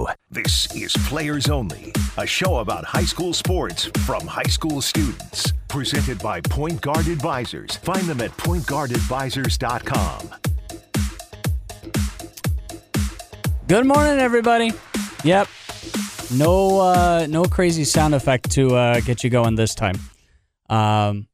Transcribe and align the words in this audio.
Radio. 0.00 0.14
This 0.30 0.74
is 0.74 0.92
Players 1.08 1.48
Only, 1.48 1.92
a 2.16 2.26
show 2.26 2.58
about 2.58 2.84
high 2.84 3.04
school 3.04 3.32
sports 3.32 3.86
from 4.06 4.26
high 4.26 4.42
school 4.44 4.80
students. 4.80 5.52
Presented 5.68 6.20
by 6.20 6.40
Point 6.40 6.80
Guard 6.80 7.06
Advisors. 7.08 7.76
Find 7.76 8.02
them 8.02 8.20
at 8.20 8.30
pointguardadvisors.com. 8.32 10.30
Good 13.68 13.86
morning, 13.86 14.18
everybody. 14.18 14.72
Yep. 15.22 15.48
No, 16.34 16.80
uh, 16.80 17.26
no 17.28 17.44
crazy 17.44 17.84
sound 17.84 18.14
effect 18.14 18.50
to 18.52 18.74
uh, 18.74 19.00
get 19.00 19.22
you 19.22 19.30
going 19.30 19.54
this 19.54 19.74
time. 19.76 19.96
Um, 20.68 21.28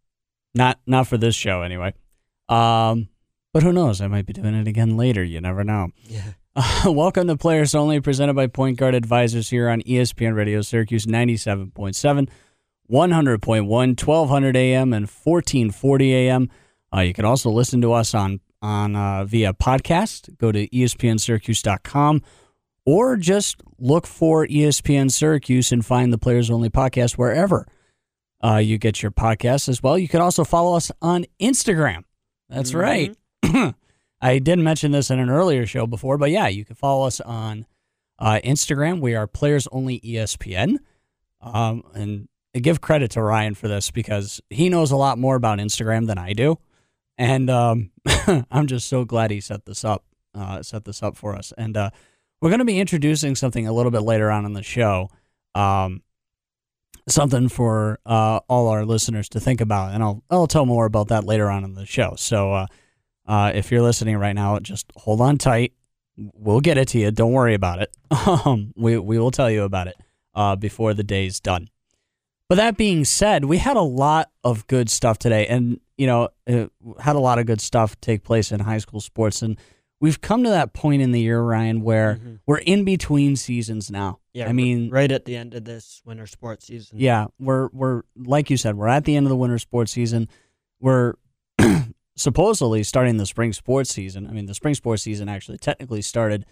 not, 0.55 0.79
not 0.87 1.07
for 1.07 1.17
this 1.17 1.35
show 1.35 1.63
anyway. 1.63 1.95
Um, 2.49 3.09
but 3.55 3.63
who 3.63 3.73
knows? 3.73 4.03
I 4.03 4.07
might 4.09 4.27
be 4.27 4.35
doing 4.35 4.55
it 4.55 4.69
again 4.69 4.99
later. 4.99 5.25
You 5.25 5.41
never 5.41 5.65
know. 5.65 5.89
Yeah. 6.05 6.33
Uh, 6.57 6.85
welcome 6.91 7.27
to 7.29 7.37
Players 7.37 7.75
Only, 7.75 8.01
presented 8.01 8.33
by 8.33 8.47
Point 8.47 8.79
Guard 8.79 8.95
Advisors 8.95 9.51
here 9.51 9.69
on 9.69 9.83
ESPN 9.83 10.35
Radio 10.35 10.63
Syracuse 10.63 11.05
97.7, 11.05 12.31
100.1, 12.91 13.67
1200 13.69 14.57
AM, 14.57 14.95
and 14.95 15.07
1440 15.07 16.15
AM. 16.15 16.51
Uh, 16.95 17.01
you 17.01 17.13
can 17.13 17.27
also 17.27 17.51
listen 17.51 17.83
to 17.83 17.93
us 17.93 18.15
on 18.15 18.41
on 18.63 18.97
uh, 18.97 19.27
via 19.27 19.53
podcast. 19.53 20.39
Go 20.39 20.51
to 20.51 20.67
espnsyracuse.com 20.69 22.23
or 22.87 23.17
just 23.17 23.61
look 23.79 24.07
for 24.07 24.47
ESPN 24.47 25.11
Syracuse 25.11 25.73
and 25.73 25.85
find 25.85 26.11
the 26.11 26.19
Players 26.19 26.51
Only 26.51 26.71
podcast 26.71 27.19
wherever 27.19 27.67
uh, 28.43 28.57
you 28.57 28.79
get 28.79 29.03
your 29.03 29.13
podcasts 29.13 29.69
as 29.69 29.83
well. 29.83 29.99
You 29.99 30.09
can 30.09 30.23
also 30.23 30.43
follow 30.43 30.75
us 30.75 30.91
on 31.03 31.27
Instagram. 31.39 32.05
That's 32.49 32.73
right. 32.73 33.15
I 34.21 34.39
didn't 34.39 34.65
mention 34.65 34.93
this 34.93 35.11
in 35.11 35.19
an 35.19 35.31
earlier 35.31 35.67
show 35.67 35.87
before, 35.87 36.19
but 36.19 36.31
yeah, 36.31 36.49
you 36.49 36.65
can 36.65 36.77
follow 36.77 37.07
us 37.07 37.21
on 37.21 37.67
uh, 38.19 38.41
Instagram. 38.45 39.01
We 39.01 39.15
are 39.15 39.27
Players 39.27 39.69
Only 39.71 40.01
ESPN. 40.01 40.79
Um, 41.41 41.83
and 41.95 42.29
I 42.55 42.61
give 42.61 42.81
credit 42.81 43.11
to 43.13 43.23
Ryan 43.23 43.55
for 43.55 43.69
this 43.69 43.91
because 43.91 44.41
he 44.49 44.69
knows 44.69 44.91
a 44.91 44.97
lot 44.97 45.19
more 45.19 45.37
about 45.37 45.59
Instagram 45.59 46.07
than 46.07 46.19
I 46.19 46.33
do. 46.33 46.59
And 47.19 47.51
um, 47.51 47.91
I'm 48.51 48.67
just 48.67 48.89
so 48.89 49.05
glad 49.05 49.31
he 49.31 49.41
set 49.41 49.67
this 49.67 49.85
up, 49.85 50.05
uh, 50.35 50.63
set 50.63 50.85
this 50.85 51.03
up 51.03 51.17
for 51.17 51.37
us. 51.37 51.53
And 51.57 51.77
uh, 51.77 51.91
we're 52.41 52.51
going 52.51 52.61
to 52.61 52.65
be 52.65 52.81
introducing 52.81 53.35
something 53.35 53.67
a 53.67 53.73
little 53.73 53.93
bit 53.93 54.03
later 54.03 54.31
on 54.31 54.47
in 54.47 54.55
the 54.55 54.63
show. 54.63 55.11
Um, 55.55 56.03
something 57.09 57.49
for 57.49 57.99
uh, 58.05 58.41
all 58.49 58.69
our 58.69 58.85
listeners 58.85 59.29
to 59.31 59.41
think 59.41 59.61
about, 59.61 59.95
and 59.95 60.03
I'll 60.03 60.23
I'll 60.29 60.47
tell 60.47 60.67
more 60.67 60.87
about 60.87 61.09
that 61.09 61.25
later 61.25 61.51
on 61.51 61.65
in 61.65 61.75
the 61.75 61.87
show. 61.87 62.15
So 62.17 62.67
uh, 63.27 63.53
if 63.55 63.71
you're 63.71 63.83
listening 63.83 64.17
right 64.17 64.35
now, 64.35 64.59
just 64.59 64.87
hold 64.97 65.21
on 65.21 65.39
tight. 65.39 65.73
We'll 66.17 66.61
get 66.61 66.79
it 66.79 66.89
to 66.89 66.99
you. 66.99 67.11
Don't 67.11 67.33
worry 67.33 67.55
about 67.55 67.81
it. 67.83 67.95
Um, 68.27 68.73
we 68.77 68.99
we 68.99 69.19
will 69.19 69.31
tell 69.31 69.51
you 69.51 69.65
about 69.65 69.89
it 69.89 69.97
uh, 70.35 70.57
before 70.57 70.95
the 70.95 71.05
day's 71.05 71.41
done. 71.41 71.69
But 72.49 72.55
that 72.57 72.77
being 72.77 73.05
said, 73.05 73.45
we 73.45 73.59
had 73.59 73.77
a 73.77 73.83
lot 73.83 74.31
of 74.45 74.67
good 74.69 74.89
stuff 74.89 75.19
today, 75.19 75.47
and 75.47 75.81
you 75.99 76.07
know, 76.07 76.29
had 76.47 77.17
a 77.17 77.21
lot 77.21 77.39
of 77.39 77.47
good 77.47 77.61
stuff 77.61 78.01
take 78.01 78.23
place 78.23 78.53
in 78.53 78.61
high 78.61 78.79
school 78.79 79.01
sports, 79.01 79.43
and 79.43 79.59
we've 80.01 80.21
come 80.21 80.45
to 80.45 80.51
that 80.51 80.73
point 80.73 81.03
in 81.03 81.11
the 81.13 81.21
year, 81.21 81.41
Ryan, 81.41 81.83
where 81.83 82.21
we're 82.47 82.59
in 82.59 82.85
between 82.85 83.35
seasons 83.37 83.91
now. 83.91 84.21
Yeah. 84.33 84.49
I 84.49 84.53
mean, 84.53 84.91
right 84.91 85.11
at 85.11 85.25
the 85.25 85.35
end 85.37 85.55
of 85.55 85.65
this 85.65 86.03
winter 86.05 86.27
sports 86.27 86.67
season. 86.67 86.99
yeah, 87.01 87.27
we're 87.39 87.69
we're 87.73 88.03
like 88.17 88.51
you 88.51 88.57
said, 88.57 88.77
we're 88.77 88.89
at 88.89 89.05
the 89.05 89.17
end 89.17 89.27
of 89.27 89.31
the 89.31 89.37
winter 89.37 89.59
sports 89.59 89.93
season. 89.93 90.29
We're 90.81 91.15
supposedly 92.17 92.83
starting 92.83 93.17
the 93.19 93.27
spring 93.27 93.53
sports 93.53 93.93
season. 93.93 94.27
I 94.27 94.33
mean, 94.33 94.47
the 94.47 94.55
spring 94.55 94.75
sports 94.75 95.03
season 95.03 95.29
actually 95.29 95.59
technically 95.59 96.03
started 96.03 96.47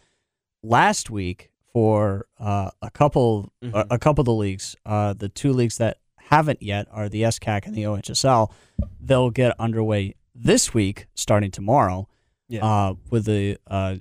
last 0.62 1.10
week 1.10 1.50
for 1.72 2.26
uh, 2.38 2.70
a 2.82 2.90
couple 2.90 3.52
a, 3.62 3.66
Mhm. 3.66 3.86
a 3.90 3.98
couple 3.98 4.22
of 4.22 4.26
the 4.26 4.34
leagues. 4.34 4.76
Uh, 4.86 5.12
the 5.14 5.28
two 5.28 5.52
leagues 5.52 5.78
that 5.78 5.98
haven't 6.18 6.62
yet 6.62 6.86
are 6.90 7.08
the 7.08 7.22
SCAC 7.22 7.66
and 7.66 7.74
the 7.74 7.82
OHSL. 7.86 8.52
They'll 9.00 9.30
get 9.30 9.58
underway 9.58 10.14
this 10.34 10.72
week, 10.72 11.06
starting 11.14 11.50
tomorrow, 11.50 12.08
Yeah. 12.48 12.64
uh, 12.64 12.94
with 13.10 13.24
the 13.26 13.58
uh, 13.66 13.96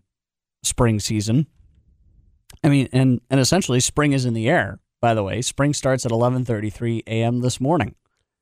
spring 0.64 1.00
season. 1.00 1.48
I 2.64 2.70
mean, 2.70 2.88
and 2.94 3.20
and 3.30 3.40
essentially, 3.40 3.80
spring 3.80 4.14
is 4.14 4.26
in 4.26 4.34
the 4.34 4.48
air. 4.50 4.80
By 5.02 5.14
the 5.14 5.24
way, 5.24 5.42
spring 5.42 5.74
starts 5.74 6.06
at 6.06 6.12
11:33 6.12 7.04
a.m. 7.08 7.42
this 7.42 7.60
morning. 7.60 7.96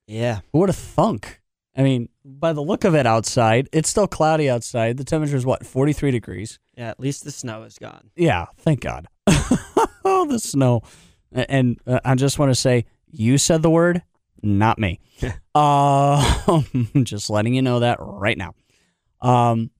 Yeah. 0.08 0.42
Who 0.52 0.60
would 0.60 0.70
have 0.70 0.76
thunk? 0.76 1.41
I 1.76 1.84
mean, 1.84 2.10
by 2.26 2.54
the 2.54 2.62
look 2.62 2.84
of 2.84 2.96
it 2.96 3.06
outside, 3.06 3.70
it's 3.72 3.90
still 3.90 4.08
cloudy 4.08 4.50
outside. 4.50 4.98
The 4.98 5.04
temperature 5.04 5.38
is 5.38 5.46
what 5.46 5.66
43 5.66 6.12
degrees. 6.12 6.60
Yeah. 6.76 6.90
At 6.90 7.00
least 7.00 7.24
the 7.24 7.32
snow 7.32 7.64
is 7.64 7.78
gone. 7.78 8.12
Yeah, 8.16 8.48
thank 8.58 8.82
God. 8.82 9.08
oh, 9.28 10.26
the 10.30 10.40
snow. 10.40 10.82
And 11.32 11.80
uh, 11.88 12.00
I 12.04 12.16
just 12.16 12.40
want 12.40 12.52
to 12.52 12.56
say, 12.56 12.86
you 13.10 13.38
said 13.38 13.62
the 13.62 13.70
word, 13.70 14.04
not 14.42 14.80
me. 14.80 15.00
uh, 15.56 16.62
just 17.04 17.30
letting 17.30 17.54
you 17.54 17.62
know 17.62 17.80
that 17.80 17.98
right 18.02 18.38
now. 18.38 18.54
Um, 19.22 19.72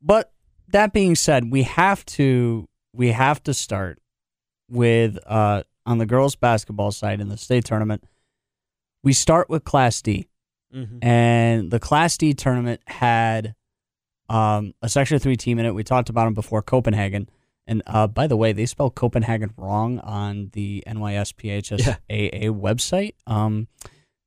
but 0.00 0.32
that 0.68 0.92
being 0.92 1.14
said, 1.14 1.50
we 1.50 1.62
have 1.62 2.04
to 2.06 2.68
we 2.92 3.12
have 3.12 3.42
to 3.44 3.54
start 3.54 4.00
with 4.68 5.18
uh, 5.26 5.62
on 5.84 5.98
the 5.98 6.06
girls 6.06 6.36
basketball 6.36 6.92
side 6.92 7.20
in 7.20 7.28
the 7.28 7.36
state 7.36 7.64
tournament. 7.64 8.04
We 9.02 9.12
start 9.12 9.48
with 9.48 9.64
Class 9.64 10.02
D 10.02 10.28
Mm-hmm. 10.76 10.98
and 11.02 11.70
the 11.70 11.80
Class 11.80 12.18
D 12.18 12.34
tournament 12.34 12.82
had 12.86 13.54
um, 14.28 14.74
a 14.82 14.88
Section 14.90 15.18
Three 15.18 15.36
team 15.36 15.58
in 15.58 15.64
it. 15.64 15.74
We 15.74 15.82
talked 15.84 16.10
about 16.10 16.24
them 16.26 16.34
before, 16.34 16.60
Copenhagen. 16.60 17.28
And 17.66 17.82
uh, 17.86 18.06
by 18.06 18.26
the 18.26 18.36
way, 18.36 18.52
they 18.52 18.66
spelled 18.66 18.94
Copenhagen 18.94 19.52
wrong 19.56 19.98
on 20.00 20.50
the 20.52 20.84
NYSPHSAA 20.86 22.50
website. 22.50 23.14
Um, 23.26 23.68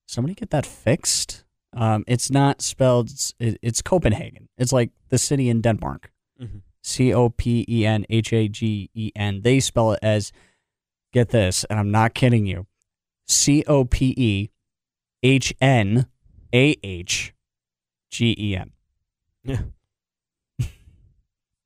somebody 0.08 0.34
get 0.36 0.50
that 0.50 0.66
fixed. 0.66 1.44
Um, 1.74 2.04
it's 2.08 2.32
not 2.32 2.62
spelled. 2.62 3.10
It's, 3.10 3.34
it's 3.40 3.82
Copenhagen. 3.82 4.50
It's 4.58 4.74
like 4.74 4.92
the 5.10 5.18
city 5.18 5.50
in 5.50 5.62
Denmark. 5.62 6.12
Mhm. 6.42 6.62
C 6.84 7.14
O 7.14 7.30
P 7.30 7.66
E 7.70 7.86
N 7.86 8.06
H 8.10 8.34
A 8.34 8.48
G 8.48 8.90
E 8.94 9.12
N. 9.16 9.42
They 9.42 9.60
spell 9.60 9.92
it 9.92 10.00
as, 10.02 10.32
get 11.14 11.30
this, 11.30 11.64
and 11.66 11.78
I'm 11.80 11.92
not 11.92 12.14
kidding 12.14 12.46
you, 12.46 12.66
C 13.28 13.64
O 13.68 13.86
P 13.86 14.14
E 14.18 14.50
H 15.22 15.54
N 15.62 16.08
A 16.54 16.76
H 16.84 17.34
G 18.12 18.36
E 18.38 18.56
N. 18.56 18.72
Yeah. 19.44 19.62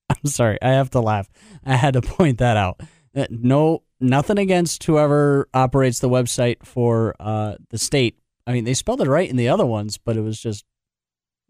I'm 0.09 0.25
sorry, 0.25 0.57
I 0.61 0.69
have 0.69 0.89
to 0.91 0.99
laugh. 0.99 1.29
I 1.65 1.75
had 1.75 1.93
to 1.93 2.01
point 2.01 2.37
that 2.39 2.57
out. 2.57 2.81
Uh, 3.15 3.25
No, 3.29 3.83
nothing 3.99 4.37
against 4.37 4.83
whoever 4.83 5.47
operates 5.53 5.99
the 5.99 6.09
website 6.09 6.65
for 6.65 7.15
uh, 7.19 7.55
the 7.69 7.77
state. 7.77 8.17
I 8.45 8.53
mean, 8.53 8.65
they 8.65 8.73
spelled 8.73 9.01
it 9.01 9.07
right 9.07 9.29
in 9.29 9.37
the 9.37 9.49
other 9.49 9.65
ones, 9.65 9.97
but 9.97 10.17
it 10.17 10.21
was 10.21 10.39
just 10.39 10.65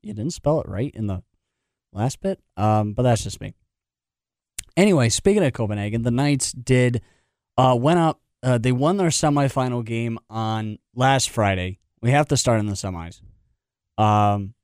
you 0.01 0.13
didn't 0.13 0.33
spell 0.33 0.59
it 0.61 0.67
right 0.67 0.91
in 0.93 1.07
the 1.07 1.23
last 1.91 2.19
bit. 2.21 2.39
Um, 2.57 2.93
but 2.93 3.03
that's 3.03 3.23
just 3.23 3.41
me. 3.41 3.53
Anyway, 4.75 5.09
speaking 5.09 5.43
of 5.43 5.53
Copenhagen, 5.53 6.01
the 6.01 6.11
Knights 6.11 6.51
did 6.51 7.01
uh, 7.57 7.75
went 7.79 7.99
up. 7.99 8.19
Uh, 8.41 8.57
they 8.57 8.71
won 8.71 8.97
their 8.97 9.09
semifinal 9.09 9.83
game 9.85 10.19
on 10.29 10.77
last 10.95 11.29
Friday. 11.29 11.79
We 12.03 12.11
have 12.11 12.27
to 12.27 12.37
start 12.37 12.59
in 12.59 12.65
the 12.65 12.73
semis. 12.73 13.21
Um, 13.97 14.55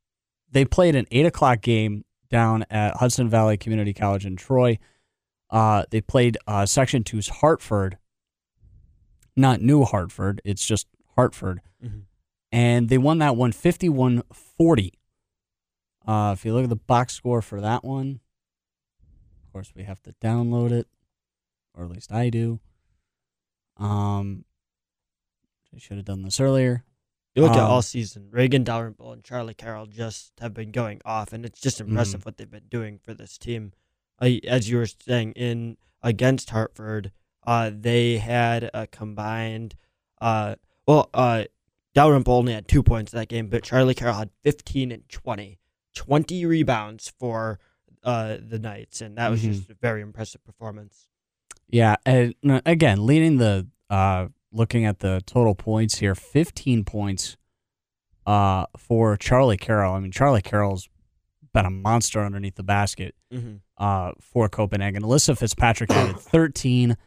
they 0.51 0.65
played 0.65 0.95
an 0.95 1.05
eight 1.09 1.25
o'clock 1.25 1.61
game 1.61 2.03
down 2.29 2.65
at 2.69 2.97
Hudson 2.97 3.29
Valley 3.29 3.55
Community 3.55 3.93
College 3.93 4.25
in 4.25 4.35
Troy. 4.35 4.77
Uh, 5.49 5.85
they 5.89 6.01
played 6.01 6.37
uh, 6.47 6.65
Section 6.65 7.03
2's 7.03 7.29
Hartford, 7.29 7.97
not 9.37 9.61
New 9.61 9.85
Hartford. 9.85 10.41
It's 10.43 10.65
just 10.65 10.87
Hartford. 11.15 11.61
Mhm. 11.81 12.03
And 12.51 12.89
they 12.89 12.97
won 12.97 13.19
that 13.19 13.37
one 13.37 13.53
51 13.53 14.23
40. 14.33 14.99
Uh, 16.05 16.33
if 16.37 16.43
you 16.43 16.53
look 16.53 16.63
at 16.63 16.69
the 16.69 16.75
box 16.75 17.13
score 17.13 17.41
for 17.41 17.61
that 17.61 17.85
one, 17.85 18.19
of 19.45 19.53
course, 19.53 19.71
we 19.73 19.83
have 19.83 20.01
to 20.03 20.13
download 20.21 20.71
it, 20.71 20.87
or 21.73 21.85
at 21.85 21.91
least 21.91 22.11
I 22.11 22.29
do. 22.29 22.59
Um, 23.77 24.43
I 25.73 25.79
should 25.79 25.95
have 25.97 26.05
done 26.05 26.23
this 26.23 26.41
earlier. 26.41 26.83
You 27.39 27.45
look 27.45 27.53
at 27.55 27.63
Um, 27.63 27.71
all 27.71 27.81
season. 27.81 28.27
Reagan 28.31 28.65
Dalrymple 28.65 29.13
and 29.13 29.23
Charlie 29.23 29.53
Carroll 29.53 29.85
just 29.85 30.33
have 30.41 30.53
been 30.53 30.71
going 30.71 30.99
off, 31.05 31.31
and 31.31 31.45
it's 31.45 31.61
just 31.61 31.79
impressive 31.79 32.25
what 32.25 32.35
they've 32.35 32.51
been 32.51 32.67
doing 32.69 32.99
for 33.01 33.13
this 33.13 33.37
team. 33.37 33.71
I, 34.19 34.41
as 34.45 34.69
you 34.69 34.75
were 34.75 34.85
saying, 34.87 35.31
in 35.33 35.77
against 36.03 36.49
Hartford, 36.49 37.11
uh, 37.47 37.71
they 37.73 38.17
had 38.17 38.69
a 38.73 38.87
combined. 38.87 39.75
Uh, 40.19 40.55
well, 40.85 41.09
uh, 41.13 41.45
Dalrymple 41.93 42.33
only 42.33 42.51
had 42.53 42.67
two 42.67 42.83
points 42.83 43.13
that 43.13 43.29
game, 43.29 43.47
but 43.47 43.63
Charlie 43.63 43.95
Carroll 43.95 44.15
had 44.15 44.31
15 44.43 44.91
and 44.91 45.07
20. 45.07 45.59
20 45.95 46.45
rebounds 46.45 47.11
for 47.17 47.59
uh, 48.03 48.35
the 48.41 48.59
Knights, 48.59 48.99
and 49.01 49.17
that 49.17 49.29
was 49.29 49.41
Mhm. 49.43 49.53
just 49.53 49.69
a 49.69 49.75
very 49.75 50.01
impressive 50.01 50.43
performance. 50.43 51.07
Yeah, 51.69 51.95
and 52.05 52.35
uh, 52.45 52.59
again, 52.65 53.05
leading 53.05 53.37
the 53.37 53.67
uh, 53.89 54.27
looking 54.51 54.85
at 54.85 54.99
the 54.99 55.21
total 55.25 55.55
points 55.55 55.99
here, 55.99 56.15
15 56.15 56.83
points 56.85 57.37
uh, 58.25 58.65
for 58.77 59.15
Charlie 59.17 59.57
Carroll. 59.57 59.93
I 59.93 59.99
mean, 59.99 60.11
Charlie 60.11 60.41
Carroll's 60.41 60.89
been 61.53 61.65
a 61.65 61.69
monster 61.71 62.19
underneath 62.23 62.55
the 62.55 62.63
basket 62.63 63.15
Mm-hmm. 63.33 63.57
uh, 63.77 64.13
for 64.19 64.49
Copenhagen. 64.49 65.03
Alyssa 65.03 65.37
Fitzpatrick 65.37 65.91
added 65.91 66.17
13. 66.19 66.97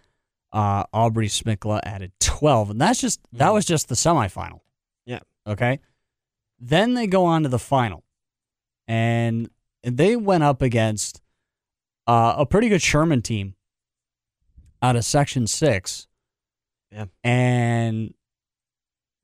Uh, 0.52 0.84
Aubrey 0.92 1.26
Smikla 1.28 1.80
added 1.82 2.12
12, 2.20 2.70
and 2.70 2.80
that's 2.80 3.00
just 3.00 3.20
that 3.32 3.48
Mhm. 3.48 3.54
was 3.54 3.64
just 3.64 3.88
the 3.88 3.94
semifinal. 3.96 4.60
Yeah. 5.06 5.20
Okay. 5.46 5.80
Then 6.60 6.94
they 6.94 7.06
go 7.08 7.24
on 7.24 7.42
to 7.42 7.48
the 7.48 7.58
final, 7.58 8.04
and 8.86 9.48
they 9.82 10.14
went 10.14 10.44
up 10.44 10.62
against 10.62 11.20
uh, 12.06 12.34
a 12.38 12.46
pretty 12.46 12.68
good 12.68 12.82
Sherman 12.82 13.22
team 13.22 13.54
out 14.80 14.94
of 14.96 15.04
Section 15.04 15.46
Six. 15.46 16.06
Yeah. 16.92 17.06
And 17.24 18.14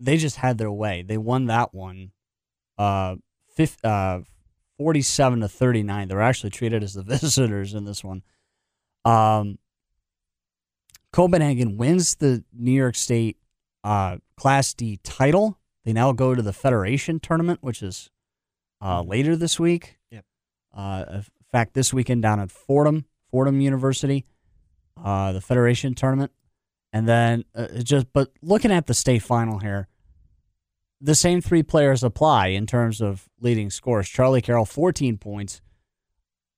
they 0.01 0.17
just 0.17 0.37
had 0.37 0.59
their 0.59 0.71
way. 0.71 1.03
They 1.03 1.19
won 1.19 1.47
that 1.47 1.75
one, 1.75 2.13
uh, 2.79 3.17
fif- 3.55 3.85
uh, 3.85 4.21
forty-seven 4.79 5.41
to 5.41 5.49
thirty-nine. 5.49 6.09
They 6.09 6.15
were 6.15 6.23
actually 6.23 6.51
treated 6.51 6.83
as 6.83 6.95
the 6.95 7.03
visitors 7.05 7.75
in 7.75 7.85
this 7.85 8.03
one. 8.03 8.23
Um, 9.05 9.59
Copenhagen 11.13 11.77
wins 11.77 12.17
the 12.17 12.45
New 12.53 12.73
York 12.73 12.95
State 12.95 13.39
uh, 13.85 14.19
Class 14.37 14.75
D 14.75 14.99
title. 15.03 15.59
They 15.85 15.93
now 15.93 16.13
go 16.13 16.35
to 16.35 16.43
the 16.43 16.53
Federation 16.53 17.19
tournament, 17.19 17.61
which 17.63 17.83
is 17.83 18.11
uh, 18.83 19.03
later 19.03 19.37
this 19.37 19.59
week. 19.59 19.99
Yep. 20.11 20.25
Uh, 20.77 21.05
in 21.09 21.25
fact, 21.51 21.75
this 21.75 21.93
weekend 21.95 22.23
down 22.23 22.41
at 22.41 22.51
Fordham, 22.51 23.07
Fordham 23.31 23.61
University, 23.61 24.27
uh, 25.03 25.33
the 25.33 25.41
Federation 25.41 25.95
tournament, 25.95 26.31
and 26.93 27.09
then 27.09 27.45
uh, 27.55 27.69
just. 27.83 28.13
But 28.13 28.31
looking 28.43 28.73
at 28.73 28.87
the 28.87 28.95
state 28.95 29.23
final 29.23 29.59
here, 29.59 29.89
the 31.01 31.15
same 31.15 31.41
three 31.41 31.63
players 31.63 32.03
apply 32.03 32.49
in 32.49 32.67
terms 32.67 33.01
of 33.01 33.29
leading 33.41 33.71
scores. 33.71 34.09
Charlie 34.09 34.43
Carroll, 34.43 34.65
fourteen 34.65 35.19
points. 35.19 35.61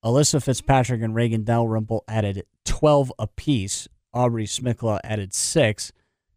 Alyssa 0.05 0.43
Fitzpatrick 0.43 1.03
and 1.03 1.15
Reagan 1.15 1.45
Dalrymple 1.45 2.05
added 2.09 2.45
twelve 2.65 3.13
apiece. 3.19 3.89
Aubrey 4.13 4.47
Smikla 4.47 4.99
added 5.05 5.33
six 5.33 5.93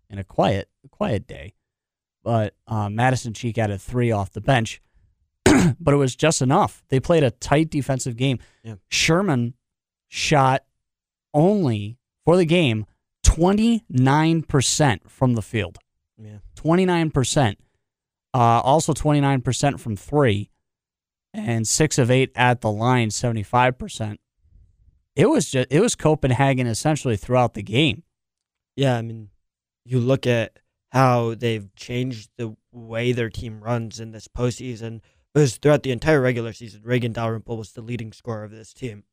in 0.10 0.20
a 0.20 0.24
quiet, 0.24 0.70
quiet 0.92 1.26
day. 1.26 1.56
But 2.24 2.54
uh, 2.68 2.90
Madison 2.90 3.34
Cheek 3.34 3.58
added 3.58 3.82
three 3.82 4.12
off 4.12 4.32
the 4.32 4.42
bench. 4.42 4.82
but 5.80 5.94
it 5.94 5.98
was 5.98 6.16
just 6.16 6.42
enough. 6.42 6.84
They 6.90 7.00
played 7.00 7.24
a 7.24 7.32
tight 7.32 7.70
defensive 7.70 8.16
game. 8.16 8.40
Yeah. 8.64 8.76
Sherman 8.90 9.56
shot 10.08 10.64
only 11.34 11.98
for 12.24 12.38
the 12.38 12.46
game 12.46 12.86
29% 13.24 15.10
from 15.10 15.34
the 15.34 15.42
field. 15.42 15.78
Yeah. 16.18 16.38
29%. 16.56 17.56
Uh, 18.36 18.38
also 18.38 18.94
29% 18.94 19.80
from 19.80 19.96
three 19.96 20.50
and 21.34 21.68
six 21.68 21.98
of 21.98 22.10
eight 22.12 22.32
at 22.36 22.62
the 22.62 22.72
line, 22.72 23.10
75%. 23.10 24.18
It 25.16 25.28
was 25.28 25.52
just, 25.52 25.68
it 25.72 25.80
was 25.80 25.96
Copenhagen 25.96 26.66
essentially 26.68 27.18
throughout 27.18 27.54
the 27.54 27.64
game. 27.64 28.04
Yeah, 28.76 28.98
I 28.98 29.02
mean, 29.04 29.30
you 29.86 30.00
look 30.00 30.26
at 30.26 30.58
how 30.92 31.34
they've 31.36 31.74
changed 31.76 32.30
the 32.38 32.56
way 32.72 33.12
their 33.12 33.30
team 33.30 33.62
runs 33.62 34.00
in 34.00 34.12
this 34.12 34.28
postseason. 34.28 35.02
Because 35.34 35.58
throughout 35.58 35.82
the 35.82 35.92
entire 35.92 36.22
regular 36.22 36.54
season, 36.54 36.82
Reagan 36.84 37.12
Dalrymple 37.12 37.58
was 37.58 37.72
the 37.72 37.82
leading 37.82 38.14
scorer 38.14 38.44
of 38.44 38.52
this 38.52 38.74
team. 38.74 39.04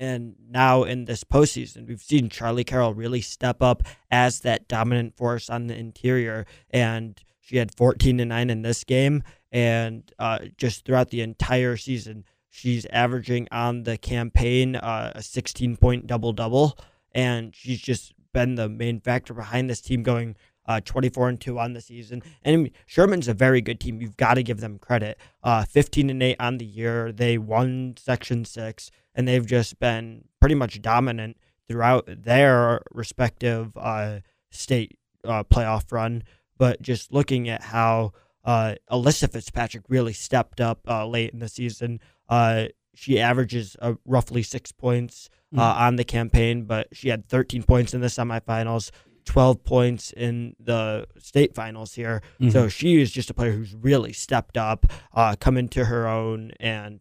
And 0.00 0.34
now 0.48 0.84
in 0.84 1.04
this 1.04 1.24
postseason, 1.24 1.86
we've 1.86 2.00
seen 2.00 2.30
Charlie 2.30 2.64
Carroll 2.64 2.94
really 2.94 3.20
step 3.20 3.60
up 3.60 3.82
as 4.10 4.40
that 4.40 4.66
dominant 4.66 5.14
force 5.14 5.50
on 5.50 5.66
the 5.66 5.76
interior. 5.76 6.46
And 6.70 7.22
she 7.38 7.58
had 7.58 7.76
14 7.76 8.16
to 8.16 8.24
9 8.24 8.50
in 8.50 8.62
this 8.62 8.82
game. 8.82 9.22
And 9.52 10.10
uh, 10.18 10.38
just 10.56 10.86
throughout 10.86 11.10
the 11.10 11.20
entire 11.20 11.76
season, 11.76 12.24
she's 12.48 12.86
averaging 12.86 13.46
on 13.52 13.82
the 13.82 13.98
campaign 13.98 14.74
uh, 14.76 15.12
a 15.14 15.22
16 15.22 15.76
point 15.76 16.06
double 16.06 16.32
double. 16.32 16.78
And 17.12 17.54
she's 17.54 17.80
just 17.82 18.14
been 18.32 18.54
the 18.54 18.70
main 18.70 19.00
factor 19.00 19.34
behind 19.34 19.68
this 19.68 19.82
team 19.82 20.02
going 20.02 20.34
uh, 20.70 20.80
24 20.84 21.28
and 21.28 21.40
2 21.40 21.58
on 21.58 21.72
the 21.72 21.80
season. 21.80 22.22
And 22.44 22.70
Sherman's 22.86 23.26
a 23.26 23.34
very 23.34 23.60
good 23.60 23.80
team. 23.80 24.00
You've 24.00 24.16
got 24.16 24.34
to 24.34 24.42
give 24.44 24.60
them 24.60 24.78
credit. 24.78 25.18
Uh, 25.42 25.64
15 25.64 26.10
and 26.10 26.22
8 26.22 26.36
on 26.38 26.58
the 26.58 26.64
year. 26.64 27.10
They 27.10 27.38
won 27.38 27.94
Section 27.98 28.44
6, 28.44 28.92
and 29.12 29.26
they've 29.26 29.44
just 29.44 29.80
been 29.80 30.26
pretty 30.38 30.54
much 30.54 30.80
dominant 30.80 31.38
throughout 31.66 32.08
their 32.08 32.82
respective 32.92 33.76
uh, 33.76 34.20
state 34.50 34.96
uh, 35.24 35.42
playoff 35.42 35.90
run. 35.90 36.22
But 36.56 36.80
just 36.80 37.12
looking 37.12 37.48
at 37.48 37.62
how 37.62 38.12
uh, 38.44 38.76
Alyssa 38.90 39.30
Fitzpatrick 39.32 39.84
really 39.88 40.12
stepped 40.12 40.60
up 40.60 40.88
uh, 40.88 41.04
late 41.04 41.32
in 41.32 41.40
the 41.40 41.48
season, 41.48 41.98
uh, 42.28 42.66
she 42.94 43.18
averages 43.18 43.76
uh, 43.82 43.94
roughly 44.04 44.44
six 44.44 44.70
points 44.70 45.30
uh, 45.56 45.62
on 45.62 45.96
the 45.96 46.04
campaign, 46.04 46.62
but 46.62 46.86
she 46.92 47.08
had 47.08 47.26
13 47.28 47.64
points 47.64 47.92
in 47.92 48.00
the 48.00 48.06
semifinals, 48.06 48.90
12 49.30 49.62
points 49.62 50.12
in 50.16 50.56
the 50.58 51.06
state 51.20 51.54
finals 51.54 51.94
here. 51.94 52.20
So 52.50 52.66
she 52.66 53.00
is 53.00 53.12
just 53.12 53.30
a 53.30 53.34
player 53.34 53.52
who's 53.52 53.72
really 53.76 54.12
stepped 54.12 54.56
up, 54.56 54.86
uh, 55.14 55.36
come 55.38 55.56
into 55.56 55.84
her 55.84 56.08
own, 56.08 56.50
and 56.58 56.98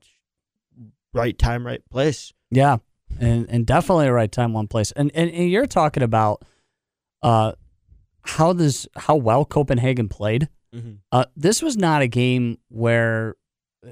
right 1.12 1.36
time, 1.36 1.66
right 1.66 1.82
place. 1.90 2.32
Yeah, 2.52 2.78
and 3.20 3.50
and 3.50 3.66
definitely 3.66 4.06
a 4.06 4.14
right 4.14 4.32
time, 4.32 4.54
one 4.54 4.68
place. 4.68 4.92
And 4.92 5.10
and, 5.16 5.32
and 5.32 5.50
you're 5.50 5.66
talking 5.66 6.04
about 6.04 6.46
uh 7.24 7.54
how 8.22 8.54
this 8.54 8.88
how 8.96 9.16
well 9.16 9.44
Copenhagen 9.44 10.08
played. 10.08 10.50
Mm-hmm. 10.74 10.98
Uh, 11.12 11.26
this 11.36 11.64
was 11.64 11.78
not 11.78 12.04
a 12.04 12.08
game 12.08 12.60
where 12.68 13.38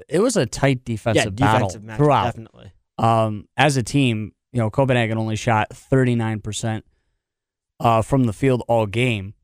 it 0.08 0.20
was 0.20 0.36
a 0.36 0.46
tight 0.46 0.84
defensive, 0.84 1.34
yeah, 1.36 1.58
battle 1.60 1.80
match, 1.80 1.96
throughout. 1.96 2.24
definitely. 2.26 2.72
Um, 2.98 3.48
as 3.56 3.76
a 3.76 3.82
team, 3.82 4.30
you 4.52 4.60
know, 4.60 4.70
Copenhagen 4.70 5.18
only 5.18 5.34
shot 5.34 5.70
39% 5.70 6.82
uh, 7.80 8.02
from 8.02 8.24
the 8.24 8.32
field 8.32 8.62
all 8.68 8.86
game. 8.86 9.34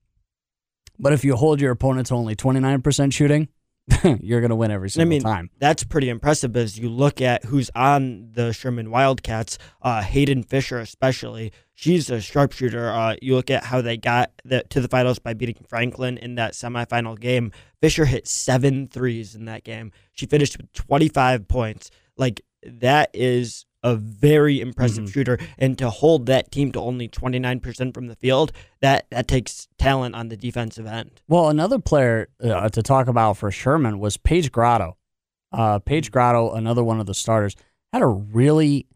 But 0.98 1.12
if 1.12 1.24
you 1.24 1.36
hold 1.36 1.60
your 1.60 1.72
opponent 1.72 2.08
to 2.08 2.14
only 2.14 2.36
29% 2.36 3.12
shooting, 3.12 3.48
you're 4.20 4.40
going 4.40 4.50
to 4.50 4.56
win 4.56 4.70
every 4.70 4.86
I 4.86 4.90
single 4.90 5.10
mean, 5.10 5.22
time. 5.22 5.50
that's 5.58 5.84
pretty 5.84 6.08
impressive 6.08 6.56
as 6.56 6.78
you 6.78 6.88
look 6.88 7.20
at 7.20 7.44
who's 7.44 7.70
on 7.74 8.30
the 8.32 8.52
Sherman 8.52 8.90
Wildcats. 8.90 9.58
Uh, 9.82 10.00
Hayden 10.02 10.42
Fisher, 10.42 10.78
especially, 10.78 11.52
she's 11.74 12.08
a 12.10 12.20
sharpshooter. 12.20 12.90
Uh, 12.90 13.16
you 13.20 13.34
look 13.34 13.50
at 13.50 13.64
how 13.64 13.82
they 13.82 13.96
got 13.96 14.30
the, 14.44 14.62
to 14.70 14.80
the 14.80 14.88
finals 14.88 15.18
by 15.18 15.34
beating 15.34 15.56
Franklin 15.68 16.16
in 16.18 16.36
that 16.36 16.54
semifinal 16.54 17.18
game. 17.18 17.52
Fisher 17.80 18.06
hit 18.06 18.26
seven 18.26 18.86
threes 18.86 19.34
in 19.34 19.44
that 19.46 19.64
game. 19.64 19.92
She 20.12 20.26
finished 20.26 20.56
with 20.56 20.72
25 20.72 21.46
points. 21.48 21.90
Like, 22.16 22.40
that 22.62 23.10
is 23.12 23.66
a 23.84 23.94
very 23.94 24.60
impressive 24.60 25.04
Mhm. 25.04 25.12
shooter. 25.12 25.38
And 25.58 25.78
to 25.78 25.90
hold 25.90 26.26
that 26.26 26.50
team 26.50 26.72
to 26.72 26.80
only 26.80 27.06
29% 27.06 27.94
from 27.94 28.08
the 28.08 28.16
field, 28.16 28.50
that, 28.80 29.06
that 29.10 29.28
takes 29.28 29.68
talent 29.78 30.14
on 30.16 30.28
the 30.30 30.36
defensive 30.36 30.86
end. 30.86 31.20
Well, 31.28 31.48
another 31.50 31.78
player 31.78 32.28
uh, 32.42 32.68
to 32.70 32.82
talk 32.82 33.06
about 33.06 33.36
for 33.36 33.50
Sherman 33.52 33.98
was 34.00 34.16
Paige 34.16 34.50
Grotto. 34.50 34.96
Uh, 35.52 35.78
Paige 35.78 36.10
Grotto, 36.10 36.50
another 36.52 36.82
one 36.82 36.98
of 36.98 37.06
the 37.06 37.14
starters, 37.14 37.54
had 37.92 38.02
a 38.02 38.06
really 38.08 38.88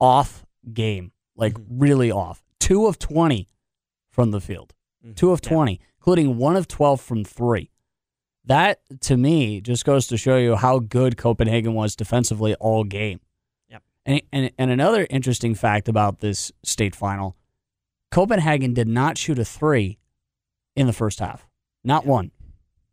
off 0.00 0.44
game, 0.72 1.12
like 1.36 1.54
Mhm. 1.54 1.64
really 1.68 2.10
off. 2.10 2.42
Two 2.58 2.86
of 2.86 2.98
20 2.98 3.48
from 4.10 4.30
the 4.32 4.40
field. 4.40 4.72
two 5.16 5.32
of 5.32 5.40
Yeah. 5.44 5.50
20, 5.50 5.80
including 5.98 6.38
one 6.38 6.56
of 6.56 6.66
12 6.66 6.98
from 6.98 7.24
three. 7.24 7.70
That, 8.42 8.80
to 9.02 9.18
me, 9.18 9.60
just 9.60 9.84
goes 9.84 10.06
to 10.06 10.16
show 10.16 10.38
you 10.38 10.56
how 10.56 10.78
good 10.78 11.18
Copenhagen 11.18 11.74
was 11.74 11.94
defensively 11.94 12.54
all 12.54 12.84
game. 12.84 13.20
Yep. 14.06 14.22
And, 14.32 14.44
and, 14.44 14.50
and 14.58 14.70
another 14.70 15.06
interesting 15.10 15.54
fact 15.54 15.88
about 15.88 16.20
this 16.20 16.52
state 16.62 16.94
final 16.94 17.36
Copenhagen 18.10 18.74
did 18.74 18.86
not 18.86 19.18
shoot 19.18 19.38
a 19.38 19.44
three 19.44 19.98
in 20.76 20.86
the 20.86 20.92
first 20.92 21.18
half, 21.18 21.46
not 21.82 22.06
one. 22.06 22.30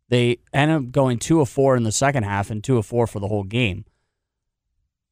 They 0.08 0.38
ended 0.52 0.76
up 0.76 0.90
going 0.90 1.18
two 1.18 1.40
of 1.40 1.48
four 1.48 1.76
in 1.76 1.84
the 1.84 1.92
second 1.92 2.24
half 2.24 2.50
and 2.50 2.62
two 2.62 2.76
of 2.76 2.84
four 2.86 3.06
for 3.06 3.20
the 3.20 3.28
whole 3.28 3.44
game. 3.44 3.84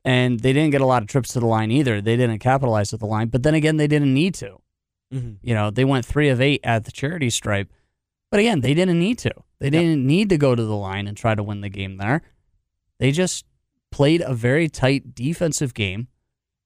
And 0.04 0.40
they 0.40 0.52
didn't 0.52 0.70
get 0.72 0.80
a 0.80 0.86
lot 0.86 1.02
of 1.02 1.08
trips 1.08 1.32
to 1.34 1.40
the 1.40 1.46
line 1.46 1.70
either. 1.70 2.00
They 2.00 2.16
didn't 2.16 2.38
capitalize 2.40 2.92
at 2.92 3.00
the 3.00 3.06
line, 3.06 3.28
but 3.28 3.42
then 3.42 3.54
again, 3.54 3.76
they 3.76 3.86
didn't 3.86 4.12
need 4.12 4.34
to. 4.34 4.58
Mhm. 5.12 5.36
You 5.42 5.54
know, 5.54 5.70
they 5.70 5.84
went 5.84 6.06
three 6.06 6.28
of 6.28 6.40
eight 6.40 6.60
at 6.64 6.84
the 6.84 6.92
charity 6.92 7.30
stripe, 7.30 7.72
but 8.30 8.40
again, 8.40 8.60
they 8.60 8.74
didn't 8.74 8.98
need 8.98 9.18
to. 9.18 9.32
They 9.58 9.70
didn't 9.70 10.06
need 10.06 10.28
to 10.30 10.38
go 10.38 10.54
to 10.54 10.64
the 10.64 10.76
line 10.76 11.06
and 11.06 11.16
try 11.16 11.34
to 11.34 11.42
win 11.42 11.60
the 11.60 11.68
game 11.68 11.98
there. 11.98 12.22
They 12.98 13.12
just 13.12 13.44
played 13.90 14.20
a 14.22 14.34
very 14.34 14.68
tight 14.68 15.14
defensive 15.14 15.74
game, 15.74 16.08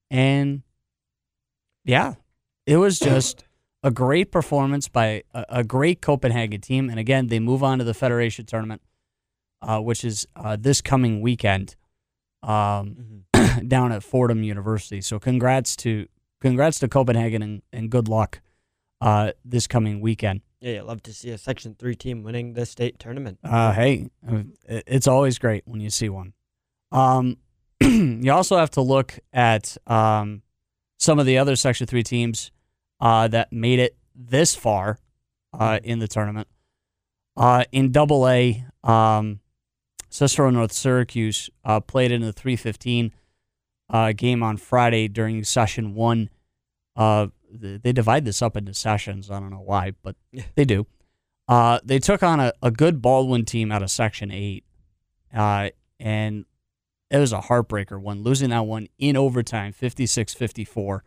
and 0.09 0.63
yeah, 1.83 2.15
it 2.65 2.77
was 2.77 2.99
just 3.11 3.43
a 3.83 3.91
great 3.91 4.31
performance 4.31 4.87
by 4.87 5.23
a, 5.33 5.45
a 5.49 5.63
great 5.63 6.01
Copenhagen 6.01 6.61
team. 6.61 6.89
And 6.89 6.99
again, 6.99 7.27
they 7.27 7.39
move 7.39 7.63
on 7.63 7.77
to 7.79 7.83
the 7.83 7.93
Federation 7.93 8.45
tournament, 8.45 8.81
uh, 9.61 9.79
which 9.79 10.03
is 10.03 10.27
uh, 10.35 10.57
this 10.59 10.81
coming 10.81 11.21
weekend 11.21 11.75
um, 12.43 13.23
Mhm. 13.35 13.67
down 13.67 13.91
at 13.91 14.03
Fordham 14.03 14.43
University. 14.43 15.01
So 15.01 15.19
congrats 15.19 15.75
to 15.77 16.07
congrats 16.41 16.79
to 16.79 16.87
Copenhagen 16.87 17.41
and, 17.41 17.61
and 17.73 17.89
good 17.89 18.07
luck 18.07 18.39
uh, 19.01 19.31
this 19.43 19.65
coming 19.67 19.99
weekend. 19.99 20.41
Yeah, 20.61 20.81
love 20.83 21.01
to 21.03 21.13
see 21.13 21.29
a 21.31 21.37
Section 21.37 21.75
3 21.77 21.95
team 21.95 22.23
winning 22.23 22.53
the 22.53 22.65
state 22.65 22.97
tournament. 22.99 23.39
Uh, 23.43 23.71
hey, 23.73 24.09
uh, 24.27 24.43
it's 24.67 25.07
always 25.07 25.37
great 25.39 25.63
when 25.65 25.81
you 25.81 25.89
see 25.89 26.09
one. 26.09 26.33
Um, 26.95 27.37
you 27.81 28.31
also 28.31 28.57
have 28.57 28.71
to 28.71 28.81
look 28.81 29.19
at 29.33 29.77
um, 29.85 30.41
some 30.97 31.19
of 31.19 31.25
the 31.25 31.37
other 31.37 31.55
Section 31.55 31.87
3 31.87 32.03
teams. 32.03 32.51
uh, 32.99 33.27
that 33.27 33.51
made 33.51 33.79
it 33.79 33.97
this 34.15 34.55
far 34.55 34.97
uh, 35.53 35.79
in 35.83 35.99
the 35.99 36.07
tournament. 36.07 36.47
Uh, 37.37 37.65
in 37.71 37.91
Double 37.91 38.27
A, 38.27 38.65
um, 38.83 39.41
Cicero 40.09 40.49
North 40.49 40.71
Syracuse 40.71 41.49
uh, 41.65 41.81
played 41.81 42.11
in 42.11 42.21
the 42.21 42.31
315 42.31 43.11
uh, 43.89 44.13
game 44.13 44.41
on 44.41 44.57
Friday 44.57 45.07
during 45.07 45.43
session 45.43 45.93
one. 45.93 46.29
Uh, 46.95 47.27
they 47.51 47.91
divide 47.91 48.25
this 48.25 48.41
up 48.41 48.55
into 48.55 48.73
sessions. 48.73 49.29
I 49.29 49.39
don't 49.39 49.49
know 49.49 49.57
why, 49.57 49.91
but 50.01 50.15
they 50.55 50.65
do. 50.65 50.87
Uh, 51.47 51.79
they 51.83 51.99
took 51.99 52.23
on 52.23 52.39
a, 52.39 52.53
a 52.63 52.71
good 52.71 53.01
Baldwin 53.01 53.45
team 53.45 53.71
out 53.71 53.83
of 53.83 53.91
section 53.91 54.31
eight, 54.31 54.63
uh, 55.33 55.69
and 55.99 56.45
it 57.11 57.17
was 57.17 57.33
a 57.33 57.41
heartbreaker 57.41 57.99
one, 57.99 58.23
losing 58.23 58.49
that 58.49 58.65
one 58.65 58.87
in 58.97 59.15
overtime, 59.17 59.71
56 59.71 60.33
54. 60.33 61.03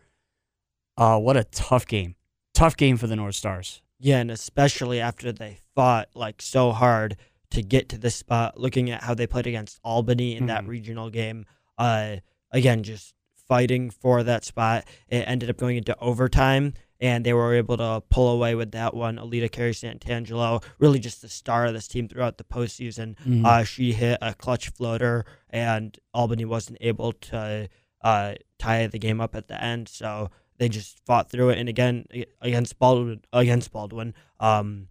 Uh, 0.97 1.19
what 1.19 1.37
a 1.37 1.45
tough 1.45 1.87
game. 1.87 2.17
Tough 2.55 2.77
game 2.77 2.97
for 2.97 3.07
the 3.07 3.17
North 3.17 3.35
Stars. 3.37 3.83
Yeah, 4.01 4.19
and 4.19 4.31
especially 4.31 5.01
after 5.01 5.33
they 5.33 5.59
fought 5.75 6.09
like 6.15 6.41
so 6.43 6.73
hard 6.73 7.17
to 7.51 7.63
get 7.63 7.89
to 7.91 7.99
this 7.99 8.15
spot, 8.17 8.59
looking 8.59 8.91
at 8.91 9.03
how 9.03 9.15
they 9.15 9.27
played 9.27 9.47
against 9.47 9.79
Albany 9.83 10.37
in 10.37 10.47
that 10.47 10.65
Mhm. 10.65 10.69
regional 10.69 11.11
game. 11.11 11.47
Uh, 11.79 12.17
again, 12.53 12.83
just 12.83 13.15
fighting 13.49 13.91
for 13.91 14.23
that 14.23 14.45
spot. 14.45 14.87
It 15.09 15.21
ended 15.27 15.49
up 15.51 15.57
going 15.57 15.77
into 15.79 15.99
overtime, 15.99 16.75
and 17.01 17.25
they 17.25 17.33
were 17.33 17.55
able 17.55 17.77
to 17.77 18.03
pull 18.11 18.29
away 18.33 18.55
with 18.55 18.73
that 18.73 18.93
one. 18.95 19.17
Alita 19.17 19.51
Carey 19.51 19.73
Santangelo, 19.73 20.63
really 20.79 20.99
just 20.99 21.23
the 21.23 21.29
star 21.29 21.67
of 21.67 21.75
this 21.75 21.87
team 21.89 22.09
throughout 22.09 22.39
the 22.39 22.45
postseason. 22.45 23.17
Mhm. 23.25 23.45
Uh, 23.45 23.65
she 23.65 23.93
hit 23.93 24.19
a 24.21 24.35
clutch 24.35 24.69
floater, 24.71 25.25
and 25.51 25.99
Albany 26.13 26.45
wasn't 26.45 26.79
able 26.81 27.13
to 27.13 27.69
uh, 28.03 28.35
tie 28.61 28.87
the 28.87 28.99
game 28.99 29.21
up 29.21 29.35
at 29.35 29.49
the 29.49 29.61
end. 29.63 29.89
So 29.89 30.31
they 30.59 30.69
just 30.69 30.99
fought 31.05 31.31
through 31.31 31.51
it. 31.51 31.59
And 31.59 31.69
again, 31.69 32.07
against 32.41 32.79
Baldwin, 32.79 33.23
against 33.33 33.73
Baldwin, 33.73 34.15
um, 34.39 34.89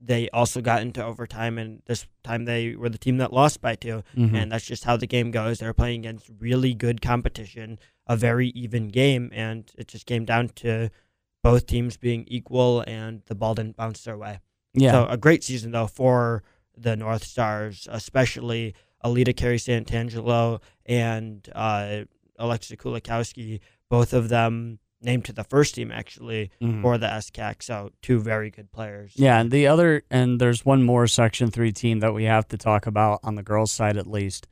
they 0.00 0.28
also 0.30 0.60
got 0.60 0.82
into 0.82 1.02
overtime, 1.04 1.58
and 1.58 1.82
this 1.86 2.06
time 2.22 2.44
they 2.44 2.76
were 2.76 2.88
the 2.88 2.98
team 2.98 3.16
that 3.18 3.32
lost 3.32 3.60
by 3.60 3.74
2 3.74 4.02
Mhm. 4.16 4.34
And 4.34 4.52
that's 4.52 4.66
just 4.66 4.84
how 4.84 4.96
the 4.96 5.06
game 5.06 5.30
goes. 5.30 5.58
They're 5.58 5.72
playing 5.72 6.00
against 6.00 6.30
really 6.38 6.74
good 6.74 7.00
competition, 7.00 7.78
a 8.06 8.16
very 8.16 8.48
even 8.50 8.88
game, 8.88 9.30
and 9.34 9.70
it 9.78 9.88
just 9.88 10.06
came 10.06 10.24
down 10.24 10.50
to 10.56 10.90
both 11.50 11.66
teams 11.66 11.96
being 11.96 12.24
equal, 12.28 12.82
and 12.86 13.22
the 13.26 13.34
ball 13.34 13.54
didn't 13.54 13.76
bounce 13.76 14.02
their 14.04 14.16
way. 14.18 14.40
yeah. 14.74 14.92
So 14.92 15.06
a 15.08 15.16
great 15.16 15.42
season 15.44 15.70
though 15.72 15.86
for 15.86 16.42
the 16.76 16.94
North 16.96 17.24
Stars, 17.24 17.88
especially 17.90 18.74
Alita 19.04 19.34
Carey 19.36 19.56
Santangelo 19.58 20.60
and 20.84 21.48
uh, 21.54 22.02
Alexa 22.38 22.76
Kulikowski, 22.76 23.60
both 23.88 24.12
of 24.12 24.28
them 24.28 24.78
named 25.00 25.24
to 25.26 25.32
the 25.32 25.44
first 25.44 25.74
team 25.76 25.90
actually 25.92 26.50
Mhm. 26.60 26.82
for 26.82 26.98
the 26.98 27.06
SCAC. 27.06 27.62
So 27.62 27.92
two 28.02 28.18
very 28.18 28.50
good 28.50 28.70
players. 28.72 29.12
Yeah, 29.16 29.38
and 29.40 29.50
the 29.50 29.66
other, 29.66 30.02
and 30.10 30.40
there's 30.40 30.64
one 30.66 30.82
more 30.82 31.06
Section 31.06 31.50
3 31.50 31.70
team 31.72 32.00
that 32.00 32.12
we 32.14 32.24
have 32.24 32.48
to 32.48 32.58
talk 32.58 32.86
about 32.86 33.20
on 33.22 33.34
the 33.36 33.42
girls' 33.42 33.72
side 33.72 33.96
at 33.96 34.06
least. 34.06 34.48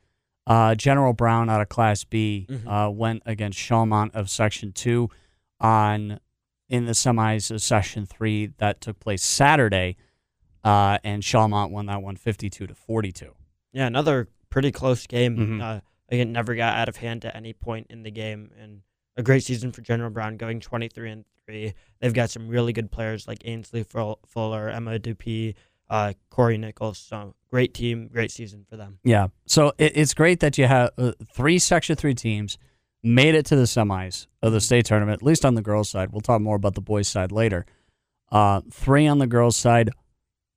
Uh, 0.47 0.73
General 0.75 1.13
Brown 1.13 1.49
out 1.49 1.61
of 1.61 1.69
Class 1.69 2.03
B 2.03 2.45
Mhm. 2.49 2.67
uh, 2.67 2.89
went 2.91 3.23
against 3.25 3.57
Schalmont 3.59 4.13
of 4.15 4.29
Section 4.29 4.71
2 4.71 5.09
on 5.59 6.19
in 6.69 6.85
the 6.85 6.93
semis 6.93 7.51
of 7.51 7.61
Section 7.61 8.05
3 8.05 8.47
that 8.57 8.81
took 8.81 8.99
place 8.99 9.23
Saturday, 9.23 9.97
uh, 10.63 10.97
and 11.03 11.23
Schalmont 11.23 11.71
won 11.71 11.85
that 11.87 12.01
one 12.01 12.15
52 12.15 12.67
to 12.67 12.73
42. 12.73 13.35
Yeah, 13.71 13.87
another 13.87 14.29
pretty 14.49 14.71
close 14.71 15.05
game. 15.05 15.37
Mhm. 15.37 15.61
Uh, 15.61 15.81
again, 16.09 16.31
never 16.31 16.55
got 16.55 16.75
out 16.77 16.89
of 16.89 16.97
hand 16.97 17.25
at 17.25 17.35
any 17.35 17.53
point 17.53 17.87
in 17.89 18.03
the 18.03 18.11
game, 18.11 18.51
and 18.59 18.81
a 19.17 19.23
great 19.23 19.43
season 19.43 19.71
for 19.71 19.81
General 19.81 20.09
Brown, 20.09 20.37
going 20.37 20.59
23 20.59 21.11
and 21.11 21.25
three. 21.45 21.73
They've 21.99 22.13
got 22.13 22.29
some 22.29 22.47
really 22.47 22.73
good 22.73 22.91
players 22.91 23.27
like 23.27 23.39
Ainsley 23.45 23.83
Fuller, 23.83 24.69
Emma 24.69 24.97
Dupuy, 24.99 25.55
uh, 25.89 26.13
Corey 26.29 26.57
Nichols. 26.57 26.97
So 26.97 27.35
great 27.49 27.73
team, 27.73 28.07
great 28.07 28.31
season 28.31 28.65
for 28.67 28.75
them. 28.75 28.99
Yeah. 29.03 29.27
So 29.45 29.73
it, 29.77 29.93
it's 29.95 30.13
great 30.13 30.39
that 30.39 30.57
you 30.57 30.65
have 30.65 30.89
uh, 30.97 31.11
three 31.31 31.59
Section 31.59 31.95
3 31.95 32.13
teams 32.15 32.57
made 33.05 33.35
it 33.35 33.45
to 33.45 33.55
the 33.55 33.63
semis 33.63 34.25
of 34.41 34.51
the 34.51 34.59
state 34.59 34.85
tournament, 34.85 35.21
at 35.21 35.25
least 35.25 35.45
on 35.45 35.53
the 35.53 35.61
girls' 35.61 35.89
side. 35.89 36.11
We'll 36.11 36.21
talk 36.21 36.41
more 36.41 36.55
about 36.55 36.73
the 36.73 36.81
boys' 36.81 37.07
side 37.07 37.31
later. 37.31 37.65
Uh, 38.31 38.61
three 38.71 39.05
on 39.07 39.19
the 39.19 39.27
girls' 39.27 39.55
side, 39.55 39.91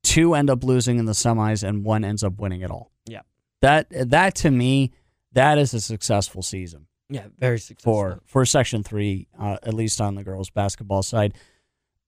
two 0.02 0.34
end 0.34 0.48
up 0.48 0.64
losing 0.64 0.98
in 0.98 1.04
the 1.04 1.12
semis, 1.12 1.62
and 1.62 1.84
one 1.84 2.04
ends 2.04 2.24
up 2.24 2.38
winning 2.38 2.62
it 2.62 2.70
all. 2.70 2.90
Yeah. 3.06 3.20
That 3.60 3.86
that 3.90 4.34
to 4.36 4.50
me, 4.50 4.92
that 5.32 5.58
is 5.58 5.74
a 5.74 5.80
successful 5.80 6.42
season 6.42 6.86
Yeah, 7.10 7.26
very 7.38 7.58
successful. 7.58 7.92
for 7.92 8.20
for 8.24 8.46
Section 8.46 8.82
Three, 8.82 9.28
uh, 9.38 9.58
at 9.62 9.74
least 9.74 10.00
on 10.00 10.14
the 10.14 10.24
girls' 10.24 10.48
basketball 10.50 11.02
side. 11.02 11.34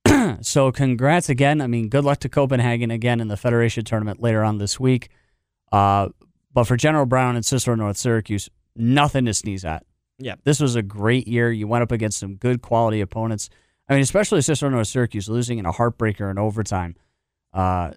so 0.40 0.72
congrats 0.72 1.28
again. 1.28 1.60
I 1.60 1.66
mean, 1.66 1.88
good 1.88 2.04
luck 2.04 2.18
to 2.20 2.28
Copenhagen 2.30 2.90
again 2.90 3.20
in 3.20 3.28
the 3.28 3.36
Federation 3.36 3.84
tournament 3.84 4.22
later 4.22 4.42
on 4.42 4.56
this 4.56 4.80
week. 4.80 5.10
Uh, 5.70 6.08
but 6.52 6.64
for 6.64 6.76
General 6.76 7.06
Brown 7.06 7.36
and 7.36 7.44
Cicero 7.44 7.76
North 7.76 7.98
Syracuse, 7.98 8.48
nothing 8.74 9.26
to 9.26 9.34
sneeze 9.34 9.64
at. 9.64 9.84
Yeah. 10.20 10.34
This 10.44 10.60
was 10.60 10.76
a 10.76 10.82
great 10.82 11.26
year. 11.26 11.50
You 11.50 11.66
went 11.66 11.82
up 11.82 11.90
against 11.92 12.18
some 12.18 12.36
good 12.36 12.62
quality 12.62 13.00
opponents. 13.00 13.48
I 13.88 13.94
mean, 13.94 14.02
especially 14.02 14.40
Cicero 14.42 14.70
North 14.70 14.86
Syracuse 14.88 15.28
losing 15.28 15.58
in 15.58 15.66
a 15.66 15.72
heartbreaker 15.72 16.30
in 16.30 16.38
overtime. 16.38 16.94
Uh, 17.52 17.92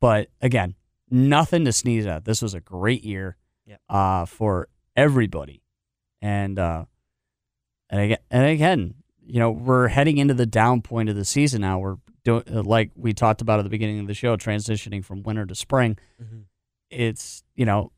but 0.00 0.28
again, 0.40 0.74
nothing 1.10 1.64
to 1.64 1.72
sneeze 1.72 2.06
at. 2.06 2.24
This 2.24 2.40
was 2.40 2.54
a 2.54 2.60
great 2.60 3.04
year 3.04 3.36
Yep. 3.66 3.80
uh, 3.90 4.24
for 4.24 4.68
everybody. 4.96 5.62
And 6.22 6.58
uh, 6.58 6.84
and 7.90 8.00
again, 8.00 8.18
and 8.30 8.46
again, 8.46 8.94
you 9.26 9.38
know, 9.40 9.50
we're 9.50 9.88
heading 9.88 10.16
into 10.18 10.34
the 10.34 10.46
down 10.46 10.80
point 10.82 11.08
of 11.10 11.16
the 11.16 11.24
season 11.24 11.60
now. 11.60 11.78
We're 11.78 11.96
doing 12.24 12.42
like 12.46 12.90
we 12.96 13.12
talked 13.12 13.40
about 13.42 13.58
at 13.58 13.62
the 13.64 13.68
beginning 13.70 14.00
of 14.00 14.06
the 14.06 14.14
show, 14.14 14.36
transitioning 14.36 15.04
from 15.04 15.22
winter 15.22 15.44
to 15.46 15.54
spring. 15.54 15.98
Mhm. 16.22 16.44
It's 16.90 17.42
you 17.56 17.66
know, 17.66 17.92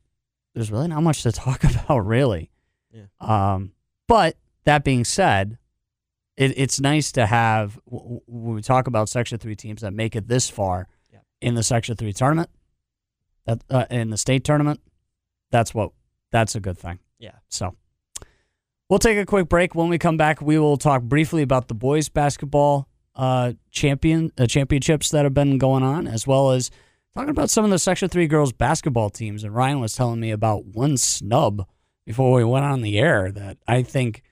there's 0.54 0.72
really 0.72 0.88
not 0.88 1.02
much 1.02 1.22
to 1.22 1.30
talk 1.32 1.62
about, 1.84 2.00
really. 2.04 2.49
Yeah. 2.92 3.04
Um, 3.20 3.72
but 4.08 4.36
that 4.64 4.84
being 4.84 5.04
said, 5.04 5.58
it, 6.36 6.54
it's 6.56 6.80
nice 6.80 7.12
to 7.12 7.26
have 7.26 7.78
when 7.86 8.54
we 8.54 8.62
talk 8.62 8.86
about 8.86 9.08
Section 9.08 9.38
Three 9.38 9.56
teams 9.56 9.82
that 9.82 9.92
make 9.92 10.16
it 10.16 10.28
this 10.28 10.48
far 10.50 10.88
Yep. 11.12 11.22
in 11.40 11.54
the 11.54 11.62
Section 11.62 11.96
Three 11.96 12.12
tournament, 12.12 12.50
that 13.46 13.62
uh, 13.70 13.86
in 13.90 14.10
the 14.10 14.16
state 14.16 14.44
tournament. 14.44 14.80
That's 15.50 15.74
what 15.74 15.90
that's 16.30 16.54
a 16.54 16.60
good 16.60 16.78
thing. 16.78 17.00
Yeah. 17.18 17.32
So 17.48 17.74
we'll 18.88 19.00
take 19.00 19.18
a 19.18 19.26
quick 19.26 19.48
break. 19.48 19.74
When 19.74 19.88
we 19.88 19.98
come 19.98 20.16
back, 20.16 20.40
we 20.40 20.58
will 20.58 20.76
talk 20.76 21.02
briefly 21.02 21.42
about 21.42 21.68
the 21.68 21.74
boys 21.74 22.08
basketball 22.08 22.88
uh, 23.16 23.52
champion 23.70 24.30
uh, 24.38 24.46
championships 24.46 25.10
that 25.10 25.24
have 25.24 25.34
been 25.34 25.58
going 25.58 25.82
on, 25.82 26.06
as 26.06 26.26
well 26.26 26.52
as 26.52 26.70
talking 27.14 27.30
about 27.30 27.50
some 27.50 27.64
of 27.64 27.70
the 27.70 27.78
Section 27.80 28.08
Three 28.08 28.28
girls 28.28 28.52
basketball 28.52 29.10
teams. 29.10 29.42
And 29.44 29.54
Ryan 29.54 29.80
was 29.80 29.94
telling 29.94 30.20
me 30.20 30.30
about 30.30 30.66
one 30.66 30.96
snub 30.96 31.66
before 32.10 32.32
we 32.32 32.42
went 32.42 32.64
on 32.64 32.82
the 32.82 32.98
air 32.98 33.30
that 33.30 33.56
I 33.68 33.84
think 33.84 34.24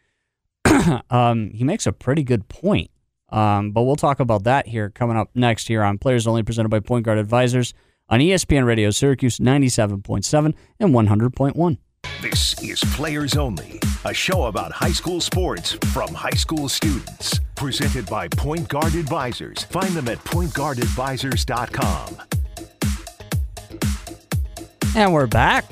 um, 1.10 1.50
he 1.54 1.62
makes 1.62 1.86
a 1.86 1.92
pretty 1.92 2.24
good 2.24 2.48
point. 2.48 2.90
Um, 3.28 3.70
but 3.70 3.82
we'll 3.82 3.94
talk 3.94 4.18
about 4.18 4.42
that 4.44 4.66
here 4.66 4.90
coming 4.90 5.16
up 5.16 5.30
next 5.34 5.68
here 5.68 5.84
on 5.84 5.96
Players 5.98 6.26
Only, 6.26 6.42
presented 6.42 6.70
by 6.70 6.80
Point 6.80 7.04
Guard 7.04 7.18
Advisors 7.18 7.74
on 8.08 8.18
ESPN 8.18 8.66
Radio 8.66 8.90
Syracuse 8.90 9.38
97.7 9.38 10.54
and 10.80 10.92
100.1. 10.92 11.78
This 12.20 12.60
is 12.60 12.80
Players 12.94 13.36
Only, 13.36 13.78
a 14.04 14.12
show 14.12 14.46
about 14.46 14.72
high 14.72 14.90
school 14.90 15.20
sports 15.20 15.74
from 15.92 16.12
high 16.12 16.30
school 16.30 16.68
students. 16.68 17.38
Presented 17.54 18.06
by 18.06 18.26
Point 18.26 18.68
Guard 18.68 18.96
Advisors. 18.96 19.62
Find 19.64 19.90
them 19.90 20.08
at 20.08 20.18
pointguardadvisors.com. 20.18 22.16
And 24.96 25.12
we're 25.12 25.28
back. 25.28 25.64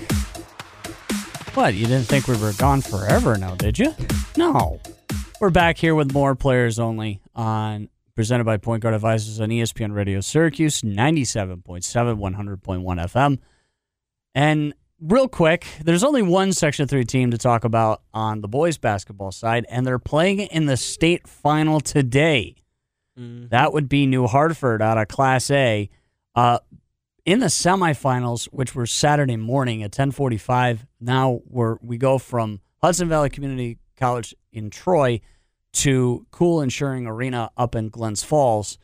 What, 1.56 1.72
you 1.72 1.86
didn't 1.86 2.04
think 2.04 2.28
we 2.28 2.36
were 2.36 2.52
gone 2.52 2.82
forever 2.82 3.38
now, 3.38 3.54
did 3.54 3.78
you? 3.78 3.94
No. 4.36 4.78
We're 5.40 5.48
back 5.48 5.78
here 5.78 5.94
with 5.94 6.12
more 6.12 6.34
players 6.34 6.78
only 6.78 7.22
on 7.34 7.88
presented 8.14 8.44
by 8.44 8.58
Point 8.58 8.82
Guard 8.82 8.94
Advisors 8.94 9.40
on 9.40 9.48
ESPN 9.48 9.94
Radio 9.94 10.20
Syracuse 10.20 10.82
97.7 10.82 11.62
100.1 11.64 12.60
FM. 12.60 13.38
And 14.34 14.74
real 15.00 15.28
quick, 15.28 15.66
there's 15.82 16.04
only 16.04 16.20
one 16.20 16.52
Section 16.52 16.88
3 16.88 17.06
team 17.06 17.30
to 17.30 17.38
talk 17.38 17.64
about 17.64 18.02
on 18.12 18.42
the 18.42 18.48
boys 18.48 18.76
basketball 18.76 19.32
side 19.32 19.64
and 19.70 19.86
they're 19.86 19.98
playing 19.98 20.40
in 20.40 20.66
the 20.66 20.76
state 20.76 21.26
final 21.26 21.80
today. 21.80 22.56
Mhm. 23.18 23.48
That 23.48 23.72
would 23.72 23.88
be 23.88 24.04
New 24.04 24.26
Hartford 24.26 24.82
out 24.82 24.98
of 24.98 25.08
Class 25.08 25.50
A. 25.50 25.88
Uh, 26.34 26.58
in 27.26 27.40
the 27.40 27.46
semifinals, 27.46 28.46
which 28.46 28.74
were 28.74 28.86
Saturday 28.86 29.36
morning 29.36 29.82
at 29.82 29.90
10:45, 29.90 30.86
now 31.00 31.40
we're 31.44 31.76
we 31.82 31.98
go 31.98 32.18
from 32.18 32.60
Hudson 32.80 33.08
Valley 33.08 33.28
Community 33.28 33.78
College 33.96 34.34
in 34.52 34.70
Troy 34.70 35.20
to 35.72 36.24
Cool 36.30 36.62
Insuring 36.62 37.06
Arena 37.06 37.50
up 37.56 37.74
in 37.74 37.88
Glens 37.88 38.22
Falls 38.22 38.78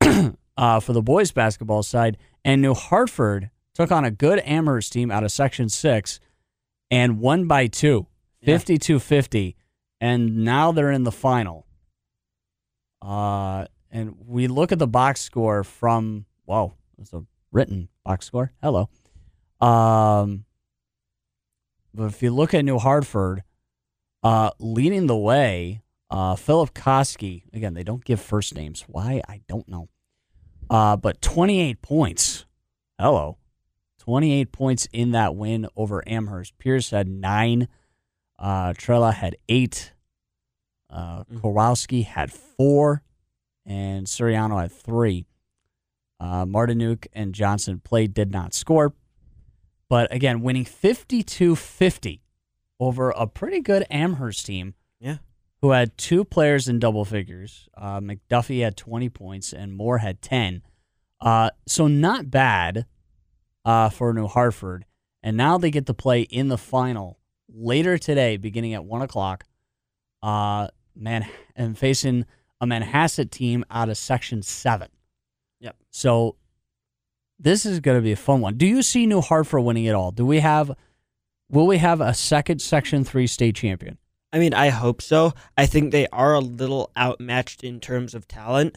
uh, 0.00 0.80
for 0.80 0.92
the 0.92 1.02
boys 1.02 1.30
basketball 1.30 1.82
side, 1.82 2.16
and 2.44 2.62
New 2.62 2.74
Hartford 2.74 3.50
took 3.74 3.92
on 3.92 4.04
a 4.04 4.10
good 4.10 4.40
Amherst 4.40 4.92
team 4.92 5.10
out 5.10 5.22
of 5.22 5.30
Section 5.30 5.68
Six 5.68 6.18
and 6.90 7.20
won 7.20 7.46
by 7.46 7.66
two, 7.66 8.06
52-50, 8.46 9.54
and 10.00 10.44
now 10.44 10.72
they're 10.72 10.90
in 10.90 11.04
the 11.04 11.12
final. 11.12 11.66
Uh, 13.02 13.66
and 13.90 14.14
we 14.26 14.46
look 14.46 14.72
at 14.72 14.78
the 14.78 14.86
box 14.86 15.20
score 15.20 15.62
from 15.62 16.24
whoa, 16.46 16.74
it's 16.98 17.12
a 17.12 17.24
written 17.54 17.88
box 18.04 18.26
score. 18.26 18.52
Hello. 18.60 18.90
Um, 19.60 20.44
but 21.94 22.06
if 22.06 22.22
you 22.22 22.30
look 22.30 22.52
at 22.52 22.64
New 22.64 22.78
Hartford, 22.78 23.44
uh, 24.22 24.50
leading 24.58 25.06
the 25.06 25.16
way, 25.16 25.80
uh, 26.10 26.34
Filipkowski. 26.34 27.44
Again, 27.52 27.74
they 27.74 27.82
don't 27.82 28.04
give 28.04 28.20
first 28.20 28.54
names. 28.54 28.84
Why 28.86 29.22
I 29.28 29.40
don't 29.48 29.68
know. 29.68 29.88
Uh, 30.68 30.96
but 30.96 31.22
28 31.22 31.80
points. 31.80 32.44
Hello. 32.98 33.38
28 34.00 34.52
points 34.52 34.88
in 34.92 35.12
that 35.12 35.34
win 35.34 35.66
over 35.76 36.06
Amherst. 36.06 36.58
Pierce 36.58 36.90
had 36.90 37.08
nine. 37.08 37.68
Uh, 38.38 38.74
Trella 38.76 39.12
had 39.12 39.36
eight. 39.48 39.92
Uh, 40.90 41.24
Kowalski 41.40 42.02
had 42.02 42.32
four. 42.32 43.02
And 43.66 44.06
Suriano 44.06 44.60
had 44.60 44.72
three. 44.72 45.26
Uh, 46.20 46.44
Martinuk 46.44 47.06
and 47.12 47.34
Johnson 47.34 47.80
played, 47.80 48.14
did 48.14 48.30
not 48.30 48.54
score. 48.54 48.94
But 49.88 50.12
again, 50.12 50.40
winning 50.40 50.64
52 50.64 51.56
50 51.56 52.22
over 52.80 53.10
a 53.10 53.26
pretty 53.26 53.60
good 53.60 53.86
Amherst 53.90 54.46
team. 54.46 54.74
Yeah. 55.00 55.18
Who 55.62 55.70
had 55.70 55.96
two 55.96 56.24
players 56.24 56.68
in 56.68 56.78
double 56.78 57.04
figures. 57.04 57.68
Uh, 57.76 58.00
McDuffie 58.00 58.62
had 58.62 58.76
20 58.76 59.08
points 59.08 59.52
and 59.52 59.74
Moore 59.74 59.98
had 59.98 60.20
10. 60.20 60.62
Uh, 61.20 61.50
so 61.66 61.86
not 61.86 62.30
bad 62.30 62.86
uh, 63.64 63.88
for 63.88 64.12
New 64.12 64.26
Hartford. 64.26 64.84
And 65.22 65.36
now 65.36 65.56
they 65.56 65.70
get 65.70 65.86
to 65.86 65.94
play 65.94 66.22
in 66.22 66.48
the 66.48 66.58
final 66.58 67.18
later 67.48 67.96
today, 67.96 68.36
beginning 68.36 68.74
at 68.74 68.84
1 68.84 69.02
o'clock, 69.02 69.44
uh, 70.22 70.68
man, 70.94 71.26
and 71.56 71.78
facing 71.78 72.26
a 72.60 72.66
Manhasset 72.66 73.30
team 73.30 73.64
out 73.70 73.88
of 73.88 73.96
Section 73.96 74.42
7. 74.42 74.88
So 75.94 76.34
this 77.38 77.64
is 77.64 77.78
going 77.78 77.96
to 77.96 78.02
be 78.02 78.10
a 78.10 78.16
fun 78.16 78.40
one. 78.40 78.56
Do 78.56 78.66
you 78.66 78.82
see 78.82 79.06
New 79.06 79.20
Hartford 79.20 79.62
winning 79.62 79.84
it 79.84 79.94
all? 79.94 80.10
Do 80.10 80.26
we 80.26 80.40
have, 80.40 80.72
will 81.48 81.68
we 81.68 81.78
have 81.78 82.00
a 82.00 82.12
second 82.12 82.60
Section 82.60 83.04
3 83.04 83.28
state 83.28 83.54
champion? 83.54 83.98
I 84.32 84.40
mean, 84.40 84.54
I 84.54 84.70
hope 84.70 85.00
so. 85.00 85.34
I 85.56 85.66
think 85.66 85.92
they 85.92 86.08
are 86.08 86.34
a 86.34 86.40
little 86.40 86.90
outmatched 86.98 87.62
in 87.62 87.78
terms 87.78 88.12
of 88.12 88.26
talent. 88.26 88.76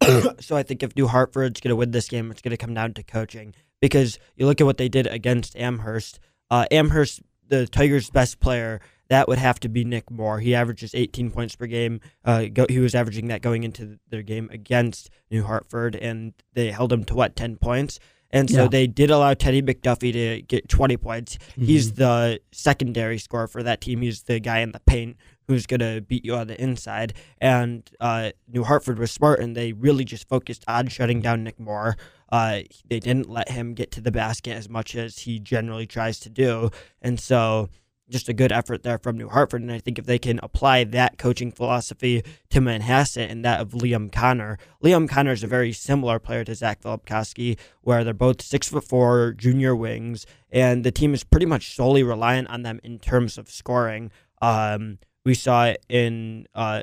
so 0.40 0.56
I 0.56 0.64
think 0.64 0.82
if 0.82 0.96
New 0.96 1.06
Hartford's 1.06 1.60
going 1.60 1.70
to 1.70 1.76
win 1.76 1.92
this 1.92 2.08
game, 2.08 2.28
it's 2.32 2.42
going 2.42 2.50
to 2.50 2.56
come 2.56 2.74
down 2.74 2.92
to 2.94 3.04
coaching. 3.04 3.54
Because 3.80 4.18
you 4.34 4.46
look 4.46 4.60
at 4.60 4.64
what 4.64 4.78
they 4.78 4.88
did 4.88 5.06
against 5.06 5.54
Amherst. 5.54 6.18
Uh, 6.50 6.66
Amherst, 6.72 7.22
the 7.46 7.68
Tigers' 7.68 8.10
best 8.10 8.40
player, 8.40 8.80
that 9.08 9.28
would 9.28 9.38
have 9.38 9.58
to 9.60 9.68
be 9.68 9.84
Nick 9.84 10.10
Moore. 10.10 10.40
He 10.40 10.54
averages 10.54 10.94
18 10.94 11.30
points 11.30 11.56
per 11.56 11.66
game. 11.66 12.00
Uh, 12.24 12.46
go, 12.52 12.66
he 12.68 12.78
was 12.78 12.94
averaging 12.94 13.28
that 13.28 13.42
going 13.42 13.62
into 13.64 13.98
their 14.10 14.22
game 14.22 14.48
against 14.52 15.10
New 15.30 15.44
Hartford, 15.44 15.96
and 15.96 16.34
they 16.54 16.70
held 16.70 16.92
him 16.92 17.04
to 17.04 17.14
what 17.14 17.34
10 17.36 17.56
points. 17.56 17.98
And 18.30 18.50
so 18.50 18.64
Yeah. 18.64 18.68
they 18.68 18.86
did 18.86 19.10
allow 19.10 19.32
Teddy 19.32 19.62
McDuffie 19.62 20.12
to 20.12 20.42
get 20.42 20.68
20 20.68 20.98
points. 20.98 21.38
He's 21.56 21.92
the 21.94 22.40
secondary 22.52 23.16
scorer 23.16 23.46
for 23.48 23.62
that 23.62 23.80
team. 23.80 24.02
He's 24.02 24.24
the 24.24 24.38
guy 24.38 24.58
in 24.58 24.72
the 24.72 24.80
paint 24.80 25.16
who's 25.46 25.64
going 25.66 25.80
to 25.80 26.02
beat 26.02 26.26
you 26.26 26.34
on 26.34 26.46
the 26.46 26.60
inside. 26.60 27.14
And 27.40 27.88
uh, 28.00 28.32
New 28.46 28.64
Hartford 28.64 28.98
was 28.98 29.10
smart, 29.10 29.40
and 29.40 29.56
they 29.56 29.72
really 29.72 30.04
just 30.04 30.28
focused 30.28 30.62
on 30.68 30.88
shutting 30.88 31.22
down 31.22 31.42
Nick 31.42 31.58
Moore. 31.58 31.96
Uh, 32.30 32.60
they 32.90 33.00
didn't 33.00 33.30
let 33.30 33.48
him 33.50 33.72
get 33.72 33.90
to 33.92 34.02
the 34.02 34.12
basket 34.12 34.52
as 34.52 34.68
much 34.68 34.94
as 34.94 35.20
he 35.20 35.38
generally 35.38 35.86
tries 35.86 36.20
to 36.20 36.28
do. 36.28 36.68
And 37.00 37.18
so 37.18 37.70
just 38.10 38.28
a 38.28 38.32
good 38.32 38.52
effort 38.52 38.82
there 38.82 38.98
from 38.98 39.18
New 39.18 39.28
Hartford. 39.28 39.62
And 39.62 39.72
I 39.72 39.78
think 39.78 39.98
if 39.98 40.06
they 40.06 40.18
can 40.18 40.40
apply 40.42 40.84
that 40.84 41.18
coaching 41.18 41.52
philosophy 41.52 42.22
to 42.50 42.60
Manhasset 42.60 43.30
and 43.30 43.44
that 43.44 43.60
of 43.60 43.70
Liam 43.70 44.10
Connor, 44.10 44.58
Liam 44.82 45.08
Connor 45.08 45.32
is 45.32 45.44
a 45.44 45.46
very 45.46 45.72
similar 45.72 46.18
player 46.18 46.44
to 46.44 46.54
Zach 46.54 46.80
Filipkowski, 46.80 47.58
where 47.82 48.04
they're 48.04 48.14
both 48.14 48.42
six 48.42 48.68
foot 48.68 48.84
four 48.84 49.34
junior 49.36 49.76
wings, 49.76 50.26
and 50.50 50.84
the 50.84 50.92
team 50.92 51.14
is 51.14 51.24
pretty 51.24 51.46
much 51.46 51.74
solely 51.74 52.02
reliant 52.02 52.48
on 52.48 52.62
them 52.62 52.80
in 52.82 52.98
terms 52.98 53.38
of 53.38 53.50
scoring. 53.50 54.10
Um, 54.40 54.98
we 55.24 55.34
saw 55.34 55.66
it 55.66 55.84
in 55.88 56.46
uh, 56.54 56.82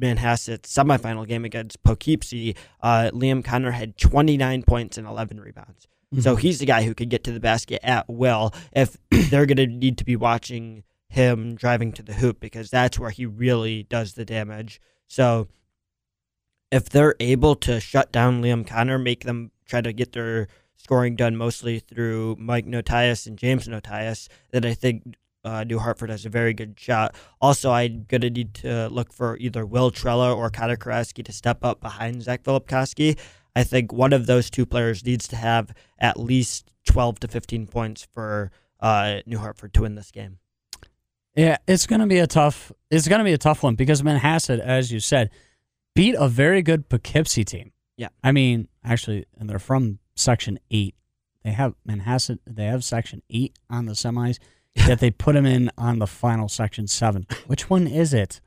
Manhasset's 0.00 0.74
semifinal 0.74 1.26
game 1.26 1.44
against 1.44 1.82
Poughkeepsie. 1.82 2.56
Uh, 2.80 3.10
Liam 3.12 3.44
Connor 3.44 3.70
had 3.70 3.96
29 3.96 4.62
points 4.64 4.98
and 4.98 5.06
11 5.06 5.40
rebounds. 5.40 5.86
So 6.20 6.36
he's 6.36 6.58
the 6.58 6.66
guy 6.66 6.84
who 6.84 6.94
can 6.94 7.08
get 7.08 7.24
to 7.24 7.32
the 7.32 7.40
basket 7.40 7.80
at 7.82 8.08
will 8.08 8.54
if 8.72 8.96
they're 9.10 9.46
going 9.46 9.56
to 9.56 9.66
need 9.66 9.98
to 9.98 10.04
be 10.04 10.16
watching 10.16 10.84
him 11.08 11.54
driving 11.54 11.92
to 11.92 12.02
the 12.02 12.14
hoop 12.14 12.40
because 12.40 12.70
that's 12.70 12.98
where 12.98 13.10
he 13.10 13.26
really 13.26 13.84
does 13.84 14.14
the 14.14 14.24
damage. 14.24 14.80
So 15.08 15.48
if 16.70 16.88
they're 16.88 17.14
able 17.20 17.54
to 17.56 17.80
shut 17.80 18.12
down 18.12 18.42
Liam 18.42 18.66
Connor, 18.66 18.98
make 18.98 19.24
them 19.24 19.50
try 19.66 19.80
to 19.80 19.92
get 19.92 20.12
their 20.12 20.48
scoring 20.76 21.16
done 21.16 21.36
mostly 21.36 21.80
through 21.80 22.36
Mike 22.38 22.66
Notias 22.66 23.26
and 23.26 23.36
James 23.36 23.66
Notias, 23.66 24.28
then 24.50 24.64
I 24.64 24.74
think 24.74 25.16
uh, 25.44 25.64
New 25.64 25.78
Hartford 25.78 26.10
has 26.10 26.26
a 26.26 26.28
very 26.28 26.52
good 26.52 26.78
shot. 26.78 27.14
Also, 27.40 27.70
I'm 27.70 28.04
going 28.08 28.20
to 28.20 28.30
need 28.30 28.54
to 28.54 28.88
look 28.88 29.12
for 29.12 29.36
either 29.38 29.64
Will 29.64 29.90
Trella 29.90 30.34
or 30.34 30.50
Connor 30.50 30.76
Karaski 30.76 31.24
to 31.24 31.32
step 31.32 31.64
up 31.64 31.80
behind 31.80 32.22
Zach 32.22 32.42
Filipkowski. 32.42 33.18
I 33.56 33.64
think 33.64 33.90
one 33.90 34.12
of 34.12 34.26
those 34.26 34.50
two 34.50 34.66
players 34.66 35.02
needs 35.02 35.26
to 35.28 35.36
have 35.36 35.72
at 35.98 36.20
least 36.20 36.70
12 36.84 37.20
to 37.20 37.28
15 37.28 37.66
points 37.66 38.06
for 38.12 38.52
uh, 38.80 39.20
New 39.24 39.38
Hartford 39.38 39.72
to 39.74 39.80
win 39.80 39.94
this 39.94 40.10
game. 40.10 40.38
Yeah, 41.34 41.56
it's 41.66 41.86
going 41.86 42.02
to 42.02 42.06
be 42.06 42.18
a 42.18 42.26
tough. 42.26 42.70
It's 42.90 43.08
going 43.08 43.18
to 43.18 43.24
be 43.24 43.32
a 43.32 43.38
tough 43.38 43.62
one 43.62 43.74
because 43.74 44.02
Manhasset, 44.02 44.58
as 44.58 44.92
you 44.92 45.00
said, 45.00 45.30
beat 45.94 46.14
a 46.18 46.28
very 46.28 46.60
good 46.60 46.90
Poughkeepsie 46.90 47.44
team. 47.44 47.72
Yeah. 47.96 48.08
I 48.22 48.30
mean, 48.32 48.68
actually, 48.84 49.24
and 49.38 49.48
they're 49.48 49.58
from 49.58 50.00
Section 50.14 50.58
Eight. 50.70 50.94
They 51.42 51.52
have 51.52 51.74
Manhasset. 51.88 52.40
They 52.46 52.66
have 52.66 52.84
Section 52.84 53.22
Eight 53.30 53.58
on 53.70 53.86
the 53.86 53.92
semis. 53.92 54.38
Yet 54.74 55.00
they 55.00 55.10
put 55.10 55.34
them 55.34 55.46
in 55.46 55.70
on 55.78 55.98
the 55.98 56.06
final 56.06 56.50
Section 56.50 56.86
Seven. 56.88 57.26
Which 57.46 57.70
one 57.70 57.86
is 57.86 58.12
it? 58.12 58.42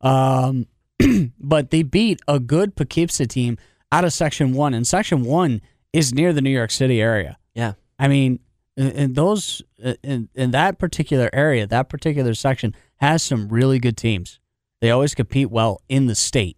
Um, 0.00 0.66
but 1.40 1.70
they 1.70 1.82
beat 1.82 2.20
a 2.28 2.38
good 2.38 2.76
Poughkeepsie 2.76 3.26
team 3.26 3.58
out 3.94 4.04
of 4.04 4.12
Section 4.12 4.52
One, 4.54 4.74
and 4.74 4.86
Section 4.86 5.22
One 5.24 5.60
is 5.92 6.12
near 6.12 6.32
the 6.32 6.40
New 6.40 6.50
York 6.50 6.70
City 6.70 7.00
area. 7.00 7.38
Yeah. 7.54 7.74
I 7.98 8.08
mean, 8.08 8.40
in, 8.76 9.12
those 9.12 9.62
uh, 9.84 9.94
in, 10.02 10.28
in 10.34 10.50
that 10.50 10.78
particular 10.78 11.30
area, 11.32 11.66
that 11.66 11.88
particular 11.88 12.34
section 12.34 12.74
has 12.96 13.22
some 13.22 13.48
really 13.48 13.78
good 13.78 13.96
teams. 13.96 14.40
They 14.80 14.90
always 14.90 15.14
compete 15.14 15.50
well 15.50 15.80
in 15.88 16.06
the 16.06 16.14
state. 16.16 16.56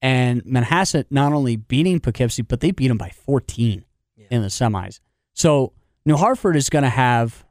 And 0.00 0.44
Manhasset 0.44 1.06
not 1.10 1.32
only 1.32 1.56
beating 1.56 1.98
Poughkeepsie, 1.98 2.42
but 2.42 2.60
they 2.60 2.70
beat 2.70 2.88
them 2.88 2.98
by 2.98 3.10
14 3.10 3.84
in 4.30 4.42
the 4.42 4.48
semis. 4.48 5.00
So 5.34 5.72
New 6.04 6.16
Hartford 6.16 6.54
is 6.54 6.70
going 6.70 6.84
to 6.84 6.88
have 6.88 7.44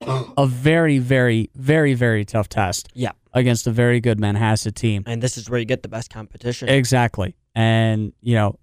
a 0.36 0.46
very, 0.46 0.98
very, 0.98 1.50
very, 1.54 1.94
very 1.94 2.24
tough 2.24 2.48
test 2.48 2.88
Yeah. 2.94 3.12
against 3.32 3.68
a 3.68 3.70
very 3.70 4.00
good 4.00 4.18
Manhasset 4.18 4.74
team. 4.74 5.04
And 5.06 5.22
this 5.22 5.38
is 5.38 5.48
where 5.48 5.60
you 5.60 5.66
get 5.66 5.82
the 5.82 5.88
best 5.88 6.10
competition. 6.10 6.68
Exactly. 6.68 7.36
And, 7.54 8.12
you 8.20 8.34
know, 8.34 8.58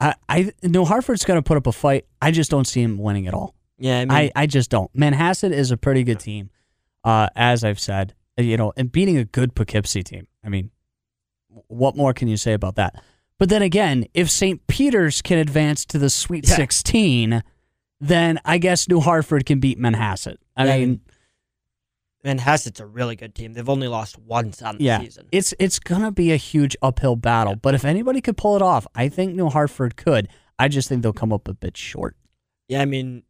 I, 0.00 0.14
I 0.28 0.52
New 0.62 0.84
Hartford's 0.84 1.24
going 1.24 1.38
to 1.38 1.42
put 1.42 1.56
up 1.56 1.66
a 1.66 1.72
fight. 1.72 2.06
I 2.22 2.30
just 2.30 2.50
don't 2.50 2.66
see 2.66 2.82
him 2.82 2.98
winning 2.98 3.26
at 3.26 3.34
all. 3.34 3.54
yeah, 3.78 3.98
I 4.00 4.04
mean, 4.04 4.10
I, 4.12 4.30
I 4.34 4.46
just 4.46 4.70
don't. 4.70 4.90
Manhasset 4.96 5.52
is 5.52 5.70
a 5.70 5.76
pretty 5.76 6.04
good 6.04 6.20
team, 6.20 6.50
uh, 7.04 7.28
as 7.36 7.64
I've 7.64 7.80
said. 7.80 8.14
You 8.36 8.56
know, 8.56 8.72
and 8.76 8.90
beating 8.90 9.18
a 9.18 9.24
good 9.24 9.54
Poughkeepsie 9.54 10.02
team. 10.02 10.26
I 10.44 10.48
mean, 10.48 10.70
what 11.66 11.96
more 11.96 12.14
can 12.14 12.28
you 12.28 12.36
say 12.38 12.52
about 12.54 12.76
that? 12.76 13.02
But 13.38 13.48
then 13.50 13.60
again, 13.62 14.06
if 14.14 14.30
St. 14.30 14.66
Peter's 14.66 15.20
can 15.20 15.38
advance 15.38 15.84
to 15.86 15.98
the 15.98 16.08
Sweet 16.10 16.48
Yeah. 16.48 16.56
16, 16.56 17.42
then 18.00 18.40
I 18.44 18.58
guess 18.58 18.88
New 18.88 19.00
Hartford 19.00 19.44
can 19.44 19.60
beat 19.60 19.78
Manhasset. 19.78 20.36
I 20.56 20.64
Yeah, 20.66 20.76
mean, 20.78 20.88
mean, 20.88 21.00
Manhasset's 22.24 22.80
a 22.80 22.86
really 22.86 23.16
good 23.16 23.34
team. 23.34 23.54
They've 23.54 23.68
only 23.68 23.88
lost 23.88 24.18
once 24.18 24.60
on 24.62 24.78
the 24.78 24.84
yeah, 24.84 25.00
season. 25.00 25.26
it's 25.32 25.54
it's 25.58 25.78
gonna 25.78 26.12
be 26.12 26.32
a 26.32 26.36
huge 26.36 26.76
uphill 26.82 27.16
battle. 27.16 27.56
But 27.56 27.74
if 27.74 27.84
anybody 27.84 28.20
could 28.20 28.36
pull 28.36 28.56
it 28.56 28.62
off, 28.62 28.86
I 28.94 29.08
think 29.08 29.34
New 29.34 29.48
Hartford 29.48 29.96
could. 29.96 30.28
I 30.58 30.68
just 30.68 30.88
think 30.88 31.02
they'll 31.02 31.12
come 31.14 31.32
up 31.32 31.48
a 31.48 31.54
bit 31.54 31.76
short. 31.76 32.16
Yeah, 32.68 32.82
I 32.82 32.84
mean, 32.84 33.22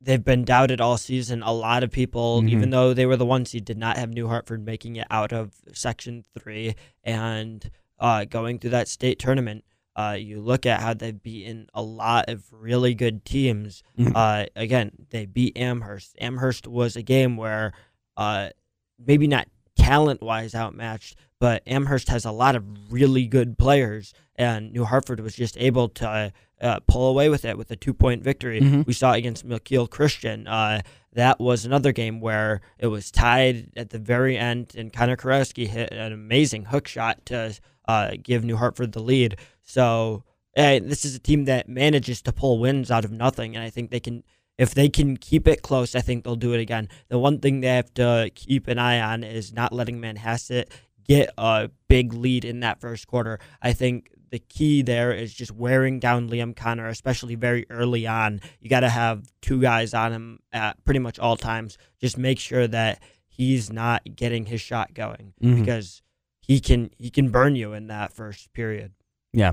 they've 0.00 0.24
been 0.24 0.44
doubted 0.44 0.80
all 0.80 0.96
season. 0.96 1.42
A 1.42 1.52
lot 1.52 1.82
of 1.82 1.90
people, 1.90 2.40
Mhm. 2.42 2.50
even 2.50 2.70
though 2.70 2.94
they 2.94 3.04
were 3.06 3.16
the 3.16 3.26
one 3.26 3.44
seed, 3.44 3.64
did 3.64 3.76
not 3.78 3.96
have 3.96 4.10
New 4.10 4.28
Hartford 4.28 4.64
making 4.64 4.94
it 4.96 5.06
out 5.10 5.32
of 5.32 5.54
Section 5.72 6.24
3 6.38 6.74
and 7.02 7.68
uh, 7.98 8.24
going 8.24 8.60
through 8.60 8.70
that 8.70 8.86
state 8.86 9.18
tournament. 9.18 9.64
Uh, 9.96 10.16
you 10.16 10.40
look 10.40 10.64
at 10.64 10.80
how 10.80 10.94
they've 10.94 11.20
beaten 11.20 11.66
a 11.74 11.82
lot 11.82 12.26
of 12.28 12.44
really 12.52 12.94
good 12.94 13.24
teams. 13.24 13.82
Mhm. 13.98 14.12
Uh, 14.14 14.46
again, 14.54 14.92
they 15.10 15.26
beat 15.26 15.58
Amherst. 15.58 16.14
Amherst 16.20 16.68
was 16.68 16.94
a 16.94 17.02
game 17.02 17.36
where 17.36 17.72
uh, 18.18 18.50
maybe 18.98 19.26
not 19.26 19.48
talent 19.76 20.20
wise 20.22 20.54
outmatched, 20.54 21.16
but 21.40 21.62
Amherst 21.66 22.08
has 22.10 22.24
a 22.26 22.32
lot 22.32 22.56
of 22.56 22.64
really 22.92 23.26
good 23.26 23.56
players, 23.56 24.12
and 24.36 24.72
New 24.72 24.84
Hartford 24.84 25.20
was 25.20 25.34
just 25.34 25.56
able 25.58 25.88
to 25.90 26.32
uh, 26.60 26.80
pull 26.88 27.08
away 27.08 27.28
with 27.28 27.44
it 27.44 27.56
with 27.56 27.70
a 27.70 27.76
two 27.76 27.94
point 27.94 28.22
victory. 28.22 28.60
Mhm. 28.60 28.84
We 28.86 28.92
saw 28.92 29.12
against 29.12 29.46
McKeel 29.48 29.88
Christian. 29.88 30.46
Uh, 30.48 30.82
that 31.12 31.38
was 31.40 31.64
another 31.64 31.92
game 31.92 32.20
where 32.20 32.60
it 32.78 32.88
was 32.88 33.10
tied 33.12 33.70
at 33.76 33.90
the 33.90 33.98
very 34.00 34.36
end, 34.36 34.74
and 34.76 34.92
Connor 34.92 35.16
Karowski 35.16 35.68
hit 35.68 35.92
an 35.92 36.12
amazing 36.12 36.66
hook 36.66 36.88
shot 36.88 37.24
to 37.26 37.54
uh, 37.86 38.12
give 38.22 38.44
New 38.44 38.56
Hartford 38.56 38.92
the 38.92 39.00
lead. 39.02 39.36
So 39.62 40.24
uh, 40.56 40.80
this 40.82 41.04
is 41.04 41.14
a 41.14 41.20
team 41.20 41.44
that 41.44 41.68
manages 41.68 42.20
to 42.22 42.32
pull 42.32 42.58
wins 42.58 42.90
out 42.90 43.04
of 43.04 43.12
nothing, 43.12 43.54
and 43.54 43.64
I 43.64 43.70
think 43.70 43.90
they 43.90 44.00
can. 44.00 44.24
If 44.58 44.74
they 44.74 44.88
can 44.88 45.16
keep 45.16 45.46
it 45.46 45.62
close, 45.62 45.94
I 45.94 46.00
think 46.00 46.24
they'll 46.24 46.34
do 46.36 46.52
it 46.52 46.60
again. 46.60 46.88
The 47.08 47.18
one 47.18 47.38
thing 47.38 47.60
they 47.60 47.68
have 47.68 47.94
to 47.94 48.30
keep 48.34 48.66
an 48.68 48.78
eye 48.78 49.00
on 49.00 49.22
is 49.24 49.52
not 49.52 49.72
letting 49.72 50.00
Manhasset 50.00 50.64
get 51.06 51.30
a 51.38 51.70
big 51.88 52.12
lead 52.12 52.44
in 52.44 52.60
that 52.60 52.80
first 52.80 53.06
quarter. 53.06 53.38
I 53.62 53.72
think 53.72 54.10
the 54.30 54.40
key 54.40 54.82
there 54.82 55.12
is 55.12 55.32
just 55.32 55.52
wearing 55.52 56.00
down 56.00 56.28
Liam 56.28 56.54
Connor, 56.54 56.88
especially 56.88 57.34
very 57.36 57.64
early 57.70 58.06
on. 58.06 58.40
You 58.60 58.68
got 58.68 58.80
to 58.80 58.90
have 58.90 59.30
two 59.40 59.60
guys 59.60 59.94
on 59.94 60.12
him 60.12 60.40
at 60.52 60.84
pretty 60.84 61.00
much 61.00 61.18
all 61.18 61.36
times. 61.36 61.78
Just 62.00 62.18
make 62.18 62.38
sure 62.38 62.66
that 62.66 63.00
he's 63.28 63.72
not 63.72 64.02
getting 64.16 64.44
his 64.46 64.60
shot 64.60 64.92
going 64.92 65.32
Mhm. 65.42 65.60
because 65.60 66.02
he 66.40 66.60
can 66.60 66.90
he 66.98 67.08
can 67.10 67.30
burn 67.30 67.54
you 67.56 67.72
in 67.74 67.86
that 67.86 68.12
first 68.12 68.52
period. 68.52 68.92
Yeah. 69.32 69.52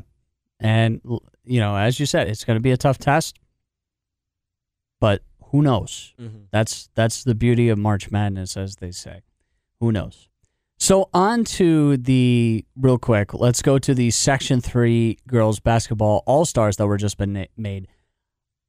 And, 0.59 0.99
you 1.45 1.59
know, 1.59 1.75
as 1.77 1.99
you 1.99 2.05
said, 2.05 2.27
it's 2.27 2.43
going 2.43 2.55
to 2.55 2.61
be 2.61 2.71
a 2.71 2.77
tough 2.77 2.97
test, 2.97 3.37
but 4.99 5.21
who 5.51 5.61
knows? 5.61 6.13
Mm-hmm. 6.19 6.45
That's 6.51 6.89
that's 6.95 7.23
the 7.23 7.35
beauty 7.35 7.69
of 7.69 7.77
March 7.77 8.11
Madness, 8.11 8.57
as 8.57 8.77
they 8.77 8.91
say. 8.91 9.21
Who 9.79 9.91
knows? 9.91 10.27
So 10.77 11.09
on 11.13 11.45
to 11.45 11.97
the 11.97 12.65
real 12.75 12.97
quick. 12.97 13.33
Let's 13.33 13.61
go 13.61 13.79
to 13.79 13.93
the 13.93 14.11
Section 14.11 14.61
Three 14.61 15.17
girls 15.27 15.59
basketball 15.59 16.23
All 16.25 16.45
Stars 16.45 16.77
that 16.77 16.87
were 16.87 16.97
just 16.97 17.17
been 17.17 17.33
na- 17.33 17.45
made. 17.55 17.87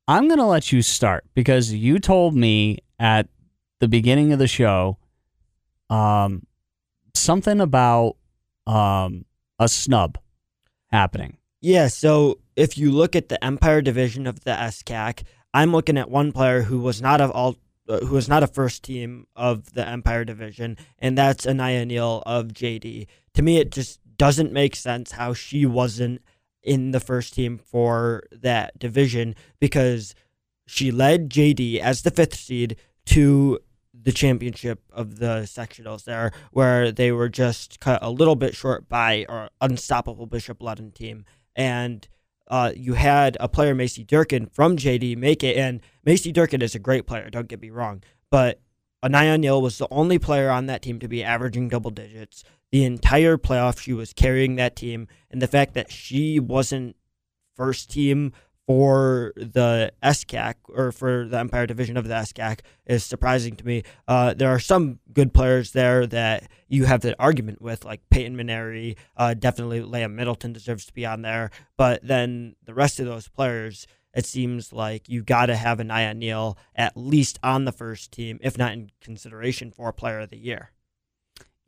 I'm 0.09 0.29
gonna 0.29 0.47
let 0.47 0.71
you 0.73 0.83
start 0.83 1.25
because 1.35 1.73
you 1.73 1.99
told 1.99 2.35
me 2.35 2.79
at 2.99 3.29
the 3.81 3.89
beginning 3.89 4.33
of 4.33 4.39
the 4.39 4.47
show, 4.47 4.99
um, 5.91 6.47
something 7.15 7.61
about 7.61 8.17
um 8.67 9.25
a 9.59 9.69
snub 9.69 10.19
happening. 10.93 11.39
Yeah, 11.61 11.89
so 11.89 12.39
if 12.55 12.79
you 12.79 12.93
look 12.93 13.17
at 13.17 13.29
the 13.29 13.43
Empire 13.45 13.83
division 13.83 14.27
of 14.27 14.45
the 14.45 14.53
SCAC, 14.53 15.25
I'm 15.55 15.73
looking 15.73 15.99
at 15.99 16.11
one 16.11 16.33
player 16.33 16.63
who 16.63 16.81
was 16.81 17.01
not 17.01 17.21
of 17.21 17.31
all 17.31 17.57
uh, 17.89 17.99
who 18.01 18.15
was 18.15 18.29
not 18.29 18.43
a 18.43 18.49
first 18.49 18.83
team 18.83 19.27
of 19.37 19.73
the 19.75 19.87
Empire 19.87 20.25
division, 20.25 20.77
and 20.99 21.17
that's 21.17 21.47
Anaya 21.47 21.87
Neal 21.87 22.23
of 22.27 22.49
JD. 22.49 23.07
To 23.35 23.43
me, 23.43 23.59
it 23.59 23.71
just 23.71 24.01
doesn't 24.17 24.53
make 24.53 24.75
sense 24.75 25.13
how 25.13 25.35
she 25.35 25.67
wasn't 25.67 26.21
in 26.63 26.91
the 26.91 27.01
first 27.01 27.35
team 27.35 27.59
for 27.59 28.25
that 28.33 28.79
division 28.79 29.37
because 29.61 30.15
she 30.67 30.91
led 30.91 31.31
JD 31.31 31.79
as 31.79 32.03
the 32.03 32.11
fifth 32.11 32.35
seed 32.35 32.77
to 33.07 33.61
the 33.95 34.13
championship 34.13 34.81
of 34.93 35.19
the 35.19 35.43
sectionals 35.45 36.05
there, 36.05 36.33
where 36.51 36.91
they 36.91 37.13
were 37.13 37.29
just 37.29 37.81
cut 37.81 38.01
a 38.03 38.11
little 38.11 38.37
bit 38.37 38.55
short 38.55 38.89
by 38.89 39.25
our 39.29 39.51
unstoppable 39.61 40.27
Bishop 40.27 40.59
Ludden 40.59 40.93
team. 40.93 41.25
And 41.55 42.07
uh, 42.49 42.73
you 42.77 42.95
had 42.95 43.37
a 43.41 43.49
player, 43.49 43.75
Macy 43.75 44.05
Durkin, 44.05 44.47
from 44.47 44.77
JD 44.77 45.17
make 45.17 45.43
it. 45.43 45.57
And 45.57 45.81
Macy 46.05 46.33
Durkin 46.33 46.63
is 46.63 46.75
a 46.75 46.81
great 46.81 47.07
player, 47.07 47.31
don't 47.31 47.49
get 47.49 47.61
me 47.61 47.71
wrong. 47.71 48.03
But 48.31 48.61
Anaya 49.03 49.39
Neal 49.39 49.63
was 49.63 49.79
the 49.79 49.89
only 49.91 50.19
player 50.19 50.51
on 50.51 50.67
that 50.67 50.83
team 50.83 50.99
to 51.01 51.09
be 51.09 51.23
averaging 51.23 51.69
double 51.69 51.91
digits. 51.91 52.45
The 52.73 52.85
entire 52.85 53.37
playoff, 53.37 53.79
she 53.79 53.93
was 53.93 54.13
carrying 54.13 54.57
that 54.57 54.77
team. 54.77 55.09
And 55.31 55.41
the 55.41 55.47
fact 55.47 55.75
that 55.75 55.91
she 55.91 56.41
wasn't 56.41 56.97
first 57.55 57.91
team 57.91 58.33
for 58.67 59.33
the 59.37 59.93
SCAC 60.03 60.55
or 60.69 60.91
for 60.91 61.27
the 61.27 61.39
Empire 61.39 61.67
Division 61.67 61.97
of 61.97 62.09
the 62.09 62.15
SCAC 62.15 62.61
is 62.87 63.05
surprising 63.05 63.55
to 63.57 63.65
me. 63.65 63.83
Uh, 64.09 64.35
there 64.35 64.51
are 64.51 64.59
some 64.59 64.99
good 65.13 65.33
players 65.33 65.73
there 65.73 66.07
that 66.07 66.51
you 66.69 66.85
have 66.85 67.01
the 67.01 67.19
argument 67.21 67.63
with, 67.63 67.85
like 67.85 68.01
Peyton 68.11 68.37
Maneri. 68.37 68.97
Uh, 69.17 69.35
definitely 69.35 69.81
Leah 69.81 70.09
Middleton 70.09 70.53
deserves 70.53 70.85
to 70.87 70.93
be 70.93 71.07
on 71.07 71.23
there. 71.23 71.51
But 71.77 72.07
then 72.07 72.57
the 72.65 72.75
rest 72.75 72.99
of 72.99 73.07
those 73.07 73.29
players, 73.29 73.87
it 74.15 74.27
seems 74.27 74.73
like 74.73 75.09
you 75.09 75.23
got 75.23 75.47
to 75.47 75.57
have 75.57 75.79
Anaya 75.79 76.15
Neal 76.15 76.59
at 76.75 76.97
least 76.97 77.39
on 77.43 77.67
the 77.67 77.73
first 77.73 78.11
team, 78.11 78.39
if 78.43 78.59
not 78.59 78.73
in 78.73 78.91
consideration 79.01 79.71
for 79.71 79.93
Player 79.93 80.21
of 80.21 80.31
the 80.31 80.39
Year. 80.39 80.73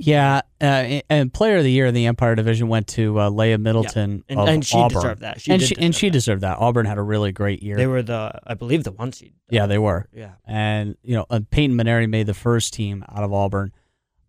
Yeah, 0.01 0.43
uh, 0.61 1.01
and 1.11 1.33
Player 1.33 1.57
of 1.57 1.65
the 1.65 1.73
Year 1.73 1.87
in 1.87 1.95
the 1.95 2.07
Empire 2.07 2.37
Division 2.37 2.69
went 2.69 2.87
to 2.89 3.19
uh, 3.21 3.31
Leah 3.31 3.59
Middleton 3.59 4.23
And, 4.29 4.39
of 4.39 4.49
and 4.49 4.65
she 4.65 4.77
Auburn. 4.79 4.95
deserved 5.03 5.21
that. 5.23 5.41
She 5.41 5.51
and 5.51 5.61
she 5.61 5.77
and 5.77 5.93
she 5.93 6.09
deserved 6.09 6.43
that. 6.43 6.59
Auburn 6.59 6.87
had 6.87 6.99
a 6.99 7.03
really 7.03 7.33
great 7.33 7.65
year. 7.65 7.77
They 7.77 7.89
were 7.89 8.03
the, 8.03 8.41
I 8.47 8.55
believe, 8.55 8.85
the 8.85 8.93
one 8.93 9.13
seed. 9.13 9.33
yeah, 9.51 9.67
they 9.67 9.79
were. 9.79 10.07
Yeah. 10.15 10.35
And 10.47 10.97
you 11.03 11.17
know, 11.17 11.27
uh, 11.31 11.41
Peyton 11.51 11.77
Maneri 11.77 12.09
made 12.09 12.27
the 12.27 12.35
first 12.35 12.75
team 12.75 13.05
out 13.09 13.25
of 13.25 13.33
Auburn. 13.33 13.73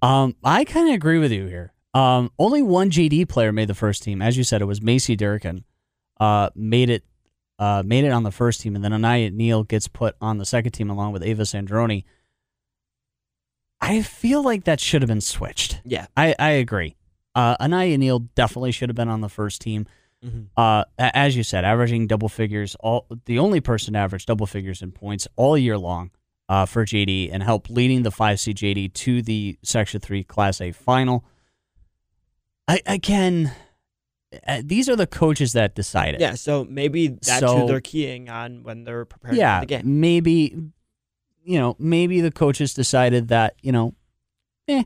Um, 0.01 0.35
I 0.43 0.63
kind 0.65 0.89
of 0.89 0.95
agree 0.95 1.19
with 1.19 1.31
you 1.31 1.45
here. 1.45 1.71
Um, 1.93 2.31
only 2.39 2.63
one 2.63 2.89
JD 2.89 3.29
player 3.29 3.51
made 3.51 3.67
the 3.67 3.75
first 3.75 4.01
team, 4.01 4.23
as 4.23 4.37
you 4.37 4.43
said. 4.43 4.61
It 4.63 4.65
was 4.65 4.81
Macy 4.81 5.15
Durkin. 5.15 5.65
Uh, 6.19 6.49
made 6.55 6.89
it, 6.89 7.03
uh, 7.59 7.83
made 7.85 8.05
it 8.05 8.11
on 8.11 8.23
the 8.23 8.31
first 8.31 8.61
team, 8.61 8.75
and 8.75 8.83
then 8.83 8.91
Anaya 8.93 9.29
Neal 9.29 9.63
gets 9.63 9.87
put 9.87 10.15
on 10.19 10.37
the 10.39 10.45
second 10.45 10.71
team 10.71 10.89
along 10.89 11.13
with 11.13 11.21
Ava 11.23 11.43
Sandroni. 11.43 12.05
I 13.81 14.01
feel 14.01 14.43
like 14.43 14.65
that 14.65 14.79
should 14.79 15.01
have 15.01 15.07
been 15.09 15.21
switched. 15.21 15.81
Yeah. 15.85 16.07
I, 16.17 16.35
I 16.37 16.49
agree. 16.51 16.95
Uh, 17.35 17.55
Anaya 17.59 17.97
Neal 17.97 18.19
definitely 18.19 18.71
should 18.71 18.89
have 18.89 18.95
been 18.95 19.07
on 19.09 19.21
the 19.21 19.29
first 19.29 19.61
team. 19.61 19.85
hmm 20.23 20.43
Uh, 20.57 20.83
as 20.97 21.35
you 21.37 21.43
said, 21.43 21.63
averaging 21.63 22.07
double 22.07 22.27
figures, 22.29 22.75
all 22.81 23.05
the 23.25 23.39
only 23.39 23.61
person 23.61 23.93
to 23.93 23.99
average 23.99 24.25
double 24.25 24.45
figures 24.47 24.81
in 24.81 24.91
points 24.91 25.27
all 25.37 25.57
year 25.57 25.77
long 25.77 26.11
uh, 26.49 26.65
for 26.65 26.83
JD, 26.85 27.29
and 27.31 27.41
help 27.43 27.69
leading 27.69 28.03
the 28.03 28.11
five 28.11 28.39
C 28.39 28.53
JD 28.53 28.93
to 28.95 29.21
the 29.21 29.57
Section 29.63 30.01
Three 30.01 30.23
Class 30.23 30.59
A 30.59 30.71
final. 30.71 31.23
I 32.67 32.81
again, 32.85 33.51
uh, 34.47 34.61
these 34.65 34.89
are 34.89 34.95
the 34.95 35.07
coaches 35.07 35.53
that 35.53 35.75
decide 35.75 36.15
it. 36.15 36.21
Yeah, 36.21 36.33
so 36.35 36.65
maybe 36.65 37.07
that's 37.07 37.39
So- 37.39 37.59
who 37.59 37.67
they're 37.67 37.81
keying 37.81 38.29
on 38.29 38.63
when 38.63 38.83
they're 38.83 39.05
preparing 39.05 39.37
yeah. 39.37 39.59
for 39.59 39.65
the 39.67 39.75
game. 39.77 39.99
Maybe, 40.01 40.55
you 41.43 41.57
know, 41.59 41.75
maybe 41.79 42.21
the 42.21 42.31
coaches 42.31 42.73
decided 42.73 43.27
that 43.29 43.55
you 43.61 43.71
know, 43.71 43.93
eh. 44.67 44.83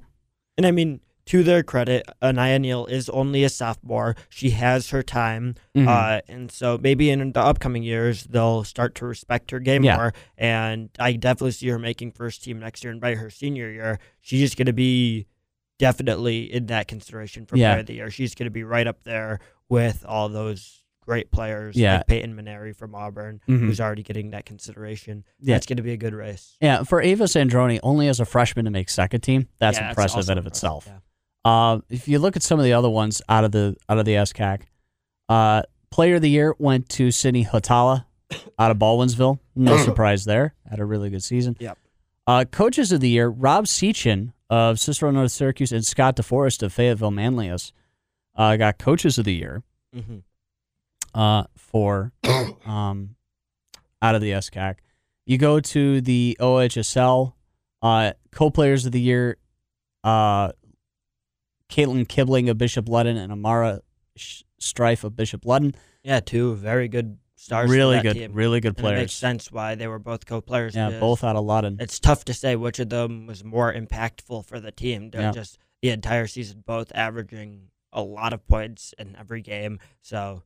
And 0.58 0.66
I 0.68 0.72
mean, 0.72 1.00
to 1.28 1.42
their 1.42 1.64
credit, 1.64 2.06
Anaya 2.22 2.60
Neal 2.60 2.86
is 2.86 3.08
only 3.10 3.44
a 3.44 3.50
sophomore. 3.50 4.16
She 4.30 4.50
has 4.52 4.90
her 4.90 5.02
time. 5.02 5.56
mhm. 5.76 5.88
Uh, 5.88 6.22
and 6.28 6.52
so 6.52 6.78
maybe 6.78 7.10
in 7.10 7.32
the 7.32 7.40
upcoming 7.40 7.82
years, 7.82 8.26
they'll 8.26 8.64
start 8.66 8.94
to 8.96 9.06
respect 9.06 9.50
her 9.52 9.60
game 9.60 9.84
Yeah. 9.86 9.96
more. 9.96 10.14
And 10.38 10.90
I 11.00 11.14
definitely 11.14 11.52
see 11.54 11.70
her 11.70 11.80
making 11.80 12.12
first 12.12 12.44
team 12.44 12.60
next 12.60 12.84
year. 12.84 12.92
And 12.92 13.00
by 13.02 13.16
her 13.16 13.30
senior 13.30 13.72
year, 13.72 14.00
she's 14.20 14.42
just 14.42 14.58
going 14.58 14.66
to 14.68 14.74
be 14.74 15.26
definitely 15.80 16.54
in 16.54 16.68
that 16.68 16.88
consideration 16.88 17.46
for 17.46 17.58
Yeah. 17.58 17.72
player 17.72 17.80
of 17.80 17.86
the 17.88 17.94
year. 17.94 18.12
She's 18.12 18.36
going 18.36 18.46
to 18.48 18.52
be 18.52 18.64
right 18.64 18.86
up 18.86 19.04
there 19.04 19.40
with 19.70 20.06
all 20.08 20.30
those 20.30 20.83
great 21.06 21.32
players 21.32 21.76
Yeah. 21.76 21.98
like 21.98 22.08
Peyton 22.08 22.36
Maneri 22.36 22.76
from 22.76 22.96
Auburn, 22.96 23.42
Mhm. 23.48 23.60
who's 23.60 23.80
already 23.82 24.04
getting 24.04 24.32
that 24.32 24.46
consideration. 24.46 25.24
Yeah. 25.40 25.56
That's 25.56 25.66
going 25.66 25.78
to 25.78 25.84
be 25.84 25.92
a 25.92 25.98
good 25.98 26.14
race. 26.14 26.58
yeah, 26.62 26.84
for 26.84 27.02
Ava 27.02 27.26
Sandroni, 27.26 27.80
only 27.84 28.08
as 28.08 28.20
a 28.20 28.26
freshman 28.26 28.66
to 28.66 28.72
make 28.72 28.90
second 28.90 29.22
team, 29.22 29.48
that's 29.60 29.78
Yeah, 29.78 29.90
impressive 29.90 30.18
also 30.18 30.32
in 30.32 30.38
of 30.38 30.46
impressive, 30.46 30.58
itself. 30.58 30.86
yeah. 30.88 31.00
Uh, 31.46 31.80
if 31.90 32.08
you 32.08 32.20
look 32.20 32.36
at 32.36 32.44
some 32.44 32.58
of 32.60 32.64
the 32.66 32.74
other 32.74 32.90
ones 32.90 33.22
out 33.28 33.44
of 33.44 33.52
the 33.52 33.76
out 33.90 33.98
of 33.98 34.06
the 34.06 34.16
SCAC, 34.16 34.62
uh, 35.30 35.64
player 35.92 36.16
of 36.16 36.22
the 36.22 36.30
year 36.30 36.56
went 36.58 36.88
to 36.90 37.12
Sydney 37.12 37.46
Hotala 37.46 38.06
out 38.58 38.72
of 38.72 38.78
Baldwinsville. 38.78 39.40
No 39.56 39.78
surprise 39.84 40.26
there. 40.26 40.54
Had 40.70 40.80
a 40.80 40.86
really 40.86 41.10
good 41.10 41.24
season. 41.24 41.56
Yep. 41.60 41.78
Uh, 42.26 42.46
coaches 42.50 42.92
of 42.94 43.02
the 43.02 43.10
year: 43.10 43.28
Rob 43.28 43.66
Seachin 43.66 44.32
of 44.50 44.80
Cicero 44.80 45.12
North 45.12 45.32
Syracuse 45.32 45.72
and 45.74 45.86
Scott 45.86 46.16
DeForest 46.16 46.64
of 46.64 46.72
Fayetteville 46.72 47.12
Manlius 47.12 47.74
uh, 48.36 48.56
got 48.56 48.78
coaches 48.80 49.18
of 49.18 49.26
the 49.26 49.34
year 49.34 49.64
hmm 49.94 50.20
uh, 51.14 51.44
for 51.58 52.12
um, 52.66 53.16
out 54.02 54.16
of 54.16 54.22
the 54.22 54.32
SCAC. 54.32 54.76
You 55.26 55.38
go 55.38 55.60
to 55.60 56.02
the 56.02 56.38
OHSL 56.40 57.34
uh, 57.82 58.14
co-players 58.32 58.86
of 58.86 58.92
the 58.92 59.00
year: 59.02 59.38
uh, 60.04 60.52
Caitlin 61.70 62.08
Kibling 62.08 62.50
of 62.50 62.58
Bishop 62.58 62.86
Ludden 62.86 63.18
and 63.18 63.32
Amara 63.32 63.82
Sh- 64.16 64.44
Strife 64.60 65.04
of 65.04 65.16
Bishop 65.16 65.44
Ludden. 65.46 65.76
Yeah, 66.04 66.20
two 66.20 66.56
very 66.56 66.88
good 66.88 67.18
stars. 67.36 67.70
Really 67.70 67.96
that 67.98 68.04
good, 68.04 68.14
team. 68.16 68.34
really 68.34 68.60
good 68.60 68.78
And 68.78 68.80
it 68.80 68.84
makes 68.90 68.96
players. 68.98 69.14
sense 69.14 69.52
why 69.52 69.76
they 69.76 69.88
were 69.88 70.00
both 70.00 70.26
co-players. 70.26 70.76
Yeah, 70.76 70.88
because 70.88 71.00
both 71.00 71.24
out 71.24 71.36
of 71.36 71.46
Ludden. 71.46 71.82
It's 71.82 72.00
tough 72.00 72.26
to 72.26 72.34
say 72.34 72.56
which 72.56 72.80
of 72.80 72.90
them 72.90 73.26
was 73.28 73.44
more 73.44 73.74
impactful 73.74 74.46
for 74.46 74.60
the 74.60 74.72
team. 74.72 75.10
They're 75.10 75.22
Yeah. 75.22 75.32
just 75.32 75.58
the 75.82 75.90
entire 75.90 76.28
season, 76.28 76.64
both 76.66 76.92
averaging 76.94 77.70
a 77.92 78.02
lot 78.02 78.34
of 78.34 78.46
points 78.48 78.94
in 78.98 79.16
every 79.18 79.42
game. 79.42 79.80
So 80.02 80.44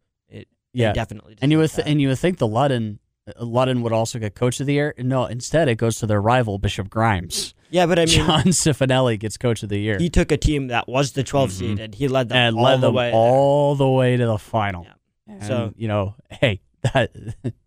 it 0.73 0.77
they 0.77 0.83
Yeah, 0.83 0.93
definitely. 0.93 1.37
and 1.41 1.51
you 1.51 1.57
would 1.59 1.71
th- 1.71 1.87
and 1.87 2.01
you 2.01 2.09
would 2.09 2.19
think 2.19 2.37
the 2.37 2.47
Ludden 2.47 2.99
uh, 3.27 3.43
Ludden 3.43 3.81
would 3.81 3.91
also 3.93 4.19
get 4.19 4.35
coach 4.35 4.59
of 4.59 4.65
the 4.67 4.73
year. 4.73 4.93
No, 4.97 5.25
instead 5.25 5.67
it 5.67 5.75
goes 5.75 5.97
to 5.97 6.05
their 6.07 6.21
rival 6.21 6.57
Bishop 6.59 6.89
Grimes. 6.89 7.53
yeah, 7.69 7.85
but 7.85 7.99
I 7.99 8.05
mean, 8.05 8.15
John 8.15 8.43
Cifanelli 8.45 9.19
gets 9.19 9.37
coach 9.37 9.63
of 9.63 9.69
the 9.69 9.79
year 9.79 9.97
he 9.99 10.09
took 10.09 10.31
a 10.31 10.37
team 10.37 10.67
that 10.67 10.87
was 10.87 11.11
the 11.11 11.23
12 11.23 11.49
Mhm. 11.49 11.53
seed 11.53 11.79
and 11.79 11.93
he 11.95 12.07
led 12.07 12.29
them 12.29 12.37
and 12.37 12.55
all 12.57 12.63
led 12.63 12.77
the 12.81 12.87
them 12.87 12.95
way. 12.95 13.05
there. 13.11 13.15
all 13.15 13.75
the 13.75 13.87
way 13.89 14.15
to 14.17 14.25
the 14.25 14.37
final. 14.37 14.83
Yeah. 14.83 14.93
And, 15.27 15.43
So- 15.43 15.73
you 15.75 15.87
know, 15.87 16.15
hey, 16.29 16.61
that 16.93 17.11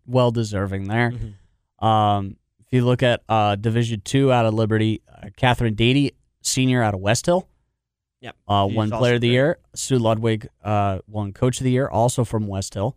well 0.07 0.31
deserving 0.31 0.85
there. 0.89 1.13
Mhm. 1.13 1.85
Um, 1.87 2.37
if 2.61 2.67
you 2.73 2.85
look 2.85 3.03
at 3.03 3.23
uh, 3.29 3.57
Division 3.57 4.01
Two 4.05 4.33
out 4.33 4.47
of 4.47 4.55
Liberty, 4.55 5.03
uh, 5.13 5.29
Catherine 5.37 5.75
Dady, 5.75 6.13
senior 6.43 6.83
out 6.83 6.95
of 6.95 7.01
West 7.01 7.27
Hill, 7.27 7.49
Yep. 8.21 8.37
uh, 8.49 8.69
won 8.71 8.91
Player 8.91 9.15
of 9.15 9.21
the 9.23 9.29
great. 9.29 9.33
Year. 9.35 9.59
Sue 9.75 9.99
Ludwig 9.99 10.49
uh, 10.63 10.99
won 11.07 11.33
Coach 11.33 11.59
of 11.61 11.65
the 11.65 11.71
Year, 11.71 11.89
also 11.89 12.25
from 12.25 12.47
West 12.47 12.75
Hill. 12.75 12.97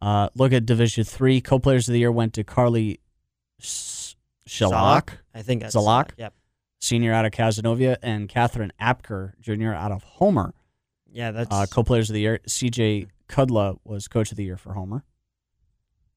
Uh, 0.00 0.28
look 0.34 0.52
at 0.52 0.64
Division 0.66 1.04
Three. 1.04 1.40
Co-Players 1.40 1.88
of 1.88 1.92
the 1.92 1.98
Year 2.00 2.10
went 2.10 2.32
to 2.34 2.42
Carly 2.44 3.00
S- 3.60 4.16
Shalak, 4.48 5.10
I 5.34 5.42
think 5.42 5.62
that's 5.62 5.76
Zalak? 5.76 6.10
Yep. 6.16 6.32
senior 6.80 7.12
out 7.12 7.24
of 7.24 7.32
Cazenovia, 7.32 7.96
and 8.02 8.28
Catherine 8.28 8.72
Apker, 8.80 9.32
junior 9.40 9.72
out 9.74 9.92
of 9.92 10.02
Homer. 10.02 10.54
Yeah, 11.12 11.30
that's 11.30 11.54
Uh, 11.54 11.66
co-players 11.70 12.08
of 12.10 12.14
the 12.14 12.20
year, 12.20 12.40
CJ 12.48 13.06
Kudla 13.28 13.78
was 13.84 14.08
coach 14.08 14.30
of 14.32 14.36
the 14.36 14.44
year 14.44 14.56
for 14.56 14.72
Homer. 14.72 15.04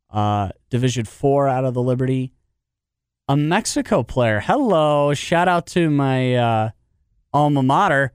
Uh, 0.09 0.49
Division 0.69 1.05
four 1.05 1.47
out 1.47 1.65
of 1.65 1.73
the 1.73 1.81
Liberty, 1.83 2.31
a 3.27 3.35
Mexico 3.35 4.01
player. 4.01 4.39
Hello, 4.39 5.13
shout 5.13 5.47
out 5.47 5.67
to 5.67 5.89
my 5.89 6.35
uh, 6.35 6.69
alma 7.35 7.61
mater, 7.61 8.13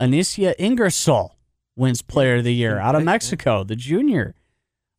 Anicia 0.00 0.54
Ingersoll 0.58 1.36
wins 1.76 2.02
player 2.02 2.36
of 2.36 2.44
the 2.44 2.54
year 2.54 2.78
out 2.78 2.94
of 2.94 3.02
Mexico, 3.04 3.64
the 3.64 3.76
junior. 3.76 4.34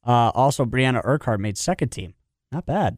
Uh, 0.06 0.32
also, 0.34 0.66
Brianna 0.66 1.02
Urquhart 1.04 1.40
made 1.40 1.58
second 1.58 1.90
team. 1.90 2.14
Not 2.52 2.66
bad. 2.66 2.98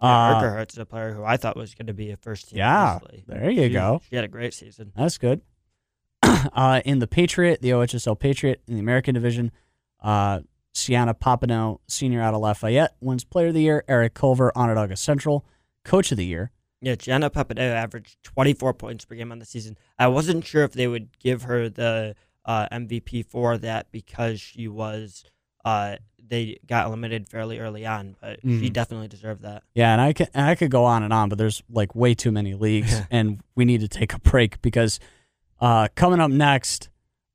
yeah, 0.00 0.36
Uh, 0.36 0.40
Urquhart's 0.44 0.78
a 0.78 0.86
player 0.86 1.12
who 1.12 1.24
I 1.24 1.36
thought 1.36 1.56
was 1.56 1.74
going 1.74 1.88
to 1.88 1.94
be 1.94 2.10
a 2.12 2.16
first 2.16 2.48
team. 2.50 2.58
Yeah, 2.58 2.96
easily. 2.98 3.24
there 3.26 3.50
you 3.50 3.64
She- 3.64 3.68
go. 3.70 4.00
She 4.08 4.16
had 4.16 4.24
a 4.24 4.28
great 4.28 4.54
season. 4.54 4.92
That's 4.96 5.18
good. 5.18 5.40
uh, 6.22 6.80
in 6.84 7.00
the 7.00 7.06
Patriot, 7.08 7.60
the 7.60 7.70
OHSL 7.70 8.18
Patriot, 8.18 8.62
in 8.68 8.74
the 8.74 8.80
American 8.80 9.14
Division, 9.14 9.50
uh, 10.00 10.40
Sienna 10.74 11.12
Papano, 11.14 11.80
senior 11.88 12.22
out 12.22 12.34
of 12.34 12.40
Lafayette, 12.40 12.94
wins 13.00 13.24
Player 13.24 13.48
of 13.48 13.54
the 13.54 13.62
Year. 13.62 13.84
Eric 13.88 14.14
Culver, 14.14 14.52
Onondaga 14.56 14.96
Central, 14.96 15.44
Coach 15.84 16.12
of 16.12 16.16
the 16.18 16.24
Year. 16.24 16.50
Yeah, 16.82 16.96
Gianna 16.96 17.30
Papadeo 17.30 17.72
averaged 17.74 18.16
24 18.24 18.74
points 18.74 19.04
per 19.04 19.14
game 19.14 19.30
on 19.32 19.38
the 19.38 19.44
season. 19.46 19.78
I 19.98 20.08
wasn't 20.08 20.44
sure 20.44 20.64
if 20.64 20.72
they 20.72 20.88
would 20.88 21.16
give 21.20 21.42
her 21.44 21.68
the 21.68 22.16
uh, 22.44 22.66
MVP 22.72 23.24
for 23.26 23.56
that 23.58 23.90
because 23.92 24.40
she 24.40 24.66
was 24.68 25.24
uh, 25.64 25.94
they 26.18 26.58
got 26.66 26.86
eliminated 26.86 27.28
fairly 27.28 27.60
early 27.60 27.86
on, 27.86 28.16
but 28.20 28.40
she 28.42 28.68
Mhm. 28.68 28.72
definitely 28.72 29.06
deserved 29.06 29.42
that. 29.42 29.62
Yeah, 29.74 29.92
and 29.92 30.00
I 30.00 30.12
could 30.12 30.28
and 30.34 30.44
I 30.46 30.56
could 30.56 30.70
go 30.72 30.84
on 30.84 31.04
and 31.04 31.12
on, 31.12 31.28
but 31.28 31.38
there's 31.38 31.62
like 31.70 31.94
way 31.94 32.14
too 32.14 32.32
many 32.32 32.54
leagues, 32.54 33.00
and 33.12 33.40
we 33.54 33.64
need 33.64 33.80
to 33.82 33.88
take 33.88 34.12
a 34.12 34.18
break 34.18 34.60
because 34.60 34.98
uh, 35.60 35.86
coming 35.94 36.18
up 36.18 36.32
next, 36.32 36.88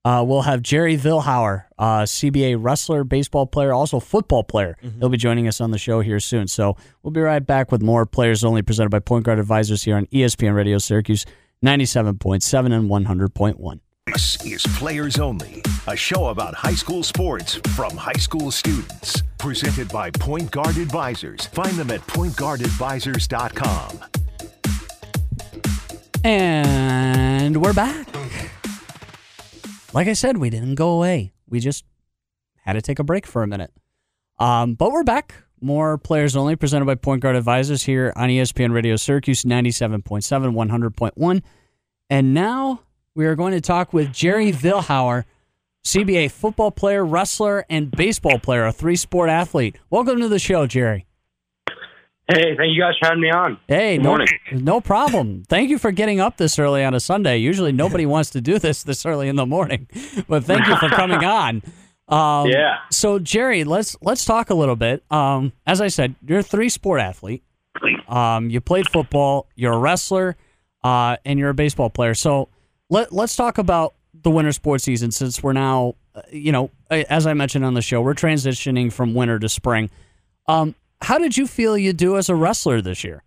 uh, 0.05 0.23
we'll 0.25 0.43
have 0.43 0.61
Jerry 0.61 0.95
Vielhauer, 0.97 1.65
uh, 1.77 2.01
CBA 2.03 2.57
wrestler, 2.59 3.03
baseball 3.03 3.45
player, 3.45 3.73
also 3.73 3.99
football 3.99 4.43
player. 4.43 4.77
He'll 4.99 5.09
be 5.09 5.17
joining 5.17 5.47
us 5.47 5.59
on 5.59 5.71
the 5.71 5.77
show 5.77 5.99
here 6.01 6.19
soon. 6.19 6.47
So 6.47 6.77
we'll 7.03 7.11
be 7.11 7.19
right 7.21 7.45
back 7.45 7.71
with 7.71 7.81
more 7.81 8.05
players 8.05 8.43
only 8.43 8.61
presented 8.61 8.89
by 8.89 8.99
Point 8.99 9.25
Guard 9.25 9.39
Advisors 9.39 9.83
here 9.83 9.97
on 9.97 10.05
ESPN 10.07 10.55
Radio 10.55 10.77
Syracuse, 10.77 11.25
ninety-seven 11.61 12.17
point 12.19 12.43
seven 12.43 12.71
and 12.71 12.89
one 12.89 13.05
hundred 13.05 13.33
point 13.33 13.59
one. 13.59 13.81
This 14.05 14.37
is 14.45 14.63
Players 14.77 15.19
Only, 15.19 15.61
a 15.85 15.95
show 15.97 16.27
about 16.27 16.53
high 16.53 16.75
school 16.75 17.03
sports 17.03 17.55
from 17.75 17.97
high 17.97 18.13
school 18.13 18.51
students. 18.51 19.21
Presented 19.37 19.89
by 19.89 20.09
Point 20.11 20.49
Guard 20.51 20.77
Advisors. 20.77 21.47
Find 21.47 21.73
them 21.75 21.91
at 21.91 21.99
pointguardadvisors.com. 22.07 23.99
And 26.23 27.61
we're 27.61 27.73
back. 27.73 28.07
Like 29.93 30.07
I 30.07 30.13
said, 30.13 30.37
we 30.37 30.49
didn't 30.49 30.75
go 30.75 30.89
away. 30.89 31.33
We 31.47 31.59
just 31.59 31.85
had 32.63 32.73
to 32.73 32.81
take 32.81 32.99
a 32.99 33.03
break 33.03 33.25
for 33.25 33.43
a 33.43 33.47
minute. 33.47 33.71
Um, 34.37 34.73
but 34.73 34.91
we're 34.91 35.03
back. 35.03 35.33
More 35.61 35.97
players 35.97 36.35
only 36.35 36.55
presented 36.55 36.85
by 36.85 36.95
Point 36.95 37.21
Guard 37.21 37.35
Advisors 37.35 37.83
here 37.83 38.13
on 38.15 38.29
ESPN 38.29 38.73
Radio 38.73 38.95
Syracuse 38.95 39.43
97.7, 39.43 40.53
100.1. 40.53 41.41
And 42.09 42.33
now 42.33 42.81
we 43.15 43.25
are 43.25 43.35
going 43.35 43.53
to 43.53 43.61
talk 43.61 43.93
with 43.93 44.13
Jerry 44.13 44.51
Vielhauer, 44.51 45.23
CBA 45.83 46.29
football 46.29 46.69
player, 46.69 47.03
wrestler, 47.03 47.65
and 47.69 47.89
baseball 47.89 48.37
player, 48.37 48.65
a 48.65 48.71
three 48.71 48.95
sport 48.97 49.29
athlete. 49.29 49.77
Welcome 49.89 50.19
to 50.19 50.27
the 50.27 50.37
show, 50.37 50.67
Jerry. 50.67 51.07
Hey, 52.29 52.55
thank 52.57 52.73
you 52.75 52.81
guys 52.81 52.93
for 52.99 53.07
having 53.07 53.21
me 53.21 53.29
on. 53.31 53.57
Hey, 53.69 53.95
Good 53.97 54.03
no, 54.03 54.09
morning. 54.09 54.27
no 54.51 54.81
problem. 54.81 55.43
Thank 55.47 55.69
you 55.69 55.77
for 55.77 55.91
getting 55.91 56.19
up 56.19 56.35
this 56.37 56.59
early 56.59 56.83
on 56.83 56.93
a 56.93 56.99
Sunday. 56.99 57.37
Usually 57.37 57.71
nobody 57.71 58.05
wants 58.15 58.31
to 58.31 58.41
do 58.41 58.59
this 58.59 58.83
this 58.83 59.05
early 59.05 59.29
in 59.29 59.37
the 59.37 59.45
morning, 59.45 59.87
but 60.27 60.43
thank 60.43 60.67
you 60.67 60.75
for 60.77 60.89
coming 60.89 61.23
on. 61.23 61.61
Um, 62.09 62.47
Yeah. 62.49 62.79
So 62.91 63.19
Jerry, 63.19 63.63
let's 63.63 63.95
let's 64.01 64.25
talk 64.25 64.49
a 64.49 64.53
little 64.55 64.75
bit. 64.75 65.03
Um, 65.11 65.53
as 65.65 65.79
I 65.79 65.87
said, 65.87 66.15
you're 66.25 66.39
a 66.39 66.43
three 66.43 66.69
sport 66.69 66.99
athlete. 66.99 67.43
Um, 68.09 68.49
you 68.49 68.59
played 68.61 68.89
football. 68.89 69.47
You're 69.55 69.73
a 69.73 69.77
wrestler, 69.77 70.35
uh, 70.83 71.17
and 71.25 71.37
you're 71.39 71.49
a 71.49 71.53
baseball 71.53 71.89
player. 71.89 72.13
So 72.13 72.49
let 72.89 73.13
let's 73.13 73.35
talk 73.37 73.57
about 73.57 73.93
the 74.13 74.31
winter 74.31 74.51
sports 74.51 74.83
season 74.83 75.11
since 75.11 75.41
we're 75.43 75.53
now, 75.53 75.95
uh, 76.15 76.21
you 76.31 76.51
know, 76.51 76.71
as 76.89 77.25
I 77.27 77.33
mentioned 77.33 77.63
on 77.63 77.73
the 77.73 77.81
show, 77.81 78.01
we're 78.01 78.15
transitioning 78.15 78.91
from 78.91 79.13
winter 79.13 79.37
to 79.39 79.47
spring. 79.47 79.89
Um, 80.47 80.75
how 81.01 81.17
did 81.17 81.37
you 81.37 81.47
feel 81.47 81.77
you 81.77 81.93
do 81.93 82.17
as 82.17 82.29
a 82.29 82.35
wrestler 82.35 82.81
this 82.81 83.03
year? 83.03 83.23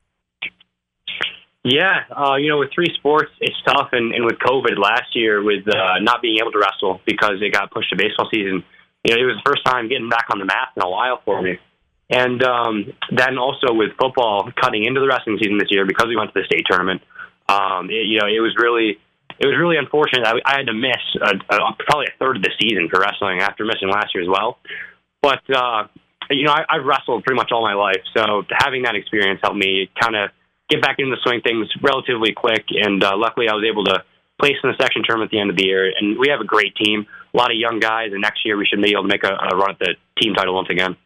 Yeah, 1.62 2.04
uh, 2.10 2.36
you 2.36 2.48
know, 2.48 2.58
with 2.58 2.70
three 2.74 2.92
sports, 2.96 3.30
it's 3.40 3.56
tough. 3.66 3.90
And, 3.92 4.14
and 4.14 4.24
with 4.24 4.38
COVID 4.38 4.78
last 4.78 5.14
year, 5.14 5.42
with 5.42 5.68
uh, 5.68 5.98
not 6.00 6.22
being 6.22 6.38
able 6.40 6.52
to 6.52 6.58
wrestle 6.58 7.00
because 7.04 7.42
it 7.42 7.52
got 7.52 7.70
pushed 7.70 7.90
to 7.90 7.96
baseball 7.96 8.28
season, 8.32 8.64
you 9.04 9.14
know, 9.14 9.20
it 9.20 9.24
was 9.24 9.36
the 9.36 9.50
first 9.50 9.64
time 9.64 9.88
getting 9.88 10.08
back 10.08 10.26
on 10.32 10.38
the 10.38 10.46
mat 10.46 10.68
in 10.76 10.82
a 10.82 10.88
while 10.88 11.20
for 11.24 11.42
me. 11.42 11.58
And 12.08 12.42
um, 12.42 12.92
then 13.12 13.38
also 13.38 13.72
with 13.72 13.90
football 14.00 14.50
cutting 14.60 14.84
into 14.84 15.00
the 15.00 15.06
wrestling 15.06 15.38
season 15.38 15.58
this 15.58 15.68
year 15.70 15.86
because 15.86 16.06
we 16.08 16.16
went 16.16 16.32
to 16.34 16.40
the 16.40 16.46
state 16.46 16.64
tournament, 16.68 17.02
um, 17.48 17.88
it, 17.90 18.06
you 18.06 18.18
know, 18.18 18.26
it 18.26 18.40
was 18.40 18.56
really 18.58 18.98
it 19.38 19.46
was 19.46 19.56
really 19.56 19.76
unfortunate. 19.76 20.26
I, 20.26 20.34
I 20.44 20.56
had 20.58 20.66
to 20.66 20.74
miss 20.74 21.00
a, 21.22 21.32
a, 21.54 21.74
probably 21.78 22.06
a 22.08 22.18
third 22.18 22.36
of 22.36 22.42
the 22.42 22.50
season 22.60 22.88
for 22.90 23.00
wrestling 23.00 23.40
after 23.40 23.64
missing 23.64 23.88
last 23.88 24.14
year 24.14 24.22
as 24.22 24.28
well. 24.28 24.58
But 25.22 25.40
uh, 25.48 25.86
you 26.30 26.44
know, 26.44 26.52
I, 26.52 26.64
I've 26.68 26.84
wrestled 26.84 27.24
pretty 27.24 27.36
much 27.36 27.50
all 27.52 27.62
my 27.62 27.74
life, 27.74 28.02
so 28.16 28.42
having 28.50 28.82
that 28.82 28.94
experience 28.94 29.40
helped 29.42 29.56
me 29.56 29.90
kind 30.00 30.16
of 30.16 30.30
get 30.68 30.80
back 30.80 30.96
into 30.98 31.14
the 31.14 31.20
swing 31.22 31.40
things 31.42 31.68
relatively 31.82 32.32
quick. 32.32 32.66
And 32.70 33.02
uh, 33.02 33.16
luckily, 33.16 33.48
I 33.48 33.54
was 33.54 33.64
able 33.68 33.84
to 33.84 34.04
place 34.40 34.56
in 34.62 34.70
the 34.70 34.76
section 34.80 35.02
tournament 35.04 35.28
at 35.28 35.32
the 35.32 35.40
end 35.40 35.50
of 35.50 35.56
the 35.56 35.64
year. 35.64 35.92
And 35.98 36.18
we 36.18 36.28
have 36.30 36.40
a 36.40 36.44
great 36.44 36.74
team, 36.76 37.06
a 37.34 37.36
lot 37.36 37.50
of 37.50 37.56
young 37.58 37.78
guys, 37.78 38.10
and 38.12 38.22
next 38.22 38.44
year 38.44 38.56
we 38.56 38.66
should 38.66 38.80
be 38.82 38.90
able 38.90 39.02
to 39.02 39.08
make 39.08 39.24
a, 39.24 39.28
a 39.28 39.56
run 39.56 39.70
at 39.72 39.78
the 39.78 39.94
team 40.20 40.34
title 40.34 40.54
once 40.54 40.68
again. 40.70 40.96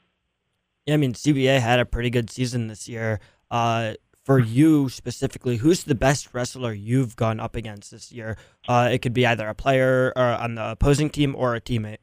Yeah, 0.87 0.95
I 0.95 0.97
mean 0.99 1.15
CBA 1.15 1.61
had 1.61 1.81
a 1.81 1.85
pretty 1.85 2.11
good 2.11 2.31
season 2.31 2.69
this 2.69 2.89
year. 2.89 3.21
Uh, 3.51 3.95
for 4.25 4.39
you 4.39 4.89
specifically, 4.89 5.57
who's 5.57 5.85
the 5.85 5.95
best 5.95 6.33
wrestler 6.33 6.73
you've 6.73 7.15
gone 7.15 7.41
up 7.41 7.57
against 7.57 7.91
this 7.91 8.11
year? 8.11 8.37
Uh, 8.67 8.89
it 8.91 9.03
could 9.03 9.13
be 9.13 9.27
either 9.27 9.47
a 9.47 9.55
player 9.55 10.13
or 10.17 10.25
on 10.25 10.55
the 10.55 10.71
opposing 10.71 11.11
team 11.11 11.35
or 11.37 11.55
a 11.55 11.61
teammate. 11.61 11.99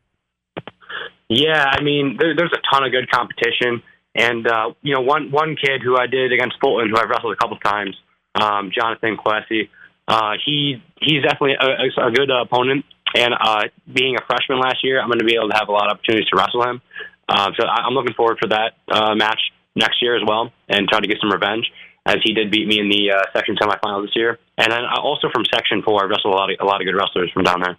Yeah, 1.31 1.63
I 1.63 1.81
mean, 1.81 2.17
there, 2.19 2.35
there's 2.35 2.51
a 2.51 2.59
ton 2.75 2.83
of 2.83 2.91
good 2.91 3.09
competition, 3.09 3.81
and 4.13 4.45
uh, 4.45 4.73
you 4.81 4.93
know, 4.93 4.99
one 4.99 5.31
one 5.31 5.55
kid 5.55 5.79
who 5.81 5.95
I 5.95 6.07
did 6.07 6.33
against 6.33 6.57
Fulton, 6.59 6.89
who 6.89 6.97
I've 6.97 7.07
wrestled 7.07 7.31
a 7.31 7.37
couple 7.37 7.55
of 7.55 7.63
times, 7.63 7.95
um, 8.35 8.69
Jonathan 8.75 9.15
Quessy. 9.15 9.69
Uh, 10.09 10.33
he 10.45 10.83
he's 10.99 11.23
definitely 11.23 11.55
a, 11.55 12.07
a 12.07 12.11
good 12.11 12.29
opponent, 12.29 12.83
and 13.15 13.33
uh, 13.33 13.63
being 13.87 14.17
a 14.19 14.25
freshman 14.27 14.59
last 14.59 14.83
year, 14.83 14.99
I'm 14.99 15.07
going 15.07 15.19
to 15.19 15.25
be 15.25 15.35
able 15.35 15.47
to 15.47 15.55
have 15.55 15.69
a 15.69 15.71
lot 15.71 15.87
of 15.87 15.95
opportunities 15.95 16.27
to 16.27 16.35
wrestle 16.35 16.67
him. 16.67 16.81
Uh, 17.29 17.51
so 17.57 17.65
I, 17.65 17.87
I'm 17.87 17.93
looking 17.93 18.13
forward 18.13 18.37
for 18.41 18.49
that 18.49 18.73
uh, 18.91 19.15
match 19.15 19.39
next 19.73 20.01
year 20.01 20.17
as 20.17 20.23
well, 20.27 20.51
and 20.67 20.85
try 20.89 20.99
to 20.99 21.07
get 21.07 21.19
some 21.21 21.31
revenge, 21.31 21.71
as 22.05 22.17
he 22.25 22.33
did 22.33 22.51
beat 22.51 22.67
me 22.67 22.77
in 22.77 22.89
the 22.89 23.15
uh, 23.15 23.23
section 23.31 23.55
semifinals 23.55 24.07
this 24.07 24.17
year. 24.17 24.37
And 24.57 24.69
then 24.69 24.83
uh, 24.83 24.99
also 24.99 25.29
from 25.31 25.45
section 25.47 25.81
four, 25.81 26.03
I 26.03 26.07
wrestled 26.07 26.33
a 26.33 26.37
lot 26.37 26.51
of 26.51 26.57
a 26.59 26.65
lot 26.65 26.81
of 26.81 26.85
good 26.85 26.97
wrestlers 26.99 27.31
from 27.31 27.43
down 27.43 27.61
there. 27.61 27.77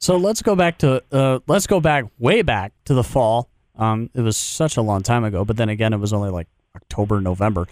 So 0.00 0.16
let's 0.16 0.42
go 0.42 0.54
back 0.54 0.78
to 0.78 1.02
uh, 1.10 1.40
let's 1.46 1.66
go 1.66 1.80
back 1.80 2.04
way 2.18 2.42
back 2.42 2.72
to 2.84 2.94
the 2.94 3.04
fall. 3.04 3.50
Um, 3.76 4.10
it 4.14 4.20
was 4.20 4.36
such 4.36 4.76
a 4.76 4.82
long 4.82 5.02
time 5.02 5.24
ago, 5.24 5.44
but 5.44 5.56
then 5.56 5.68
again, 5.68 5.92
it 5.92 5.98
was 5.98 6.12
only 6.12 6.30
like 6.30 6.48
October, 6.74 7.20
November. 7.20 7.66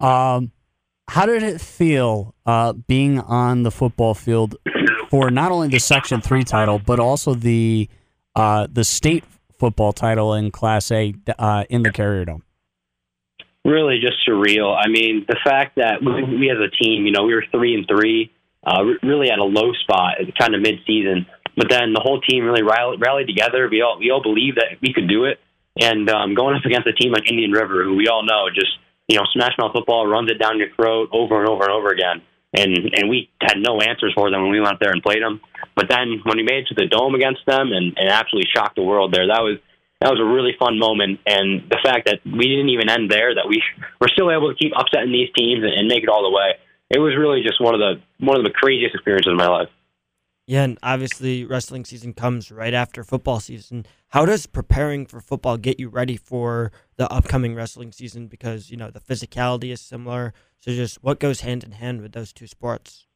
Um, 0.00 0.52
how 1.08 1.26
did 1.26 1.42
it 1.42 1.60
feel 1.60 2.34
uh, 2.44 2.72
being 2.72 3.20
on 3.20 3.62
the 3.62 3.70
football 3.70 4.14
field 4.14 4.56
for 5.10 5.30
not 5.30 5.52
only 5.52 5.68
the 5.68 5.78
Section 5.78 6.20
Three 6.20 6.44
title, 6.44 6.78
but 6.78 6.98
also 6.98 7.34
the 7.34 7.88
uh, 8.34 8.66
the 8.70 8.84
state 8.84 9.24
football 9.58 9.92
title 9.92 10.34
in 10.34 10.50
Class 10.50 10.90
A 10.90 11.14
uh, 11.38 11.64
in 11.68 11.82
the 11.82 11.90
Carrier 11.90 12.24
Dome? 12.24 12.42
really 13.66 13.98
just 14.00 14.16
surreal. 14.26 14.74
I 14.74 14.88
mean, 14.88 15.26
the 15.28 15.36
fact 15.44 15.76
that 15.76 16.00
we, 16.00 16.38
we 16.38 16.50
as 16.50 16.58
a 16.58 16.70
team, 16.82 17.04
you 17.04 17.12
know, 17.12 17.24
we 17.24 17.34
were 17.34 17.44
three 17.50 17.74
and 17.74 17.86
three, 17.86 18.32
uh, 18.64 18.82
really 19.02 19.30
at 19.30 19.38
a 19.38 19.44
low 19.44 19.72
spot, 19.82 20.14
kind 20.38 20.54
of 20.54 20.62
mid-season. 20.62 21.26
But 21.56 21.70
then 21.70 21.92
the 21.92 22.00
whole 22.00 22.20
team 22.20 22.44
really 22.44 22.62
rallied, 22.62 23.00
rallied 23.00 23.26
together. 23.26 23.68
We 23.70 23.80
all 23.80 23.98
we 23.98 24.10
all 24.10 24.22
believed 24.22 24.58
that 24.58 24.76
we 24.80 24.92
could 24.92 25.08
do 25.08 25.24
it. 25.24 25.40
And 25.80 26.08
um, 26.08 26.34
going 26.34 26.56
up 26.56 26.64
against 26.64 26.86
a 26.86 26.92
team 26.92 27.12
like 27.12 27.30
Indian 27.30 27.52
River, 27.52 27.84
who 27.84 27.96
we 27.96 28.08
all 28.08 28.24
know 28.24 28.48
just 28.54 28.72
you 29.08 29.16
know 29.16 29.24
smash 29.32 29.52
mouth 29.58 29.72
football, 29.72 30.06
runs 30.06 30.30
it 30.30 30.38
down 30.38 30.58
your 30.58 30.70
throat 30.76 31.08
over 31.12 31.40
and 31.40 31.48
over 31.48 31.64
and 31.64 31.72
over 31.72 31.88
again. 31.88 32.22
And 32.52 32.92
and 32.94 33.08
we 33.08 33.30
had 33.40 33.56
no 33.56 33.80
answers 33.80 34.12
for 34.14 34.30
them 34.30 34.42
when 34.42 34.50
we 34.50 34.60
went 34.60 34.74
up 34.74 34.80
there 34.80 34.92
and 34.92 35.02
played 35.02 35.22
them. 35.22 35.40
But 35.74 35.88
then 35.88 36.20
when 36.24 36.36
we 36.36 36.42
made 36.42 36.64
it 36.64 36.68
to 36.68 36.74
the 36.74 36.86
dome 36.86 37.14
against 37.14 37.44
them 37.46 37.72
and, 37.72 37.96
and 37.96 38.08
absolutely 38.08 38.48
shocked 38.54 38.76
the 38.76 38.82
world 38.82 39.12
there, 39.12 39.26
that 39.26 39.40
was 39.40 39.58
that 40.00 40.10
was 40.10 40.20
a 40.20 40.24
really 40.24 40.52
fun 40.58 40.78
moment. 40.78 41.20
And 41.26 41.68
the 41.70 41.78
fact 41.82 42.06
that 42.06 42.20
we 42.24 42.48
didn't 42.48 42.68
even 42.68 42.90
end 42.90 43.10
there, 43.10 43.34
that 43.34 43.48
we 43.48 43.62
were 44.00 44.08
still 44.08 44.30
able 44.30 44.52
to 44.52 44.56
keep 44.56 44.72
upsetting 44.76 45.12
these 45.12 45.32
teams 45.36 45.64
and, 45.64 45.72
and 45.72 45.88
make 45.88 46.02
it 46.02 46.08
all 46.08 46.22
the 46.22 46.34
way. 46.34 46.60
it 46.90 46.98
was 46.98 47.16
really 47.16 47.42
just 47.42 47.60
one 47.60 47.74
of 47.74 47.80
the 47.80 48.00
one 48.20 48.36
of 48.36 48.44
the 48.44 48.52
craziest 48.52 48.94
experiences 48.94 49.32
of 49.32 49.38
my 49.38 49.48
life. 49.48 49.68
Yeah, 50.46 50.62
and 50.62 50.78
obviously 50.80 51.44
wrestling 51.44 51.84
season 51.84 52.12
comes 52.12 52.52
right 52.52 52.72
after 52.72 53.02
football 53.02 53.40
season. 53.40 53.84
How 54.08 54.24
does 54.24 54.46
preparing 54.46 55.04
for 55.04 55.20
football 55.20 55.56
get 55.56 55.80
you 55.80 55.88
ready 55.88 56.16
for 56.16 56.70
the 56.96 57.12
upcoming 57.12 57.56
wrestling 57.56 57.90
season? 57.90 58.28
Because 58.28 58.70
you 58.70 58.76
know 58.76 58.90
the 58.90 59.00
physicality 59.00 59.72
is 59.72 59.80
similar. 59.80 60.32
So 60.60 60.70
just 60.70 61.02
what 61.02 61.18
goes 61.18 61.40
hand 61.40 61.64
in 61.64 61.72
hand 61.72 62.00
with 62.00 62.12
those 62.12 62.32
two 62.32 62.46
sports? 62.46 63.06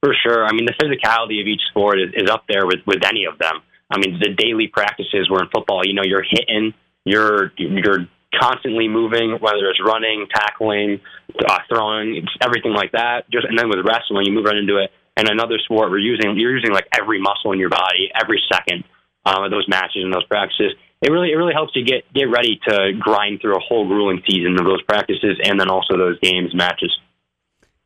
For 0.00 0.14
sure. 0.22 0.46
I 0.46 0.52
mean, 0.52 0.66
the 0.66 0.74
physicality 0.74 1.40
of 1.40 1.46
each 1.48 1.62
sport 1.70 2.00
is, 2.00 2.10
is 2.14 2.30
up 2.30 2.44
there 2.48 2.66
with 2.66 2.80
with 2.86 3.04
any 3.04 3.24
of 3.24 3.38
them. 3.38 3.60
I 3.90 3.98
mean, 3.98 4.20
the 4.22 4.30
daily 4.30 4.68
practices 4.68 5.28
where 5.28 5.42
in 5.42 5.48
football, 5.52 5.84
you 5.84 5.92
know, 5.92 6.04
you're 6.04 6.24
hitting, 6.28 6.72
you're 7.04 7.52
you're 7.56 8.06
constantly 8.40 8.86
moving, 8.86 9.38
whether 9.40 9.68
it's 9.68 9.80
running, 9.84 10.26
tackling, 10.32 11.00
uh, 11.48 11.58
throwing, 11.68 12.24
everything 12.40 12.72
like 12.72 12.92
that. 12.92 13.28
Just 13.28 13.44
and 13.46 13.58
then 13.58 13.68
with 13.68 13.80
wrestling, 13.84 14.24
you 14.24 14.32
move 14.32 14.44
right 14.44 14.56
into 14.56 14.78
it 14.78 14.92
and 15.16 15.28
another 15.28 15.58
sport 15.64 15.90
we're 15.90 15.98
using 15.98 16.38
you're 16.38 16.54
using 16.54 16.72
like 16.72 16.88
every 16.98 17.20
muscle 17.20 17.52
in 17.52 17.58
your 17.58 17.68
body 17.68 18.10
every 18.20 18.42
second 18.52 18.84
um, 19.24 19.44
of 19.44 19.50
those 19.50 19.68
matches 19.68 20.02
and 20.04 20.12
those 20.12 20.24
practices. 20.24 20.72
It 21.00 21.10
really 21.10 21.32
it 21.32 21.36
really 21.36 21.52
helps 21.52 21.74
you 21.74 21.84
get 21.84 22.10
get 22.12 22.24
ready 22.24 22.60
to 22.68 22.92
grind 22.98 23.40
through 23.40 23.56
a 23.56 23.60
whole 23.60 23.86
grueling 23.86 24.22
season 24.28 24.56
of 24.58 24.64
those 24.64 24.82
practices 24.82 25.38
and 25.42 25.58
then 25.58 25.68
also 25.68 25.96
those 25.96 26.18
games 26.20 26.54
matches. 26.54 26.96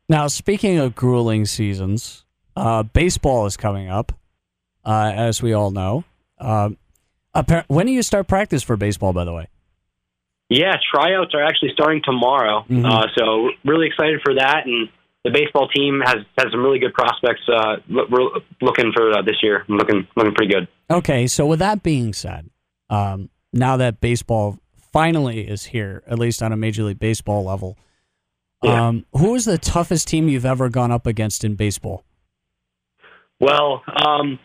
Now, 0.09 0.27
speaking 0.27 0.77
of 0.77 0.95
grueling 0.95 1.45
seasons, 1.45 2.23
uh, 2.55 2.83
baseball 2.83 3.45
is 3.45 3.57
coming 3.57 3.89
up, 3.89 4.13
uh, 4.85 5.11
as 5.13 5.41
we 5.41 5.51
all 5.51 5.71
know. 5.71 6.05
Uh, 6.39 6.69
when 7.67 7.85
do 7.85 7.91
you 7.91 8.01
start 8.01 8.27
practice 8.27 8.63
for 8.63 8.77
baseball? 8.77 9.13
By 9.13 9.25
the 9.25 9.33
way. 9.33 9.47
Yeah, 10.49 10.75
tryouts 10.93 11.33
are 11.33 11.43
actually 11.43 11.71
starting 11.73 12.01
tomorrow. 12.05 12.61
Mm-hmm. 12.69 12.85
Uh, 12.85 13.07
so 13.17 13.49
really 13.65 13.87
excited 13.87 14.21
for 14.23 14.35
that, 14.35 14.65
and 14.65 14.87
the 15.23 15.31
baseball 15.31 15.67
team 15.69 16.01
has 16.05 16.17
has 16.37 16.47
some 16.51 16.63
really 16.63 16.79
good 16.79 16.93
prospects. 16.93 17.41
Uh, 17.47 17.77
we're 17.89 18.29
looking 18.61 18.91
for 18.95 19.11
uh, 19.11 19.21
this 19.21 19.37
year. 19.41 19.65
Looking 19.67 20.07
looking 20.15 20.33
pretty 20.33 20.53
good. 20.53 20.67
Okay, 20.89 21.27
so 21.27 21.45
with 21.45 21.59
that 21.59 21.83
being 21.83 22.13
said, 22.13 22.49
um, 22.89 23.29
now 23.51 23.77
that 23.77 23.99
baseball 23.99 24.59
finally 24.93 25.47
is 25.47 25.65
here, 25.65 26.03
at 26.07 26.17
least 26.17 26.41
on 26.41 26.51
a 26.51 26.57
major 26.57 26.83
league 26.83 26.99
baseball 26.99 27.43
level, 27.43 27.77
yeah. 28.63 28.87
um, 28.87 29.05
who 29.13 29.35
is 29.35 29.45
the 29.45 29.57
toughest 29.57 30.07
team 30.07 30.29
you've 30.29 30.45
ever 30.45 30.69
gone 30.69 30.91
up 30.91 31.05
against 31.05 31.43
in 31.43 31.55
baseball? 31.55 32.03
Well, 33.39 33.83
um, 34.05 34.39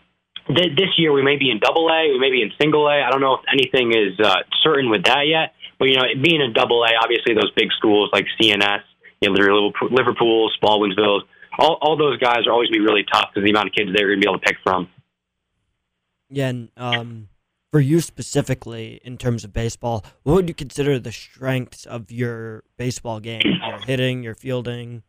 th- 0.47 0.77
this 0.77 0.89
year 0.97 1.13
we 1.13 1.23
may 1.23 1.37
be 1.37 1.49
in 1.49 1.59
Double 1.59 1.87
A, 1.87 2.11
we 2.11 2.19
may 2.19 2.29
be 2.29 2.41
in 2.41 2.51
Single 2.61 2.87
A. 2.87 3.01
I 3.01 3.09
don't 3.09 3.21
know 3.21 3.35
if 3.35 3.41
anything 3.51 3.91
is 3.91 4.19
uh, 4.23 4.35
certain 4.61 4.89
with 4.89 5.05
that 5.05 5.27
yet. 5.27 5.53
But 5.79 5.85
you 5.85 5.95
know, 5.95 6.03
being 6.21 6.41
in 6.41 6.53
Double 6.53 6.83
A, 6.83 6.89
obviously 7.01 7.33
those 7.33 7.51
big 7.55 7.69
schools 7.77 8.09
like 8.13 8.25
CNS 8.39 8.83
you 9.23 9.29
know, 9.29 9.71
Liverpool, 9.89 10.51
Baldwinsville, 10.61 11.21
all, 11.57 11.77
all 11.81 11.97
those 11.97 12.17
guys 12.19 12.47
are 12.47 12.51
always 12.51 12.69
going 12.69 12.79
to 12.79 12.85
be 12.85 12.85
really 12.85 13.05
tough 13.11 13.29
because 13.33 13.45
the 13.45 13.51
amount 13.51 13.67
of 13.67 13.73
kids 13.73 13.89
they're 13.93 14.07
going 14.07 14.19
to 14.19 14.25
be 14.25 14.29
able 14.29 14.39
to 14.39 14.45
pick 14.45 14.57
from. 14.63 14.89
Yeah, 16.29 16.47
and 16.47 16.69
um, 16.77 17.29
for 17.71 17.79
you 17.79 18.01
specifically, 18.01 18.99
in 19.03 19.17
terms 19.17 19.43
of 19.43 19.53
baseball, 19.53 20.03
what 20.23 20.33
would 20.33 20.49
you 20.49 20.55
consider 20.55 20.99
the 20.99 21.11
strengths 21.11 21.85
of 21.85 22.11
your 22.11 22.63
baseball 22.77 23.19
game? 23.19 23.41
Your 23.43 23.79
hitting, 23.79 24.23
your 24.23 24.35
fielding. 24.35 25.03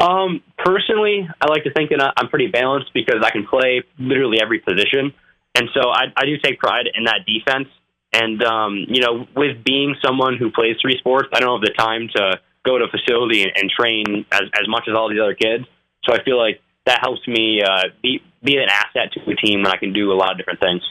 Um, 0.00 0.42
personally, 0.58 1.28
I 1.40 1.46
like 1.46 1.62
to 1.64 1.72
think 1.72 1.90
that 1.90 2.12
I'm 2.16 2.28
pretty 2.28 2.48
balanced 2.48 2.92
because 2.92 3.22
I 3.22 3.30
can 3.30 3.46
play 3.46 3.84
literally 3.98 4.38
every 4.42 4.58
position, 4.58 5.12
and 5.54 5.68
so 5.72 5.88
I, 5.88 6.06
I 6.16 6.24
do 6.24 6.36
take 6.42 6.58
pride 6.58 6.88
in 6.92 7.04
that 7.04 7.20
defense. 7.26 7.68
And 8.12 8.42
um, 8.42 8.84
you 8.88 9.00
know, 9.00 9.26
with 9.36 9.62
being 9.64 9.94
someone 10.04 10.36
who 10.36 10.50
plays 10.50 10.76
three 10.82 10.98
sports, 10.98 11.28
I 11.32 11.40
don't 11.40 11.60
have 11.60 11.66
the 11.66 11.74
time 11.76 12.08
to 12.16 12.40
go 12.64 12.78
to 12.78 12.84
a 12.84 12.88
facility 12.88 13.42
and, 13.42 13.52
and 13.56 13.70
train 13.70 14.24
as, 14.32 14.42
as 14.54 14.68
much 14.68 14.84
as 14.88 14.94
all 14.94 15.08
these 15.08 15.20
other 15.20 15.34
kids. 15.34 15.64
So 16.04 16.14
I 16.14 16.22
feel 16.24 16.38
like 16.38 16.60
that 16.86 17.00
helps 17.00 17.26
me 17.28 17.62
uh, 17.62 17.88
be 18.02 18.22
be 18.42 18.56
an 18.56 18.68
asset 18.68 19.12
to 19.12 19.20
the 19.24 19.36
team, 19.36 19.62
when 19.62 19.68
I 19.68 19.76
can 19.76 19.92
do 19.92 20.12
a 20.12 20.14
lot 20.14 20.32
of 20.32 20.38
different 20.38 20.60
things. 20.60 20.82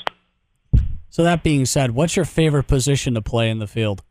So 1.09 1.23
that 1.23 1.43
being 1.43 1.65
said, 1.65 1.91
what's 1.91 2.15
your 2.15 2.23
favorite 2.23 2.63
position 2.63 3.13
to 3.15 3.21
play 3.21 3.49
in 3.49 3.59
the 3.59 3.67
field? 3.67 4.03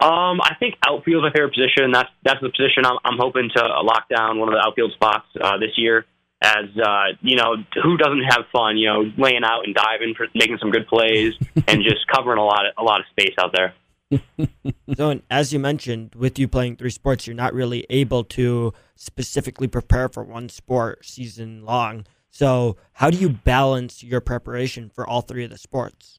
Um, 0.00 0.40
I 0.40 0.54
think 0.58 0.76
outfield 0.86 1.24
is 1.24 1.28
my 1.28 1.32
favorite 1.32 1.52
position. 1.52 1.90
That's 1.92 2.08
that's 2.22 2.40
the 2.40 2.48
position 2.48 2.86
I'm, 2.86 2.96
I'm 3.04 3.18
hoping 3.18 3.50
to 3.54 3.62
lock 3.82 4.08
down 4.08 4.38
one 4.38 4.48
of 4.48 4.54
the 4.54 4.64
outfield 4.64 4.92
spots 4.92 5.26
uh, 5.40 5.58
this 5.58 5.76
year. 5.76 6.06
As 6.42 6.70
uh, 6.82 7.18
you 7.20 7.36
know, 7.36 7.56
who 7.82 7.98
doesn't 7.98 8.24
have 8.30 8.44
fun? 8.50 8.78
You 8.78 8.86
know, 8.88 9.12
laying 9.18 9.44
out 9.44 9.66
and 9.66 9.74
diving, 9.74 10.14
for 10.16 10.26
making 10.34 10.56
some 10.58 10.70
good 10.70 10.86
plays, 10.86 11.34
and 11.68 11.82
just 11.82 12.06
covering 12.06 12.38
a 12.38 12.44
lot 12.44 12.64
of 12.64 12.72
a 12.78 12.82
lot 12.82 13.00
of 13.00 13.06
space 13.10 13.34
out 13.38 13.52
there. 13.52 13.74
so, 14.96 15.20
as 15.30 15.52
you 15.52 15.58
mentioned, 15.58 16.14
with 16.14 16.38
you 16.38 16.48
playing 16.48 16.76
three 16.76 16.90
sports, 16.90 17.26
you're 17.26 17.36
not 17.36 17.54
really 17.54 17.86
able 17.90 18.24
to 18.24 18.72
specifically 18.96 19.68
prepare 19.68 20.08
for 20.08 20.24
one 20.24 20.48
sport 20.48 21.04
season 21.04 21.64
long. 21.64 22.04
So, 22.30 22.76
how 22.94 23.10
do 23.10 23.18
you 23.18 23.28
balance 23.28 24.02
your 24.02 24.20
preparation 24.20 24.88
for 24.88 25.06
all 25.06 25.20
three 25.20 25.44
of 25.44 25.50
the 25.50 25.58
sports? 25.58 26.18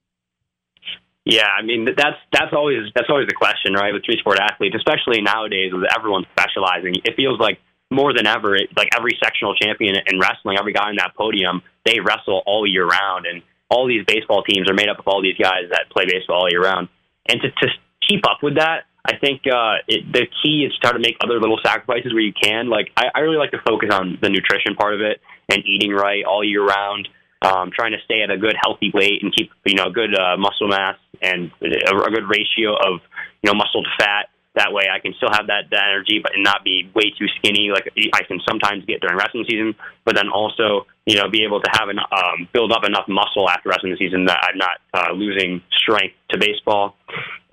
Yeah, 1.26 1.48
I 1.48 1.62
mean 1.62 1.86
that's 1.86 2.18
that's 2.32 2.52
always 2.54 2.90
that's 2.96 3.10
always 3.10 3.28
the 3.28 3.36
question, 3.36 3.74
right? 3.74 3.94
With 3.94 4.04
three 4.04 4.18
sport 4.18 4.40
athletes, 4.40 4.76
especially 4.76 5.22
nowadays 5.22 5.72
with 5.72 5.84
everyone 5.96 6.26
specializing, 6.32 6.96
it 7.04 7.16
feels 7.16 7.40
like 7.40 7.60
more 7.92 8.14
than 8.14 8.26
ever, 8.26 8.56
it, 8.56 8.70
like 8.76 8.90
every 8.98 9.20
sectional 9.24 9.54
champion 9.54 9.96
in 10.08 10.20
wrestling, 10.20 10.58
every 10.58 10.74
guy 10.74 10.90
on 10.90 10.96
that 10.96 11.14
podium, 11.16 11.62
they 11.86 12.00
wrestle 12.00 12.42
all 12.48 12.66
year 12.66 12.88
round, 12.88 13.28
and 13.28 13.44
all 13.70 13.88
these 13.88 14.04
baseball 14.08 14.42
teams 14.44 14.70
are 14.70 14.74
made 14.74 14.90
up 14.90 14.98
of 14.98 15.08
all 15.08 15.22
these 15.22 15.38
guys 15.38 15.70
that 15.70 15.86
play 15.92 16.06
baseball 16.06 16.42
all 16.42 16.50
year 16.50 16.64
round 16.64 16.88
and 17.28 17.42
to, 17.42 17.50
to 17.50 17.68
keep 18.08 18.28
up 18.28 18.40
with 18.42 18.56
that, 18.56 18.86
I 19.06 19.18
think 19.18 19.42
uh, 19.48 19.82
it, 19.88 20.12
the 20.12 20.28
key 20.44 20.66
is 20.66 20.74
to 20.74 20.80
try 20.80 20.92
to 20.94 21.00
make 21.00 21.18
other 21.24 21.40
little 21.40 21.60
sacrifices 21.64 22.14
where 22.14 22.22
you 22.22 22.34
can. 22.34 22.70
Like 22.70 22.92
I, 22.96 23.06
I 23.16 23.20
really 23.22 23.38
like 23.38 23.52
to 23.52 23.62
focus 23.66 23.90
on 23.92 24.20
the 24.22 24.30
nutrition 24.30 24.76
part 24.76 24.94
of 24.94 25.02
it 25.02 25.20
and 25.50 25.64
eating 25.66 25.92
right 25.92 26.24
all 26.24 26.44
year 26.44 26.66
round. 26.66 27.08
Um, 27.44 27.72
trying 27.74 27.94
to 27.94 27.98
stay 28.06 28.22
at 28.22 28.30
a 28.30 28.38
good 28.38 28.56
healthy 28.62 28.92
weight 28.94 29.24
and 29.24 29.34
keep 29.36 29.50
you 29.66 29.74
know 29.74 29.86
a 29.86 29.92
good 29.92 30.14
uh, 30.14 30.38
muscle 30.38 30.68
mass 30.68 30.98
and 31.24 31.50
a, 31.64 31.90
a 31.90 32.12
good 32.12 32.30
ratio 32.30 32.76
of 32.78 33.02
you 33.42 33.50
know 33.50 33.56
muscle 33.56 33.82
to 33.82 33.90
fat 33.98 34.30
that 34.56 34.74
way, 34.74 34.84
I 34.92 35.00
can 35.00 35.14
still 35.16 35.30
have 35.32 35.48
that, 35.48 35.72
that 35.72 35.84
energy, 35.90 36.20
but 36.22 36.34
not 36.36 36.64
be 36.64 36.90
way 36.94 37.14
too 37.18 37.28
skinny. 37.40 37.72
Like 37.72 37.88
I 38.14 38.24
can 38.24 38.40
sometimes 38.48 38.84
get 38.86 39.00
during 39.00 39.18
wrestling 39.18 39.46
season, 39.50 39.76
but 40.04 40.16
then 40.16 40.28
also, 40.28 40.88
you 41.06 41.16
know, 41.16 41.30
be 41.30 41.46
able 41.46 41.62
to 41.62 41.70
have 41.72 41.88
an 41.88 42.00
um, 42.00 42.50
build 42.52 42.72
up 42.72 42.84
enough 42.84 43.08
muscle 43.08 43.50
after 43.50 43.70
wrestling 43.70 43.96
season 43.98 44.26
that 44.26 44.40
I'm 44.44 44.58
not 44.58 44.78
uh, 44.94 45.14
losing 45.14 45.62
strength 45.72 46.16
to 46.32 46.38
baseball. 46.38 46.96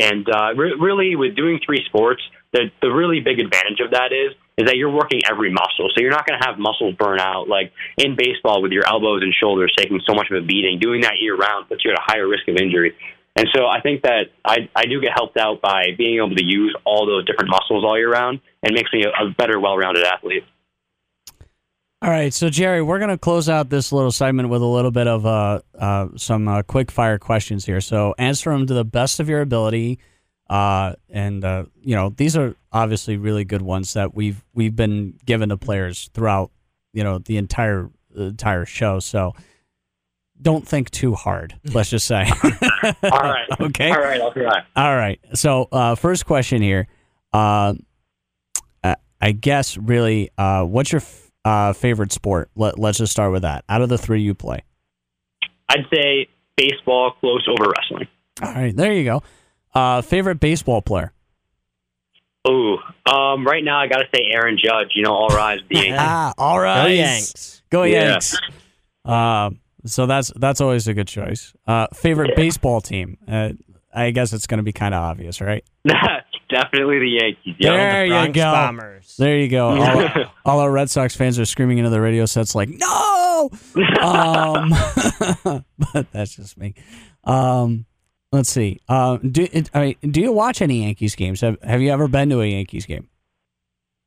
And 0.00 0.28
uh, 0.28 0.54
re- 0.56 0.76
really, 0.78 1.14
with 1.14 1.36
doing 1.36 1.60
three 1.64 1.84
sports, 1.86 2.22
the 2.52 2.70
the 2.82 2.88
really 2.88 3.20
big 3.20 3.38
advantage 3.38 3.80
of 3.80 3.92
that 3.92 4.12
is 4.12 4.34
is 4.58 4.66
that 4.66 4.76
you're 4.76 4.90
working 4.90 5.20
every 5.30 5.52
muscle, 5.52 5.88
so 5.94 6.00
you're 6.00 6.10
not 6.10 6.26
going 6.26 6.38
to 6.38 6.44
have 6.44 6.58
muscles 6.58 6.94
burn 6.96 7.20
out. 7.20 7.48
Like 7.48 7.72
in 7.96 8.16
baseball, 8.16 8.60
with 8.60 8.72
your 8.72 8.86
elbows 8.86 9.22
and 9.22 9.32
shoulders 9.32 9.72
taking 9.78 10.00
so 10.04 10.14
much 10.14 10.30
of 10.32 10.42
a 10.42 10.44
beating, 10.44 10.80
doing 10.80 11.02
that 11.02 11.20
year 11.20 11.36
round 11.36 11.68
puts 11.68 11.84
you 11.84 11.92
at 11.92 11.98
a 11.98 12.02
higher 12.02 12.26
risk 12.26 12.48
of 12.48 12.56
injury. 12.56 12.94
And 13.36 13.46
so 13.54 13.66
I 13.66 13.80
think 13.80 14.02
that 14.02 14.26
I, 14.44 14.68
I 14.74 14.86
do 14.86 15.00
get 15.00 15.12
helped 15.14 15.36
out 15.36 15.60
by 15.60 15.86
being 15.96 16.16
able 16.16 16.34
to 16.34 16.44
use 16.44 16.74
all 16.84 17.06
those 17.06 17.24
different 17.24 17.50
muscles 17.50 17.84
all 17.84 17.96
year 17.96 18.10
round 18.10 18.40
and 18.62 18.74
makes 18.74 18.92
me 18.92 19.04
a, 19.04 19.10
a 19.10 19.30
better, 19.30 19.60
well 19.60 19.76
rounded 19.76 20.04
athlete. 20.04 20.44
All 22.00 22.10
right, 22.10 22.32
so 22.32 22.48
Jerry, 22.48 22.80
we're 22.80 23.00
going 23.00 23.10
to 23.10 23.18
close 23.18 23.48
out 23.48 23.70
this 23.70 23.90
little 23.90 24.12
segment 24.12 24.48
with 24.50 24.62
a 24.62 24.66
little 24.66 24.92
bit 24.92 25.08
of 25.08 25.26
uh, 25.26 25.60
uh, 25.76 26.08
some 26.14 26.46
uh, 26.46 26.62
quick 26.62 26.92
fire 26.92 27.18
questions 27.18 27.66
here. 27.66 27.80
So 27.80 28.14
answer 28.18 28.52
them 28.52 28.68
to 28.68 28.74
the 28.74 28.84
best 28.84 29.18
of 29.18 29.28
your 29.28 29.40
ability, 29.40 29.98
uh, 30.48 30.92
and 31.10 31.44
uh, 31.44 31.64
you 31.80 31.96
know 31.96 32.10
these 32.10 32.36
are 32.36 32.54
obviously 32.70 33.16
really 33.16 33.44
good 33.44 33.62
ones 33.62 33.94
that 33.94 34.14
we've 34.14 34.44
we've 34.54 34.76
been 34.76 35.18
given 35.26 35.48
to 35.48 35.56
players 35.56 36.08
throughout 36.14 36.52
you 36.92 37.02
know 37.02 37.18
the 37.18 37.36
entire 37.36 37.90
entire 38.16 38.64
show. 38.64 39.00
So 39.00 39.34
don't 40.40 40.66
think 40.66 40.90
too 40.90 41.14
hard. 41.14 41.54
Let's 41.72 41.90
just 41.90 42.06
say. 42.06 42.28
All 42.84 42.92
right. 43.02 43.46
okay. 43.60 43.90
All 43.90 44.00
right. 44.00 44.20
I'll 44.20 44.32
try. 44.32 44.62
All 44.76 44.96
right. 44.96 45.20
So, 45.34 45.68
uh, 45.72 45.94
first 45.94 46.26
question 46.26 46.62
here. 46.62 46.86
Uh, 47.32 47.74
I 49.20 49.32
guess 49.32 49.76
really, 49.76 50.30
uh, 50.38 50.64
what's 50.64 50.92
your 50.92 51.00
f- 51.00 51.30
uh, 51.44 51.72
favorite 51.72 52.12
sport? 52.12 52.50
Let, 52.54 52.78
let's 52.78 52.98
just 52.98 53.12
start 53.12 53.32
with 53.32 53.42
that. 53.42 53.64
Out 53.68 53.82
of 53.82 53.88
the 53.88 53.98
three 53.98 54.22
you 54.22 54.34
play, 54.34 54.62
I'd 55.68 55.86
say 55.92 56.28
baseball 56.56 57.12
close 57.20 57.46
over 57.48 57.70
wrestling. 57.70 58.08
All 58.42 58.52
right. 58.52 58.74
There 58.74 58.92
you 58.92 59.04
go. 59.04 59.22
Uh, 59.74 60.02
favorite 60.02 60.40
baseball 60.40 60.82
player. 60.82 61.12
Ooh, 62.48 62.78
um, 63.06 63.44
right 63.44 63.62
now 63.62 63.78
I 63.78 63.88
got 63.88 63.98
to 63.98 64.06
say 64.14 64.22
Aaron 64.32 64.56
Judge. 64.62 64.92
You 64.94 65.02
know, 65.02 65.12
all 65.12 65.28
rise. 65.28 65.60
The 65.68 65.92
ah, 65.98 66.32
all 66.38 66.58
right. 66.58 66.84
Go 66.84 66.88
Yanks. 66.88 67.62
Go 67.70 67.82
Yanks. 67.82 68.36
Yeah. 69.04 69.46
Um, 69.46 69.60
so 69.88 70.06
that's 70.06 70.32
that's 70.36 70.60
always 70.60 70.86
a 70.88 70.94
good 70.94 71.08
choice. 71.08 71.52
Uh, 71.66 71.86
favorite 71.92 72.36
baseball 72.36 72.80
team? 72.80 73.18
Uh, 73.26 73.50
I 73.94 74.10
guess 74.10 74.32
it's 74.32 74.46
going 74.46 74.58
to 74.58 74.64
be 74.64 74.72
kind 74.72 74.94
of 74.94 75.02
obvious, 75.02 75.40
right? 75.40 75.64
Definitely 76.50 76.98
the 76.98 77.18
Yankees. 77.20 77.56
Yeah. 77.58 77.72
There 77.72 78.08
the 78.08 78.26
you 78.26 78.32
go. 78.32 78.52
Bombers. 78.52 79.16
There 79.18 79.36
you 79.36 79.48
go. 79.48 79.68
All, 79.68 80.24
all, 80.46 80.60
our 80.60 80.70
Red 80.70 80.88
Sox 80.88 81.14
fans 81.14 81.38
are 81.38 81.44
screaming 81.44 81.78
into 81.78 81.90
the 81.90 82.00
radio 82.00 82.24
sets 82.24 82.54
like, 82.54 82.70
"No!" 82.70 83.50
Um, 84.00 84.70
but 85.92 86.10
that's 86.10 86.36
just 86.36 86.56
me. 86.56 86.74
Um, 87.24 87.84
let's 88.32 88.48
see. 88.48 88.80
Um, 88.88 89.30
do 89.30 89.46
I 89.74 89.80
mean, 90.02 90.10
do 90.10 90.22
you 90.22 90.32
watch 90.32 90.62
any 90.62 90.84
Yankees 90.84 91.14
games? 91.14 91.42
Have 91.42 91.58
Have 91.62 91.82
you 91.82 91.90
ever 91.90 92.08
been 92.08 92.30
to 92.30 92.40
a 92.40 92.46
Yankees 92.46 92.86
game? 92.86 93.08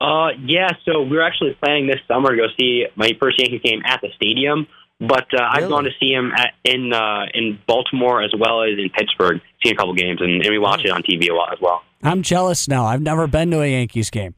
Uh, 0.02 0.30
yeah. 0.44 0.70
So 0.84 1.04
we 1.04 1.18
are 1.18 1.22
actually 1.22 1.56
planning 1.64 1.86
this 1.86 2.00
summer 2.08 2.32
to 2.32 2.38
go 2.38 2.48
see 2.60 2.86
my 2.96 3.12
first 3.20 3.40
Yankees 3.40 3.62
game 3.64 3.82
at 3.86 4.02
the 4.02 4.10
stadium. 4.16 4.66
But 5.02 5.34
uh, 5.34 5.42
I've 5.50 5.68
gone 5.68 5.86
to 5.86 5.90
see 6.00 6.12
him 6.12 6.32
at, 6.36 6.54
in 6.64 6.94
uh, 6.94 7.26
in 7.34 7.58
Baltimore 7.68 8.22
as 8.22 8.32
well 8.38 8.62
as 8.62 8.78
in 8.78 8.90
Pittsburgh. 8.96 9.42
Seen 9.64 9.74
a 9.74 9.76
couple 9.76 9.96
games, 9.96 10.22
and, 10.22 10.42
and 10.42 10.50
we 10.52 10.60
watch 10.60 10.86
it 10.86 10.92
on 10.92 11.02
TV 11.02 11.30
a 11.30 11.34
lot 11.34 11.52
as 11.52 11.60
well. 11.60 11.82
I'm 12.04 12.22
jealous 12.22 12.68
now. 12.68 12.86
I've 12.86 13.02
never 13.02 13.26
been 13.26 13.50
to 13.52 13.62
a 13.62 13.68
Yankees 13.68 14.12
game. 14.12 14.36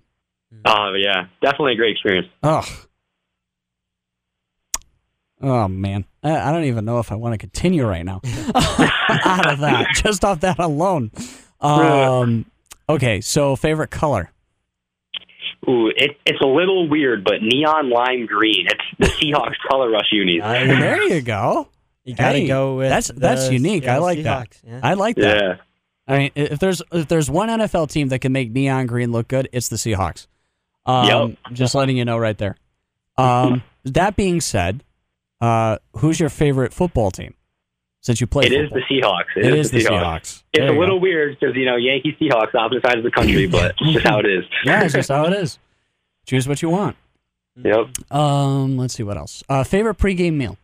Uh, 0.64 0.93
yeah, 0.93 1.26
definitely 1.41 1.74
a 1.74 1.76
great 1.76 1.91
experience. 1.91 2.28
Ugh. 2.43 2.66
Oh 5.41 5.68
man, 5.68 6.05
I, 6.24 6.38
I 6.38 6.51
don't 6.53 6.64
even 6.64 6.86
know 6.86 6.99
if 6.99 7.11
I 7.11 7.16
want 7.16 7.34
to 7.34 7.38
continue 7.38 7.86
right 7.86 8.05
now. 8.05 8.22
Out 8.55 9.51
of 9.51 9.59
that, 9.59 9.88
just 9.95 10.24
off 10.24 10.39
that 10.41 10.59
alone. 10.59 11.11
Um, 11.64 12.45
okay, 12.89 13.22
so 13.22 13.55
favorite 13.55 13.89
color. 13.89 14.34
Ooh, 15.67 15.87
it, 15.89 16.17
it's 16.25 16.41
a 16.41 16.45
little 16.47 16.87
weird, 16.89 17.23
but 17.23 17.41
neon 17.41 17.89
lime 17.89 18.25
green. 18.25 18.67
It's 18.67 18.83
the 18.99 19.05
Seahawks 19.33 19.55
color 19.69 19.89
rush 19.89 20.09
unis. 20.11 20.39
Nice. 20.39 20.67
There 20.67 21.01
you 21.03 21.21
go. 21.21 21.67
You 22.03 22.15
gotta 22.15 22.39
Hey, 22.39 22.47
go 22.47 22.75
with 22.77 22.89
that's- 22.89 23.11
that's 23.15 23.47
the 23.47 23.53
unique. 23.53 23.83
I 23.83 23.87
Seattle 23.97 24.03
like 24.03 24.23
that. 24.23 24.59
Yeah. 24.67 24.79
I 24.83 24.93
like 24.95 25.15
that. 25.17 25.37
Yeah. 25.41 25.55
I 26.05 26.17
mean, 26.17 26.31
if 26.35 26.59
there's 26.59 26.81
if 26.91 27.07
there's 27.07 27.29
one 27.29 27.47
NFL 27.49 27.89
team 27.89 28.09
that 28.09 28.19
can 28.19 28.33
make 28.33 28.51
neon 28.51 28.87
green 28.87 29.11
look 29.13 29.29
good, 29.29 29.47
it's 29.53 29.69
the 29.69 29.77
Seahawks. 29.77 30.27
Um, 30.85 31.07
Yep. 31.07 31.37
Just 31.53 31.75
letting 31.75 31.95
you 31.95 32.03
know 32.03 32.17
right 32.17 32.37
there. 32.37 32.57
Um, 33.17 33.63
that 33.85 34.17
being 34.17 34.41
said, 34.41 34.83
uh, 35.39 35.77
who's 35.97 36.19
your 36.19 36.27
favorite 36.29 36.73
football 36.73 37.09
team? 37.09 37.35
Since 38.03 38.19
you 38.21 38.27
play, 38.27 38.45
It 38.45 38.51
is 38.51 38.69
football? 38.69 38.83
the 38.89 39.01
Seahawks. 39.01 39.45
it 39.45 39.53
is 39.57 39.71
the 39.71 39.79
Seahawks. 39.79 40.43
It's 40.53 40.69
a 40.69 40.77
little 40.77 40.97
go. 40.99 41.01
weird 41.03 41.39
because 41.39 41.55
you 41.55 41.65
know 41.65 41.77
Yankee 41.77 42.15
Seahawks 42.21 42.53
opposite 42.53 42.85
sides 42.85 42.97
of 42.97 43.03
the 43.03 43.11
country, 43.11 43.47
but 43.47 43.75
it's 43.79 43.93
just 43.93 44.05
how 44.05 44.19
it 44.19 44.25
is. 44.25 44.43
Yeah, 44.65 44.83
it's 44.83 44.93
just 44.93 45.09
how 45.09 45.25
it 45.25 45.33
is. 45.33 45.57
Choose 46.25 46.47
what 46.47 46.61
you 46.61 46.69
want. 46.69 46.95
Yep. 47.63 48.11
Um, 48.11 48.77
let's 48.77 48.93
see 48.93 49.03
what 49.03 49.15
else. 49.17 49.41
Uh, 49.47 49.63
favorite 49.63 49.97
pregame 49.97 50.33
meal. 50.33 50.57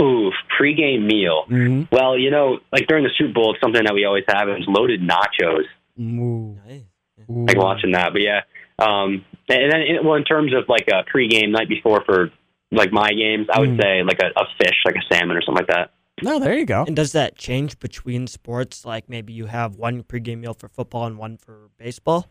Ooh, 0.00 0.30
pregame 0.60 1.04
meal. 1.06 1.44
Mm-hmm. 1.48 1.94
Well, 1.94 2.16
you 2.18 2.30
know, 2.30 2.58
like 2.72 2.86
during 2.86 3.04
the 3.04 3.10
Super 3.18 3.32
Bowl, 3.32 3.52
it's 3.52 3.60
something 3.60 3.82
that 3.84 3.94
we 3.94 4.04
always 4.04 4.24
have 4.28 4.48
is 4.48 4.64
loaded 4.68 5.00
nachos. 5.00 5.64
Ooh. 6.00 6.56
Nice. 6.66 6.82
Like 7.28 7.56
watching 7.56 7.92
that, 7.92 8.12
but 8.12 8.22
yeah. 8.22 8.40
Um, 8.78 9.24
and 9.48 9.72
then, 9.72 9.80
in, 9.82 10.04
well, 10.04 10.14
in 10.14 10.24
terms 10.24 10.52
of 10.54 10.68
like 10.68 10.88
a 10.88 11.04
pregame 11.14 11.50
night 11.50 11.68
before 11.68 12.02
for 12.04 12.30
like 12.72 12.92
my 12.92 13.10
games, 13.12 13.46
I 13.52 13.60
would 13.60 13.70
Mm. 13.76 13.82
say 13.82 14.02
like 14.02 14.18
a, 14.20 14.28
a 14.40 14.44
fish, 14.58 14.76
like 14.84 14.96
a 14.96 15.14
salmon 15.14 15.36
or 15.36 15.42
something 15.42 15.64
like 15.64 15.74
that. 15.74 15.92
No, 16.22 16.38
there 16.38 16.56
you 16.58 16.66
go. 16.66 16.84
And 16.86 16.94
does 16.96 17.12
that 17.12 17.36
change 17.36 17.78
between 17.78 18.26
sports? 18.26 18.84
Like 18.84 19.08
maybe 19.08 19.32
you 19.32 19.46
have 19.46 19.76
one 19.76 20.02
pregame 20.02 20.38
meal 20.40 20.54
for 20.54 20.68
football 20.68 21.06
and 21.06 21.16
one 21.18 21.36
for 21.36 21.70
baseball? 21.78 22.26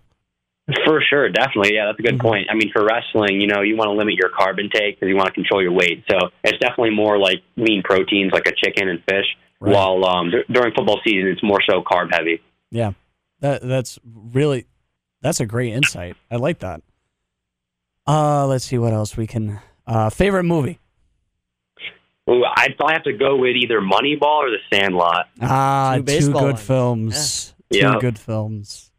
For 0.85 1.01
sure, 1.01 1.27
definitely. 1.29 1.75
Yeah, 1.75 1.85
that's 1.87 1.99
a 1.99 2.03
good 2.03 2.19
Mhm. 2.19 2.21
point. 2.21 2.47
I 2.49 2.53
mean, 2.53 2.71
for 2.71 2.85
wrestling, 2.85 3.41
you 3.41 3.47
know, 3.47 3.61
you 3.61 3.75
want 3.75 3.87
to 3.89 3.93
limit 3.93 4.13
your 4.15 4.29
carb 4.29 4.59
intake 4.59 4.99
because 4.99 5.09
you 5.09 5.15
want 5.15 5.27
to 5.27 5.33
control 5.33 5.61
your 5.61 5.71
weight. 5.73 6.03
So 6.09 6.29
it's 6.43 6.57
definitely 6.59 6.91
more 6.91 7.17
like 7.17 7.41
lean 7.57 7.81
proteins, 7.83 8.31
like 8.31 8.47
a 8.47 8.53
chicken 8.55 8.87
and 8.87 9.03
fish. 9.09 9.25
Right. 9.59 9.73
While 9.75 10.05
um, 10.05 10.31
dur- 10.31 10.45
during 10.49 10.73
football 10.73 10.99
season, 11.03 11.27
it's 11.29 11.43
more 11.43 11.59
so 11.69 11.81
carb 11.83 12.09
heavy. 12.13 12.41
Yeah, 12.71 12.93
that 13.41 13.61
that's 13.61 13.99
really 14.05 14.65
that's 15.21 15.39
a 15.39 15.45
great 15.45 15.73
insight. 15.73 16.15
I 16.31 16.37
like 16.37 16.59
that. 16.59 16.81
Uh, 18.07 18.47
let's 18.47 18.65
see 18.65 18.77
what 18.77 18.93
else 18.93 19.15
we 19.17 19.27
can. 19.27 19.59
Uh, 19.91 20.09
favorite 20.09 20.43
movie. 20.45 20.79
Ooh, 22.29 22.43
I'd 22.55 22.77
probably 22.77 22.93
have 22.93 23.03
to 23.03 23.13
go 23.13 23.35
with 23.35 23.55
either 23.57 23.81
Moneyball 23.81 24.21
or 24.45 24.49
The 24.51 24.59
Sandlot. 24.71 25.27
Ah, 25.41 25.95
Two 25.97 26.03
two, 26.03 26.31
good 26.31 26.41
ones. 26.43 26.61
films. 26.61 27.53
Yeah. 27.69 27.93
Two 27.95 27.99
good 27.99 28.19
films. 28.19 28.91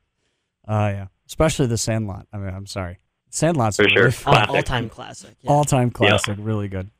Uh, 0.68 0.90
yeah, 0.92 1.06
especially 1.26 1.66
The 1.66 1.78
Sandlot. 1.78 2.26
I 2.32 2.36
mean, 2.38 2.52
I'm 2.54 2.66
sorry, 2.66 2.98
Sandlot's 3.30 3.76
For 3.76 3.84
a 3.86 3.88
sure. 3.88 4.02
really. 4.26 4.46
All 4.48 4.62
time 4.62 4.88
classic. 4.90 5.34
Yeah. 5.40 5.50
all 5.50 5.64
time 5.64 5.90
classic. 5.90 6.36
Really 6.38 6.68
good. 6.68 6.90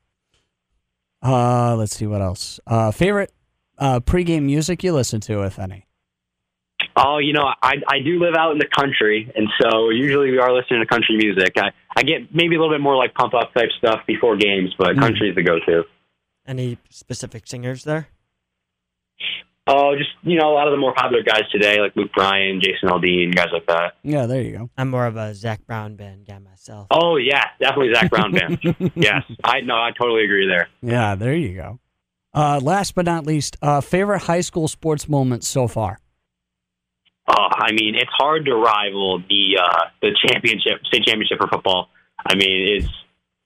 Uh, 1.23 1.77
let's 1.77 1.95
see 1.97 2.07
what 2.07 2.23
else. 2.23 2.59
Uh, 2.67 2.91
favorite 2.93 3.33
uh 3.79 4.01
pregame 4.01 4.43
music 4.45 4.83
you 4.85 4.93
listen 4.93 5.21
to, 5.21 5.43
if 5.43 5.59
any. 5.59 5.87
Oh, 6.97 7.19
you 7.19 7.33
know, 7.33 7.45
I 7.63 7.75
I 7.89 7.99
do 8.05 8.19
live 8.21 8.35
out 8.39 8.53
in 8.53 8.59
the 8.59 8.67
country, 8.67 9.31
and 9.35 9.49
so 9.61 9.91
usually 9.91 10.31
we 10.31 10.39
are 10.39 10.53
listening 10.53 10.81
to 10.81 10.87
country 10.87 11.17
music. 11.17 11.53
I 11.57 11.71
I 11.97 12.03
get 12.03 12.35
maybe 12.35 12.57
a 12.57 12.61
little 12.61 12.75
bit 12.75 12.81
more 12.83 12.97
like 12.97 13.15
pump 13.15 13.35
up 13.35 13.55
type 13.55 13.71
stuff 13.79 14.01
before 14.07 14.37
games, 14.37 14.75
but 14.79 14.89
Mm. 14.97 15.01
country 15.01 15.29
is 15.31 15.35
the 15.35 15.43
go 15.43 15.59
to. 15.61 15.85
Any 16.47 16.77
specific 16.91 17.47
singers 17.47 17.85
there? 17.85 18.09
Oh, 19.69 19.95
just 19.97 20.11
you 20.23 20.37
know, 20.39 20.51
a 20.51 20.55
lot 20.55 20.67
of 20.67 20.73
the 20.73 20.77
more 20.77 20.93
popular 20.93 21.23
guys 21.23 21.45
today, 21.53 21.81
like 21.81 21.95
Luke 21.95 22.11
Bryan, 22.15 22.61
Jason 22.61 22.89
Aldean, 22.89 23.33
guys 23.33 23.47
like 23.53 23.65
that. 23.67 23.93
Yeah, 24.03 24.27
there 24.27 24.43
you 24.43 24.59
go. 24.59 24.71
I'm 24.77 24.91
more 24.91 25.07
of 25.07 25.17
a 25.17 25.35
Zac 25.35 25.65
Brown 25.67 25.95
band 25.95 26.27
guy 26.27 26.41
myself. 26.41 26.89
Oh 26.91 27.17
yeah, 27.17 27.45
definitely 27.61 27.95
Zac 27.95 28.11
Brown 28.11 28.33
band. 28.33 28.59
yes, 28.97 29.23
I 29.45 29.61
no, 29.61 29.75
I 29.77 29.93
totally 29.97 30.25
agree 30.25 30.49
there. 30.49 30.69
Yeah, 30.83 31.15
there 31.15 31.35
you 31.35 31.55
go. 31.55 31.79
Uh, 32.35 32.59
last 32.63 32.95
but 32.97 33.05
not 33.05 33.25
least, 33.25 33.57
uh, 33.63 33.81
favorite 33.81 34.23
high 34.23 34.41
school 34.41 34.67
sports 34.67 35.09
moment 35.09 35.45
so 35.45 35.69
far. 35.69 35.99
Oh, 37.29 37.47
I 37.53 37.73
mean, 37.73 37.95
it's 37.95 38.11
hard 38.19 38.47
to 38.47 38.55
rival 38.55 39.21
the 39.29 39.59
uh, 39.63 39.85
the 40.01 40.11
championship, 40.27 40.85
state 40.87 41.05
championship 41.05 41.39
for 41.39 41.47
football. 41.49 41.89
I 42.27 42.35
mean, 42.35 42.77
it's 42.79 42.89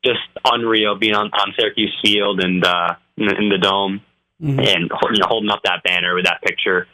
just 0.04 0.20
unreal 0.44 0.96
being 0.96 1.14
on, 1.14 1.26
on 1.32 1.52
Syracuse 1.58 1.94
Field 2.02 2.40
and 2.40 2.64
uh, 2.64 2.94
in, 3.16 3.26
the- 3.26 3.36
in 3.36 3.48
the 3.48 3.58
dome 3.58 4.00
Mhm. 4.42 4.58
and 4.60 4.90
you 5.14 5.18
know, 5.18 5.26
holding 5.28 5.48
up 5.50 5.60
that 5.64 5.82
banner 5.82 6.14
with 6.14 6.26
that 6.26 6.42
picture 6.44 6.86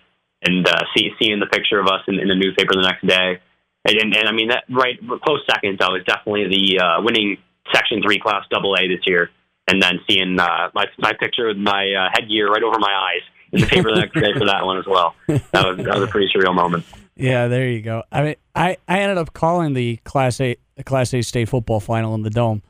and 0.47 0.65
uh, 0.65 0.79
see, 0.97 1.11
seeing 1.21 1.41
the 1.41 1.47
picture 1.47 1.81
of 1.81 1.89
us 1.89 2.03
in, 2.07 2.21
in 2.21 2.29
the 2.29 2.37
newspaper 2.37 2.71
the 2.73 2.83
next 2.87 3.05
day. 3.05 3.41
And, 3.85 3.97
and, 3.99 4.15
and 4.17 4.29
I 4.29 4.33
mean, 4.33 4.47
that 4.51 4.63
right 4.71 4.95
close 5.25 5.41
second 5.51 5.77
though 5.81 5.97
is 5.97 6.05
definitely 6.05 6.47
the 6.47 6.79
uh, 6.79 7.03
winning 7.03 7.39
Section 7.75 8.01
Three 8.01 8.21
class 8.21 8.45
Double 8.49 8.75
A 8.79 8.87
this 8.87 9.01
year, 9.07 9.31
and 9.67 9.83
then 9.83 9.99
seeing 10.09 10.39
uh, 10.39 10.71
my 10.73 10.87
my 10.99 11.13
picture 11.19 11.49
with 11.49 11.57
my 11.57 11.83
uh, 11.93 12.09
headgear 12.15 12.47
right 12.47 12.63
over 12.63 12.79
my 12.79 12.95
eyes 12.95 13.23
in 13.53 13.61
the 13.61 13.67
paper 13.67 13.93
the 13.95 14.01
next 14.01 14.15
day 14.15 14.33
for 14.39 14.47
that 14.47 14.65
one 14.65 14.79
as 14.79 14.87
well. 14.87 15.15
That 15.29 15.43
was 15.53 15.77
that 15.79 15.95
was 15.95 16.03
a 16.03 16.07
pretty 16.07 16.33
surreal 16.35 16.55
moment. 16.55 16.85
Yeah, 17.17 17.49
there 17.49 17.69
you 17.69 17.83
go. 17.83 18.03
I 18.11 18.23
mean, 18.23 18.35
I, 18.55 18.79
I 18.89 19.01
ended 19.01 19.19
up 19.19 19.33
calling 19.35 19.75
the 19.75 19.97
Class 20.05 20.41
A 20.41 20.57
the 20.77 20.85
Class 20.85 21.13
A 21.15 21.23
state 21.23 21.49
football 21.49 21.79
final 21.81 22.15
in 22.15 22.23
the 22.23 22.31
dome 22.31 22.63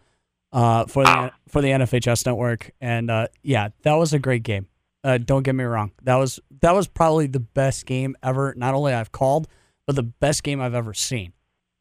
uh, 0.52 0.86
for 0.86 1.04
the 1.04 1.32
for 1.48 1.62
the 1.62 1.68
NFHS 1.68 2.26
network, 2.26 2.70
and 2.80 3.10
uh, 3.10 3.28
yeah, 3.42 3.68
that 3.82 3.94
was 3.94 4.12
a 4.12 4.18
great 4.18 4.42
game. 4.42 4.66
Uh, 5.04 5.18
don't 5.18 5.42
get 5.42 5.54
me 5.54 5.64
wrong. 5.64 5.92
That 6.02 6.16
was 6.16 6.40
that 6.60 6.74
was 6.74 6.86
probably 6.88 7.26
the 7.26 7.40
best 7.40 7.86
game 7.86 8.16
ever. 8.22 8.54
Not 8.56 8.74
only 8.74 8.92
I've 8.92 9.12
called, 9.12 9.48
but 9.86 9.96
the 9.96 10.02
best 10.02 10.42
game 10.42 10.60
I've 10.60 10.74
ever 10.74 10.94
seen. 10.94 11.32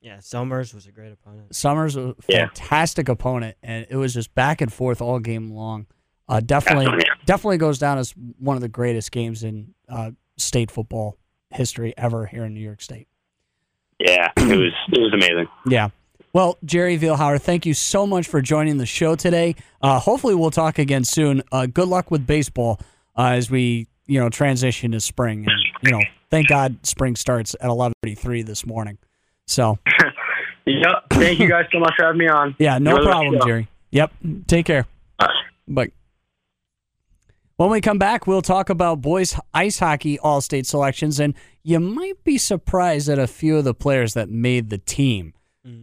Yeah, 0.01 0.19
Somers 0.19 0.73
was 0.73 0.87
a 0.87 0.91
great 0.91 1.11
opponent. 1.13 1.55
Somers 1.55 1.95
was 1.95 2.05
a 2.11 2.15
Yeah. 2.27 2.47
fantastic 2.47 3.09
opponent, 3.09 3.57
and 3.61 3.85
it 3.89 3.95
was 3.97 4.13
just 4.15 4.33
back 4.33 4.61
and 4.61 4.71
forth 4.73 5.01
all 5.01 5.19
game 5.19 5.51
long. 5.51 5.85
Uh, 6.27 6.39
definitely, 6.39 7.00
Definitely. 7.25 7.57
goes 7.57 7.79
down 7.79 7.97
as 7.97 8.11
one 8.39 8.55
of 8.55 8.61
the 8.61 8.69
greatest 8.69 9.11
games 9.11 9.43
in 9.43 9.73
uh, 9.89 10.11
state 10.37 10.71
football 10.71 11.17
history 11.49 11.93
ever 11.97 12.25
here 12.25 12.45
in 12.45 12.53
New 12.53 12.61
York 12.61 12.81
State. 12.81 13.07
Yeah, 13.99 14.31
it 14.37 14.57
was 14.57 14.73
it 14.91 14.99
was 14.99 15.13
amazing. 15.13 15.47
Yeah. 15.67 15.89
Well, 16.33 16.57
Jerry 16.63 16.97
Vielhauer, 16.97 17.41
thank 17.41 17.65
you 17.65 17.73
so 17.73 18.07
much 18.07 18.25
for 18.27 18.41
joining 18.41 18.77
the 18.77 18.85
show 18.85 19.15
today. 19.15 19.55
Uh, 19.81 19.99
hopefully, 19.99 20.33
we'll 20.33 20.49
talk 20.51 20.79
again 20.79 21.03
soon. 21.03 21.43
Uh, 21.51 21.65
good 21.65 21.87
luck 21.89 22.09
with 22.09 22.25
baseball 22.25 22.79
uh, 23.17 23.31
as 23.31 23.51
we, 23.51 23.87
you 24.07 24.19
know, 24.19 24.29
transition 24.29 24.91
to 24.91 25.01
spring. 25.01 25.45
And 25.45 25.61
you 25.83 25.91
know, 25.91 26.01
thank 26.29 26.47
God 26.47 26.85
spring 26.85 27.15
starts 27.15 27.53
at 27.59 27.67
eleven 27.67 27.93
thirty 28.01 28.15
three 28.15 28.41
this 28.43 28.65
morning. 28.65 28.97
So, 29.45 29.77
Yep. 30.65 31.03
Thank 31.11 31.39
you 31.39 31.49
guys 31.49 31.65
so 31.71 31.79
much 31.79 31.93
for 31.97 32.05
having 32.05 32.19
me 32.19 32.27
on. 32.27 32.55
yeah, 32.59 32.77
no 32.77 33.01
problem. 33.03 33.39
Jerry. 33.45 33.67
Yep. 33.91 34.11
Take 34.47 34.65
care. 34.65 34.85
Bye. 35.67 35.91
Bye. 37.61 37.65
When 37.65 37.71
we 37.71 37.81
come 37.81 37.99
back, 37.99 38.25
we'll 38.25 38.41
talk 38.41 38.69
about 38.69 39.01
boys 39.01 39.39
ice 39.53 39.77
hockey 39.79 40.17
all 40.19 40.41
state 40.41 40.65
selections, 40.65 41.19
and 41.19 41.35
you 41.63 41.79
might 41.79 42.23
be 42.23 42.39
surprised 42.39 43.07
at 43.07 43.19
a 43.19 43.27
few 43.27 43.57
of 43.57 43.65
the 43.65 43.75
players 43.75 44.15
that 44.15 44.29
made 44.29 44.69
the 44.69 44.79
team, 44.79 45.33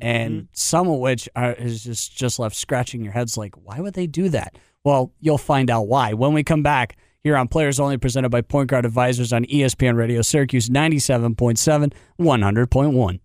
and 0.00 0.34
mm-hmm. 0.34 0.46
some 0.52 0.88
of 0.88 0.98
which 0.98 1.28
are 1.36 1.52
is 1.52 1.84
just 1.84 2.16
just 2.16 2.40
left 2.40 2.56
scratching 2.56 3.04
your 3.04 3.12
heads 3.12 3.36
like, 3.36 3.54
why 3.54 3.78
would 3.78 3.94
they 3.94 4.08
do 4.08 4.28
that? 4.30 4.58
Well, 4.84 5.12
you'll 5.20 5.38
find 5.38 5.70
out 5.70 5.86
why 5.86 6.14
when 6.14 6.32
we 6.32 6.42
come 6.42 6.64
back 6.64 6.96
here 7.22 7.36
on 7.36 7.46
Players 7.46 7.78
Only, 7.78 7.96
presented 7.96 8.30
by 8.30 8.40
Point 8.40 8.70
Guard 8.70 8.84
Advisors 8.84 9.32
on 9.32 9.44
ESPN 9.44 9.96
Radio, 9.96 10.20
Syracuse 10.22 10.68
ninety 10.68 10.98
seven 10.98 11.36
point 11.36 11.60
seven, 11.60 11.92
one 12.16 12.42
hundred 12.42 12.72
point 12.72 12.92
one. 12.92 13.20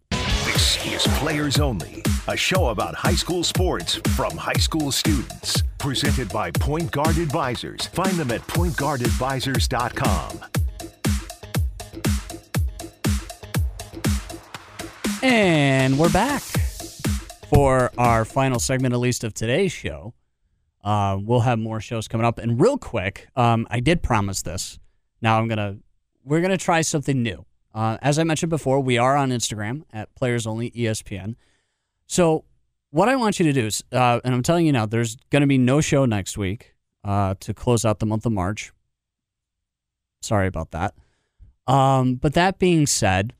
This 0.45 0.85
is 0.85 1.07
Players 1.17 1.59
Only, 1.59 2.03
a 2.28 2.38
show 2.38 2.67
about 2.67 2.95
high 2.95 3.15
school 3.15 3.43
sports 3.43 3.95
from 4.15 4.38
high 4.38 4.53
school 4.53 4.91
students. 4.91 5.61
Presented 5.78 6.32
by 6.32 6.51
Point 6.51 6.91
Guard 6.91 7.17
Advisors. 7.17 7.88
Find 7.88 8.13
them 8.13 8.32
at 8.32 8.41
pointguardadvisors.com. 8.41 10.39
And 15.21 15.97
we're 15.99 16.11
back 16.11 16.41
for 17.49 17.91
our 17.97 18.26
final 18.26 18.59
segment, 18.59 18.93
at 18.93 18.99
least 18.99 19.24
of 19.24 19.34
today's 19.34 19.71
show. 19.71 20.13
Uh, 20.84 21.17
we'll 21.21 21.41
have 21.41 21.59
more 21.59 21.80
shows 21.80 22.07
coming 22.07 22.26
up. 22.26 22.39
And 22.39 22.59
real 22.59 22.78
quick, 22.78 23.28
um, 23.36 23.67
I 23.69 23.80
did 23.80 24.03
promise 24.03 24.41
this. 24.41 24.80
Now 25.21 25.39
I'm 25.39 25.47
gonna 25.47 25.78
we're 26.26 26.41
gonna 26.41 26.57
try 26.57 26.82
something 26.82 27.21
new. 27.24 27.45
Uh, 27.74 27.97
as 28.01 28.19
I 28.19 28.24
mentioned 28.24 28.49
before, 28.49 28.82
we 28.82 28.97
are 28.97 29.15
on 29.15 29.30
Instagram 29.30 29.84
at 29.93 30.13
Players 30.15 30.45
Only 30.45 30.71
ESPN. 30.71 31.36
So, 32.07 32.45
what 32.91 33.09
I 33.09 33.15
want 33.15 33.39
you 33.39 33.45
to 33.45 33.53
do 33.53 33.65
is, 33.65 33.83
uh, 33.91 34.19
and 34.23 34.35
I'm 34.35 34.43
telling 34.43 34.65
you 34.65 34.71
now, 34.71 34.85
there's 34.85 35.15
going 35.31 35.41
to 35.41 35.47
be 35.47 35.57
no 35.57 35.81
show 35.81 36.05
next 36.05 36.37
week 36.37 36.75
uh, 37.03 37.35
to 37.39 37.53
close 37.53 37.85
out 37.85 37.99
the 37.99 38.05
month 38.05 38.25
of 38.25 38.31
March. 38.31 38.71
Sorry 40.21 40.47
about 40.47 40.71
that. 40.71 40.93
Um, 41.67 42.15
but 42.15 42.33
that 42.33 42.59
being 42.59 42.85
said, 42.85 43.33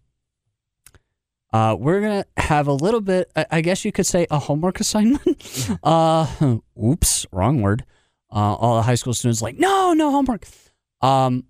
uh, 1.52 1.76
we're 1.80 2.02
gonna 2.02 2.26
have 2.38 2.68
a 2.68 2.74
little 2.74 3.00
bit. 3.02 3.32
I, 3.36 3.46
I 3.52 3.62
guess 3.62 3.86
you 3.86 3.92
could 3.92 4.08
say 4.08 4.26
a 4.32 4.40
homework 4.40 4.80
assignment. 4.80 5.70
uh, 5.84 6.58
oops, 6.82 7.26
wrong 7.32 7.62
word. 7.62 7.86
Uh, 8.32 8.56
all 8.56 8.76
the 8.78 8.82
high 8.82 8.96
school 8.96 9.14
students 9.14 9.42
like, 9.42 9.60
no, 9.60 9.94
no 9.94 10.10
homework. 10.10 10.48
Um, 11.02 11.44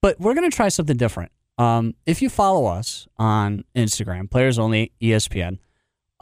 but 0.00 0.18
we're 0.18 0.34
gonna 0.34 0.50
try 0.50 0.68
something 0.68 0.96
different. 0.96 1.30
Um, 1.56 1.94
if 2.06 2.20
you 2.20 2.28
follow 2.28 2.66
us 2.66 3.06
on 3.16 3.64
Instagram, 3.76 4.28
Players 4.28 4.58
Only 4.58 4.90
ESPN, 5.00 5.58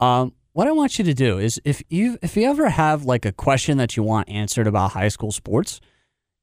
um, 0.01 0.33
what 0.53 0.67
I 0.67 0.71
want 0.71 0.99
you 0.99 1.05
to 1.05 1.13
do 1.13 1.37
is 1.37 1.61
if 1.63 1.81
you 1.89 2.17
if 2.21 2.35
you 2.35 2.43
ever 2.49 2.69
have 2.69 3.05
like 3.05 3.25
a 3.25 3.31
question 3.31 3.77
that 3.77 3.95
you 3.95 4.03
want 4.03 4.27
answered 4.27 4.67
about 4.67 4.91
high 4.91 5.07
school 5.07 5.31
sports, 5.31 5.79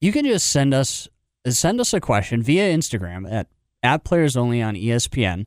you 0.01 0.13
can 0.13 0.25
just 0.25 0.51
send 0.51 0.73
us 0.73 1.09
send 1.47 1.81
us 1.81 1.93
a 1.93 2.01
question 2.01 2.43
via 2.43 2.75
Instagram 2.75 3.31
at 3.31 3.49
at 3.83 4.05
Players 4.05 4.37
Only 4.37 4.63
on 4.63 4.75
ESPN 4.75 5.45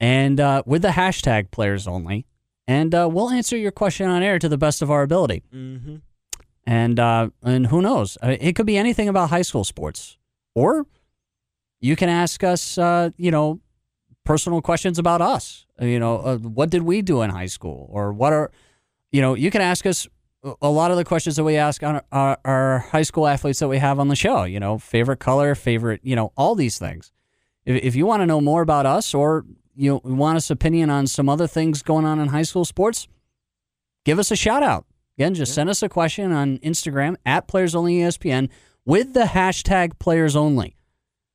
and 0.00 0.40
uh, 0.40 0.62
with 0.64 0.82
the 0.82 0.88
hashtag 0.88 1.50
players 1.50 1.86
only, 1.86 2.26
and 2.66 2.94
uh, 2.94 3.08
we'll 3.12 3.30
answer 3.30 3.56
your 3.56 3.70
question 3.70 4.08
on 4.08 4.22
air 4.22 4.38
to 4.38 4.48
the 4.48 4.58
best 4.58 4.80
of 4.82 4.90
our 4.90 5.02
ability. 5.02 5.42
Mm-hmm. 5.54 5.96
And 6.66 6.98
uh, 6.98 7.30
and 7.42 7.66
who 7.66 7.82
knows? 7.82 8.16
Uh, 8.22 8.36
it 8.40 8.56
could 8.56 8.66
be 8.66 8.78
anything 8.78 9.08
about 9.08 9.30
high 9.30 9.42
school 9.42 9.64
sports, 9.64 10.16
or 10.54 10.86
you 11.80 11.96
can 11.96 12.08
ask 12.08 12.42
us, 12.42 12.78
uh, 12.78 13.10
you 13.16 13.30
know, 13.30 13.60
personal 14.24 14.62
questions 14.62 14.98
about 14.98 15.20
us. 15.20 15.66
Uh, 15.80 15.84
you 15.86 15.98
know, 15.98 16.38
what 16.38 16.70
did 16.70 16.82
we 16.82 17.02
do 17.02 17.22
in 17.22 17.30
high 17.30 17.46
school, 17.46 17.88
or 17.90 18.12
what 18.12 18.32
are, 18.32 18.50
you 19.12 19.20
know, 19.20 19.34
you 19.34 19.50
can 19.50 19.60
ask 19.60 19.86
us 19.86 20.06
a 20.62 20.70
lot 20.70 20.90
of 20.90 20.96
the 20.96 21.04
questions 21.04 21.36
that 21.36 21.44
we 21.44 21.56
ask 21.56 21.82
on 21.82 22.00
our, 22.12 22.38
our 22.44 22.78
high 22.78 23.02
school 23.02 23.26
athletes 23.26 23.58
that 23.58 23.68
we 23.68 23.78
have 23.78 23.98
on 23.98 24.08
the 24.08 24.16
show. 24.16 24.44
You 24.44 24.60
know, 24.60 24.78
favorite 24.78 25.18
color, 25.18 25.54
favorite, 25.54 26.00
you 26.02 26.16
know, 26.16 26.32
all 26.36 26.54
these 26.54 26.78
things. 26.78 27.12
If, 27.64 27.82
if 27.82 27.96
you 27.96 28.06
want 28.06 28.22
to 28.22 28.26
know 28.26 28.40
more 28.40 28.62
about 28.62 28.86
us 28.86 29.14
or 29.14 29.44
you 29.74 30.00
want 30.02 30.36
us 30.36 30.50
opinion 30.50 30.90
on 30.90 31.06
some 31.06 31.28
other 31.28 31.46
things 31.46 31.82
going 31.82 32.04
on 32.04 32.18
in 32.18 32.28
high 32.28 32.42
school 32.42 32.64
sports, 32.64 33.08
give 34.04 34.18
us 34.18 34.30
a 34.30 34.36
shout 34.36 34.62
out. 34.62 34.86
Again, 35.18 35.34
just 35.34 35.50
yeah. 35.50 35.56
send 35.56 35.70
us 35.70 35.82
a 35.82 35.88
question 35.88 36.32
on 36.32 36.58
Instagram 36.58 37.16
at 37.26 37.46
Players 37.46 37.74
Only 37.74 37.98
ESPN 37.98 38.48
with 38.86 39.12
the 39.12 39.24
hashtag 39.24 39.98
Players 39.98 40.34
Only. 40.34 40.76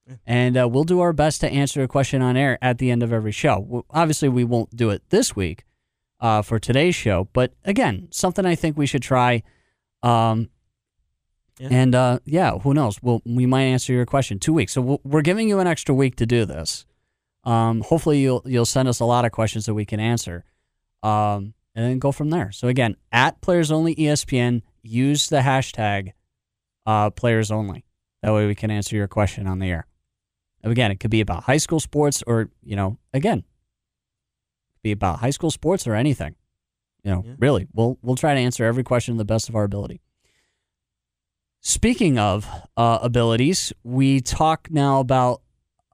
Yeah. 0.08 0.16
And 0.26 0.58
uh, 0.58 0.68
we'll 0.70 0.84
do 0.84 1.00
our 1.00 1.14
best 1.14 1.42
to 1.42 1.50
answer 1.50 1.82
a 1.82 1.88
question 1.88 2.22
on 2.22 2.38
air 2.38 2.58
at 2.62 2.78
the 2.78 2.92
end 2.92 3.02
of 3.02 3.12
every 3.12 3.32
show. 3.32 3.86
Obviously, 3.90 4.30
we 4.30 4.44
won't 4.44 4.76
do 4.76 4.90
it 4.92 5.02
this 5.10 5.36
week 5.36 5.66
uh, 6.20 6.42
for 6.42 6.60
today's 6.60 6.96
show, 6.96 7.28
but 7.34 7.54
again, 7.64 8.08
something 8.12 8.46
I 8.46 8.56
think 8.56 8.78
we 8.78 8.86
should 8.86 9.02
try. 9.02 9.44
Um, 10.04 10.50
yeah. 11.60 11.70
And 11.72 11.96
uh, 11.96 12.20
yeah, 12.26 12.58
who 12.60 12.74
knows? 12.74 13.02
We'll, 13.02 13.22
we 13.26 13.46
might 13.46 13.64
answer 13.64 13.94
your 13.94 14.06
question 14.06 14.40
two 14.40 14.54
weeks. 14.54 14.74
So 14.74 14.82
we 14.82 14.98
we 15.04 15.20
are 15.20 15.24
giving 15.24 15.48
you 15.48 15.60
an 15.60 15.68
extra 15.68 15.96
week 15.96 16.18
to 16.18 16.26
do 16.26 16.46
this. 16.46 16.86
Um, 17.46 17.82
hopefully 17.82 18.20
you'll 18.20 18.42
you'll 18.46 18.66
send 18.66 18.88
us 18.88 19.00
a 19.00 19.06
lot 19.06 19.26
of 19.26 19.32
questions 19.32 19.66
that 19.66 19.74
we 19.74 19.86
can 19.86 20.00
answer, 20.00 20.44
um, 21.02 21.54
and 21.74 21.86
then 21.86 22.00
go 22.00 22.12
from 22.12 22.30
there. 22.30 22.52
So 22.52 22.68
again, 22.68 22.98
at 23.12 23.40
Players 23.42 23.72
Only 23.72 23.96
ESPN, 23.96 24.64
use 24.84 25.28
the 25.28 25.40
hashtag 25.40 26.12
uh, 26.86 27.10
Players 27.12 27.52
Only. 27.52 27.86
That 28.22 28.34
way 28.34 28.48
we 28.48 28.56
can 28.56 28.72
answer 28.72 28.96
your 28.96 29.08
question 29.08 29.48
on 29.48 29.60
the 29.60 29.70
air. 29.70 29.88
Again, 30.66 30.92
it 30.92 31.00
could 31.00 31.12
be 31.12 31.22
about 31.22 31.44
high 31.44 31.58
school 31.58 31.80
sports, 31.80 32.24
or 32.26 32.50
you 32.64 32.76
know, 32.76 32.98
again, 33.14 33.44
be 34.82 34.92
about 34.92 35.20
high 35.20 35.30
school 35.30 35.52
sports 35.52 35.88
or 35.88 35.94
anything. 35.94 36.36
You 37.04 37.12
know, 37.12 37.24
yeah. 37.26 37.36
really, 37.38 37.68
we'll 37.74 38.00
we'll 38.02 38.16
try 38.16 38.34
to 38.34 38.40
answer 38.40 38.66
every 38.66 38.84
question 38.84 39.14
to 39.14 39.18
the 39.20 39.26
best 39.26 39.48
of 39.48 39.56
our 39.56 39.64
ability. 39.64 40.02
Speaking 41.62 42.18
of 42.18 42.48
uh, 42.76 43.00
abilities, 43.02 43.74
we 43.84 44.22
talk 44.22 44.68
now 44.72 45.00
about 45.00 45.42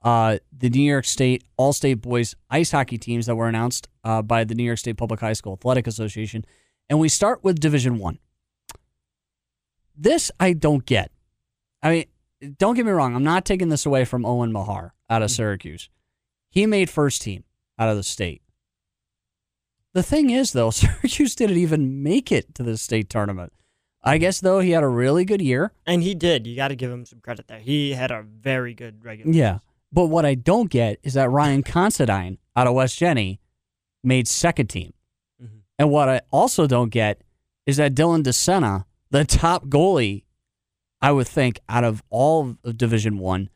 uh, 0.02 0.38
the 0.56 0.70
New 0.70 0.82
York 0.82 1.04
State 1.04 1.44
All 1.56 1.74
State 1.74 2.00
Boys 2.00 2.34
ice 2.50 2.70
hockey 2.70 2.96
teams 2.96 3.26
that 3.26 3.36
were 3.36 3.48
announced 3.48 3.88
uh, 4.04 4.22
by 4.22 4.44
the 4.44 4.54
New 4.54 4.64
York 4.64 4.78
State 4.78 4.96
Public 4.96 5.20
High 5.20 5.34
School 5.34 5.52
Athletic 5.52 5.86
Association, 5.86 6.46
and 6.88 6.98
we 6.98 7.10
start 7.10 7.44
with 7.44 7.60
Division 7.60 7.98
One. 7.98 8.18
This 9.96 10.30
I 10.40 10.54
don't 10.54 10.84
get. 10.86 11.10
I 11.82 11.90
mean, 11.90 12.04
don't 12.58 12.74
get 12.74 12.86
me 12.86 12.92
wrong. 12.92 13.14
I'm 13.14 13.24
not 13.24 13.44
taking 13.44 13.68
this 13.68 13.86
away 13.86 14.04
from 14.04 14.24
Owen 14.24 14.52
Mahar 14.52 14.94
out 15.08 15.22
of 15.22 15.30
mm. 15.30 15.36
Syracuse. 15.36 15.88
He 16.50 16.66
made 16.66 16.90
first 16.90 17.22
team 17.22 17.44
out 17.78 17.88
of 17.88 17.96
the 17.96 18.02
state. 18.02 18.42
The 19.94 20.02
thing 20.02 20.30
is, 20.30 20.52
though, 20.52 20.70
Syracuse 20.70 21.34
didn't 21.34 21.58
even 21.58 22.02
make 22.02 22.32
it 22.32 22.54
to 22.54 22.62
the 22.62 22.76
state 22.76 23.08
tournament. 23.08 23.52
I 24.04 24.18
guess 24.18 24.40
though 24.40 24.58
he 24.58 24.72
had 24.72 24.82
a 24.82 24.88
really 24.88 25.24
good 25.24 25.40
year, 25.40 25.72
and 25.86 26.02
he 26.02 26.14
did. 26.14 26.46
You 26.46 26.56
got 26.56 26.68
to 26.68 26.76
give 26.76 26.90
him 26.90 27.06
some 27.06 27.20
credit 27.20 27.46
there. 27.46 27.60
He 27.60 27.92
had 27.92 28.10
a 28.10 28.22
very 28.22 28.74
good 28.74 29.04
regular. 29.04 29.30
Yeah, 29.30 29.58
but 29.92 30.06
what 30.06 30.26
I 30.26 30.34
don't 30.34 30.70
get 30.70 30.98
is 31.02 31.14
that 31.14 31.30
Ryan 31.30 31.62
Considine 31.62 32.38
out 32.56 32.66
of 32.66 32.74
West 32.74 32.98
Jenny 32.98 33.40
made 34.02 34.26
second 34.26 34.66
team. 34.68 34.92
Mm-hmm. 35.40 35.58
And 35.78 35.90
what 35.90 36.08
I 36.08 36.22
also 36.32 36.66
don't 36.66 36.90
get 36.90 37.22
is 37.64 37.76
that 37.76 37.94
Dylan 37.94 38.24
DeSena, 38.24 38.86
the 39.10 39.24
top 39.24 39.66
goalie, 39.66 40.24
I 41.02 41.12
would 41.12 41.28
think 41.28 41.60
out 41.68 41.84
of 41.84 42.02
all 42.08 42.56
of 42.64 42.78
Division 42.78 43.18
One, 43.18 43.50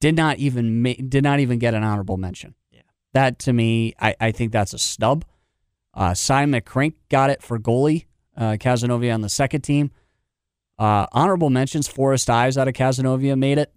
did 0.00 0.16
not 0.16 0.38
even 0.38 0.82
ma- 0.82 0.94
did 1.08 1.22
not 1.22 1.40
even 1.40 1.58
get 1.58 1.74
an 1.74 1.84
honorable 1.84 2.16
mention. 2.16 2.54
Yeah, 2.72 2.82
that 3.12 3.38
to 3.40 3.52
me, 3.52 3.94
I, 4.00 4.16
I 4.20 4.32
think 4.32 4.52
that's 4.52 4.72
a 4.72 4.78
snub. 4.78 5.24
Uh, 5.94 6.14
Simon 6.14 6.60
McCrink 6.60 6.94
got 7.08 7.30
it 7.30 7.42
for 7.42 7.58
goalie. 7.58 8.06
Uh, 8.36 8.52
Cazenovia 8.52 9.12
on 9.12 9.20
the 9.20 9.28
second 9.28 9.60
team. 9.60 9.90
Uh, 10.78 11.06
honorable 11.12 11.50
mentions: 11.50 11.86
Forrest 11.86 12.30
Ives 12.30 12.56
out 12.56 12.66
of 12.66 12.74
Cazenovia 12.74 13.38
made 13.38 13.58
it 13.58 13.72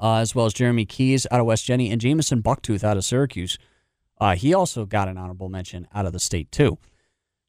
uh, 0.00 0.16
as 0.16 0.34
well 0.34 0.46
as 0.46 0.54
Jeremy 0.54 0.86
Keys 0.86 1.26
out 1.30 1.40
of 1.40 1.46
West 1.46 1.64
Jenny 1.64 1.90
and 1.90 2.00
Jamison 2.00 2.42
Bucktooth 2.42 2.82
out 2.82 2.96
of 2.96 3.04
Syracuse. 3.04 3.58
Uh, 4.18 4.34
he 4.34 4.52
also 4.54 4.84
got 4.86 5.08
an 5.08 5.18
honorable 5.18 5.48
mention 5.48 5.86
out 5.94 6.06
of 6.06 6.12
the 6.12 6.20
state 6.20 6.50
too. 6.50 6.78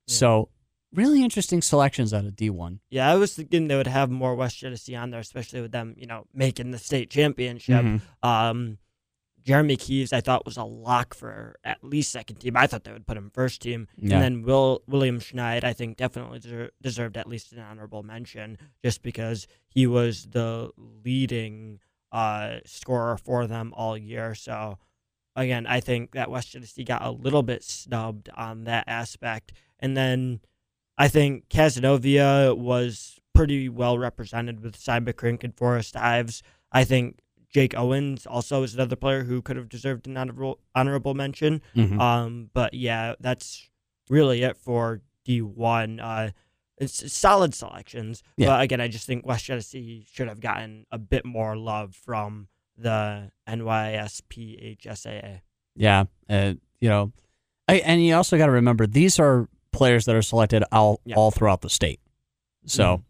Yeah. 0.07 0.13
So 0.13 0.49
really 0.93 1.23
interesting 1.23 1.61
selections 1.61 2.13
out 2.13 2.25
of 2.25 2.35
D1. 2.35 2.79
Yeah, 2.89 3.11
I 3.11 3.15
was 3.15 3.33
thinking 3.35 3.67
they 3.67 3.75
would 3.75 3.87
have 3.87 4.09
more 4.09 4.35
West 4.35 4.57
Genesee 4.57 4.95
on 4.95 5.11
there, 5.11 5.19
especially 5.19 5.61
with 5.61 5.71
them, 5.71 5.95
you 5.97 6.05
know, 6.05 6.25
making 6.33 6.71
the 6.71 6.77
state 6.77 7.09
championship. 7.09 7.83
Mm-hmm. 7.83 8.27
Um, 8.27 8.77
Jeremy 9.43 9.75
Keys, 9.75 10.13
I 10.13 10.21
thought 10.21 10.45
was 10.45 10.57
a 10.57 10.63
lock 10.63 11.15
for 11.15 11.55
at 11.63 11.83
least 11.83 12.11
second 12.11 12.35
team. 12.35 12.55
I 12.55 12.67
thought 12.67 12.83
they 12.83 12.91
would 12.91 13.07
put 13.07 13.17
him 13.17 13.31
first 13.33 13.61
team, 13.61 13.87
yeah. 13.97 14.15
and 14.15 14.23
then 14.23 14.41
Will 14.43 14.83
William 14.87 15.19
Schneid, 15.19 15.63
I 15.63 15.73
think 15.73 15.97
definitely 15.97 16.39
deser- 16.39 16.69
deserved 16.81 17.17
at 17.17 17.27
least 17.27 17.51
an 17.51 17.59
honorable 17.59 18.03
mention, 18.03 18.59
just 18.83 19.01
because 19.01 19.47
he 19.67 19.87
was 19.87 20.27
the 20.27 20.69
leading 20.77 21.79
uh, 22.11 22.57
scorer 22.65 23.17
for 23.17 23.47
them 23.47 23.73
all 23.75 23.97
year. 23.97 24.35
So 24.35 24.77
again, 25.35 25.65
I 25.65 25.79
think 25.79 26.11
that 26.11 26.29
West 26.29 26.51
Genesee 26.51 26.83
got 26.83 27.03
a 27.03 27.11
little 27.11 27.43
bit 27.43 27.63
snubbed 27.63 28.29
on 28.35 28.65
that 28.65 28.85
aspect. 28.87 29.53
And 29.79 29.97
then 29.97 30.41
I 30.97 31.07
think 31.07 31.49
Cazenovia 31.49 32.57
was 32.57 33.19
pretty 33.33 33.69
well 33.69 33.97
represented 33.97 34.59
with 34.61 34.75
Cy 34.75 34.99
McCrink 34.99 35.43
and 35.43 35.55
Forrest 35.55 35.95
Ives. 35.95 36.43
I 36.71 36.83
think 36.83 37.19
Jake 37.49 37.77
Owens 37.77 38.25
also 38.25 38.63
is 38.63 38.73
another 38.73 38.95
player 38.95 39.23
who 39.23 39.41
could 39.41 39.57
have 39.57 39.69
deserved 39.69 40.07
an 40.07 40.17
honorable, 40.17 40.59
honorable 40.75 41.13
mention. 41.13 41.61
Mm-hmm. 41.75 41.99
Um, 41.99 42.49
but 42.53 42.73
yeah, 42.73 43.15
that's 43.19 43.69
really 44.09 44.43
it 44.43 44.57
for 44.57 45.01
D1. 45.27 45.99
Uh, 46.01 46.31
it's 46.77 47.13
solid 47.13 47.53
selections. 47.53 48.23
Yeah. 48.37 48.47
But 48.47 48.61
again, 48.61 48.81
I 48.81 48.87
just 48.87 49.05
think 49.05 49.25
West 49.25 49.45
Genesee 49.45 50.05
should 50.11 50.27
have 50.27 50.39
gotten 50.39 50.85
a 50.91 50.97
bit 50.97 51.25
more 51.25 51.55
love 51.55 51.95
from 51.95 52.47
the 52.77 53.31
NYSPHSAA. 53.47 55.41
Yeah, 55.75 56.05
uh, 56.29 56.53
you 56.79 56.89
know, 56.89 57.11
I, 57.67 57.75
and 57.75 58.03
you 58.03 58.15
also 58.15 58.37
got 58.37 58.47
to 58.47 58.51
remember 58.51 58.87
these 58.87 59.19
are 59.19 59.47
players 59.71 60.05
that 60.05 60.15
are 60.15 60.21
selected 60.21 60.63
all 60.71 61.01
yeah. 61.05 61.15
all 61.15 61.31
throughout 61.31 61.61
the 61.61 61.69
state. 61.69 61.99
So, 62.65 62.83
mm-hmm. 62.83 63.03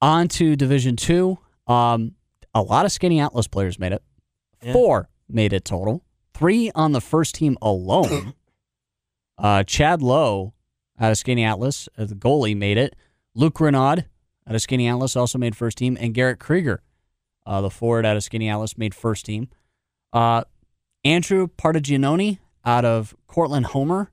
on 0.00 0.28
to 0.28 0.56
Division 0.56 0.96
Two. 0.96 1.38
Um, 1.66 2.14
a 2.54 2.62
lot 2.62 2.84
of 2.84 2.90
Skaneateles 2.90 3.50
players 3.50 3.78
made 3.78 3.92
it. 3.92 4.02
Yeah. 4.62 4.72
Four 4.72 5.08
made 5.28 5.52
it 5.52 5.64
total. 5.64 6.04
Three 6.34 6.70
on 6.74 6.92
the 6.92 7.00
first 7.00 7.34
team 7.34 7.56
alone. 7.62 8.34
uh, 9.38 9.64
Chad 9.64 10.02
Lowe 10.02 10.54
out 11.00 11.12
of 11.12 11.18
Skaneateles. 11.18 11.88
Uh, 11.96 12.04
the 12.04 12.14
goalie 12.14 12.56
made 12.56 12.78
it. 12.78 12.94
Luke 13.34 13.60
Renaud 13.60 14.04
out 14.46 14.54
of 14.54 14.60
Skaneateles 14.60 15.16
also 15.16 15.38
made 15.38 15.56
first 15.56 15.78
team. 15.78 15.96
And 16.00 16.14
Garrett 16.14 16.38
Krieger, 16.38 16.82
uh, 17.46 17.60
the 17.60 17.70
forward 17.70 18.06
out 18.06 18.16
of 18.16 18.22
Skaneateles, 18.22 18.76
made 18.76 18.94
first 18.94 19.24
team. 19.24 19.48
Uh, 20.12 20.44
Andrew 21.04 21.48
Partigianoni 21.48 22.38
out 22.64 22.84
of 22.84 23.16
Cortland 23.26 23.66
Homer 23.66 24.10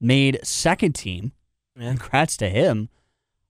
made 0.00 0.38
second 0.42 0.94
team. 0.94 1.32
Congrats 1.78 2.36
to 2.38 2.48
him. 2.48 2.88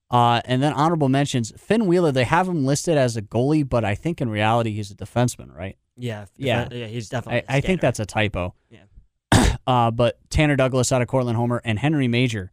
Uh, 0.09 0.41
and 0.45 0.61
then 0.61 0.73
honorable 0.73 1.07
mentions 1.09 1.51
Finn 1.57 1.85
Wheeler. 1.85 2.11
They 2.11 2.25
have 2.25 2.47
him 2.47 2.65
listed 2.65 2.97
as 2.97 3.15
a 3.15 3.21
goalie, 3.21 3.67
but 3.67 3.85
I 3.85 3.95
think 3.95 4.19
in 4.21 4.29
reality 4.29 4.71
he's 4.73 4.91
a 4.91 4.95
defenseman, 4.95 5.55
right? 5.55 5.77
Yeah, 5.97 6.25
Yeah. 6.37 6.67
yeah, 6.71 6.87
he's 6.87 7.07
definitely. 7.09 7.43
I, 7.47 7.61
think 7.61 7.79
that's 7.81 7.99
a 7.99 8.05
typo. 8.05 8.53
Yeah. 8.69 9.55
uh, 9.67 9.91
but 9.91 10.17
Tanner 10.29 10.55
Douglas 10.57 10.91
out 10.91 11.01
of 11.01 11.07
Cortland 11.07 11.37
Homer 11.37 11.61
and 11.63 11.79
Henry 11.79 12.07
Major. 12.09 12.51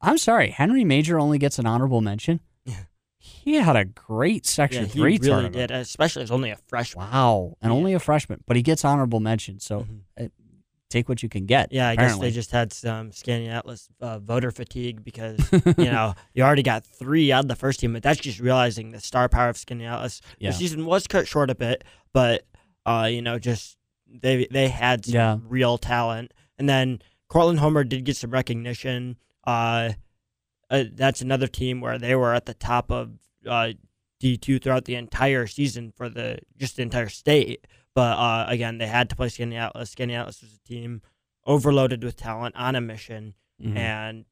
I'm 0.00 0.18
sorry, 0.18 0.50
Henry 0.50 0.84
Major 0.84 1.18
only 1.18 1.38
gets 1.38 1.58
an 1.58 1.66
honorable 1.66 2.00
mention. 2.00 2.40
Yeah. 2.64 2.74
He 3.18 3.54
had 3.54 3.76
a 3.76 3.84
great 3.84 4.46
Section 4.46 4.82
Yeah, 4.82 4.88
he 4.88 4.92
Three 4.98 5.02
really 5.12 5.18
tournament. 5.18 5.54
did, 5.54 5.70
especially 5.70 6.22
as 6.24 6.30
only 6.32 6.50
a 6.50 6.56
freshman. 6.68 7.08
Wow, 7.10 7.56
and 7.62 7.72
Yeah. 7.72 7.76
only 7.76 7.94
a 7.94 8.00
freshman, 8.00 8.42
but 8.46 8.56
he 8.56 8.62
gets 8.62 8.84
honorable 8.84 9.20
mention. 9.20 9.58
So 9.60 9.80
Mhm. 9.80 10.00
uh, 10.24 10.28
take 10.92 11.08
what 11.08 11.22
you 11.22 11.28
can 11.28 11.46
get. 11.46 11.72
Yeah, 11.72 11.88
I 11.88 11.92
apparently. 11.92 12.14
guess 12.14 12.20
they 12.20 12.34
just 12.34 12.50
had 12.52 12.72
some 12.72 13.10
Skaneateles 13.10 13.88
uh, 14.00 14.18
voter 14.18 14.50
fatigue 14.50 15.02
because 15.04 15.38
you 15.78 15.84
know 15.90 16.14
you 16.34 16.42
already 16.44 16.62
got 16.62 16.84
three 16.84 17.32
out 17.32 17.44
of 17.44 17.48
the 17.48 17.56
first 17.56 17.80
team, 17.80 17.92
but 17.94 18.02
that's 18.02 18.20
just 18.20 18.38
realizing 18.40 18.90
the 18.92 19.00
star 19.00 19.28
power 19.28 19.48
of 19.48 19.56
Skaneateles. 19.56 20.20
Yeah. 20.38 20.50
The 20.50 20.56
season 20.56 20.86
was 20.86 21.06
cut 21.06 21.26
short 21.26 21.50
a 21.50 21.54
bit, 21.54 21.82
but 22.12 22.44
uh, 22.86 23.08
you 23.10 23.22
know, 23.22 23.38
just 23.38 23.76
they 24.06 24.46
they 24.50 24.68
had 24.68 25.04
some 25.06 25.14
Yeah. 25.14 25.38
real 25.46 25.78
talent, 25.78 26.32
and 26.58 26.68
then 26.68 27.00
Cortland 27.28 27.60
Homer 27.60 27.82
did 27.84 28.04
get 28.04 28.16
some 28.16 28.30
recognition. 28.30 29.16
Uh, 29.44 29.92
uh, 30.70 30.84
that's 30.92 31.20
another 31.20 31.46
team 31.46 31.80
where 31.80 31.98
they 31.98 32.14
were 32.14 32.34
at 32.34 32.46
the 32.46 32.54
top 32.54 32.90
of 32.90 33.10
uh, 33.46 33.72
D 34.20 34.36
two 34.36 34.58
throughout 34.58 34.84
the 34.84 34.94
entire 34.94 35.46
season 35.46 35.92
for 35.96 36.08
the 36.08 36.38
just 36.58 36.76
the 36.76 36.82
entire 36.82 37.08
state. 37.08 37.66
But 37.94 38.18
uh, 38.18 38.46
again, 38.48 38.78
they 38.78 38.86
had 38.86 39.10
to 39.10 39.16
play 39.16 39.28
Skaneateles. 39.28 39.88
Skinny 39.88 40.14
Atlas 40.14 40.40
was 40.40 40.54
a 40.54 40.68
team 40.68 41.02
overloaded 41.46 42.02
with 42.04 42.16
talent 42.16 42.54
on 42.56 42.74
a 42.74 42.80
mission, 42.80 43.34
Mhm. 43.62 43.76
and 43.76 44.24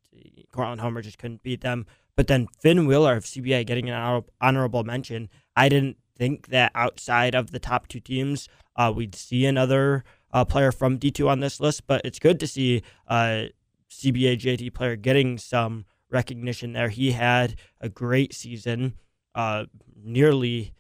Cortland 0.53 0.81
Homer 0.81 1.03
just 1.03 1.19
couldn't 1.19 1.43
beat 1.43 1.61
them. 1.61 1.87
But 2.17 2.27
then 2.27 2.47
Finn 2.61 2.87
Wheeler 2.87 3.17
of 3.17 3.25
CBA 3.27 3.65
getting 3.65 3.89
an 3.91 4.23
honorable 4.41 4.85
mention. 4.85 5.29
I 5.57 5.69
didn't 5.69 5.97
think 6.17 6.49
that 6.49 6.73
outside 6.75 7.35
of 7.35 7.51
the 7.51 7.59
top 7.59 7.87
two 7.89 8.01
teams, 8.01 8.49
uh, 8.77 8.93
we'd 8.95 9.15
see 9.15 9.47
another 9.47 10.05
uh, 10.33 10.45
player 10.45 10.71
from 10.71 10.99
D2 10.99 11.29
on 11.29 11.41
this 11.41 11.61
list. 11.61 11.87
But 11.87 12.03
it's 12.05 12.19
good 12.19 12.39
to 12.41 12.47
see 12.47 12.83
uh, 13.09 13.45
CBA 13.91 14.37
JD 14.37 14.71
player 14.73 14.97
getting 14.97 15.39
some 15.39 15.85
recognition 16.11 16.73
there. 16.73 16.89
He 16.89 17.13
had 17.13 17.57
a 17.81 17.89
great 17.89 18.35
season, 18.35 18.95
uh, 19.35 19.65
nearly 19.97 20.73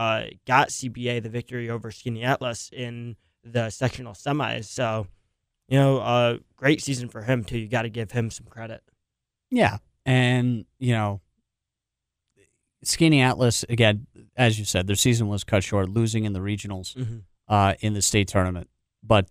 uh, 0.00 0.24
got 0.46 0.70
CBA 0.70 1.22
the 1.22 1.28
victory 1.28 1.68
over 1.68 1.90
Skaneateles 1.90 2.72
in 2.72 3.16
the 3.44 3.68
sectional 3.68 4.14
semis. 4.14 4.64
So, 4.64 5.06
you 5.68 5.78
know, 5.78 5.98
uh, 5.98 6.38
great 6.56 6.80
season 6.80 7.10
for 7.10 7.20
him 7.20 7.44
too. 7.44 7.58
You 7.58 7.68
got 7.68 7.82
to 7.82 7.90
give 7.90 8.10
him 8.10 8.30
some 8.30 8.46
credit. 8.46 8.82
Yeah. 9.50 9.76
And, 10.06 10.64
you 10.78 10.94
know, 10.94 11.20
Skaneateles, 12.82 13.68
again, 13.68 14.06
as 14.36 14.58
you 14.58 14.64
said, 14.64 14.86
their 14.86 14.96
season 14.96 15.28
was 15.28 15.44
cut 15.44 15.62
short, 15.62 15.90
losing 15.90 16.24
in 16.24 16.32
the 16.32 16.40
regionals 16.40 16.96
Mm-hmm. 16.96 17.18
uh, 17.46 17.74
in 17.80 17.92
the 17.92 18.00
state 18.00 18.28
tournament. 18.28 18.70
But, 19.02 19.28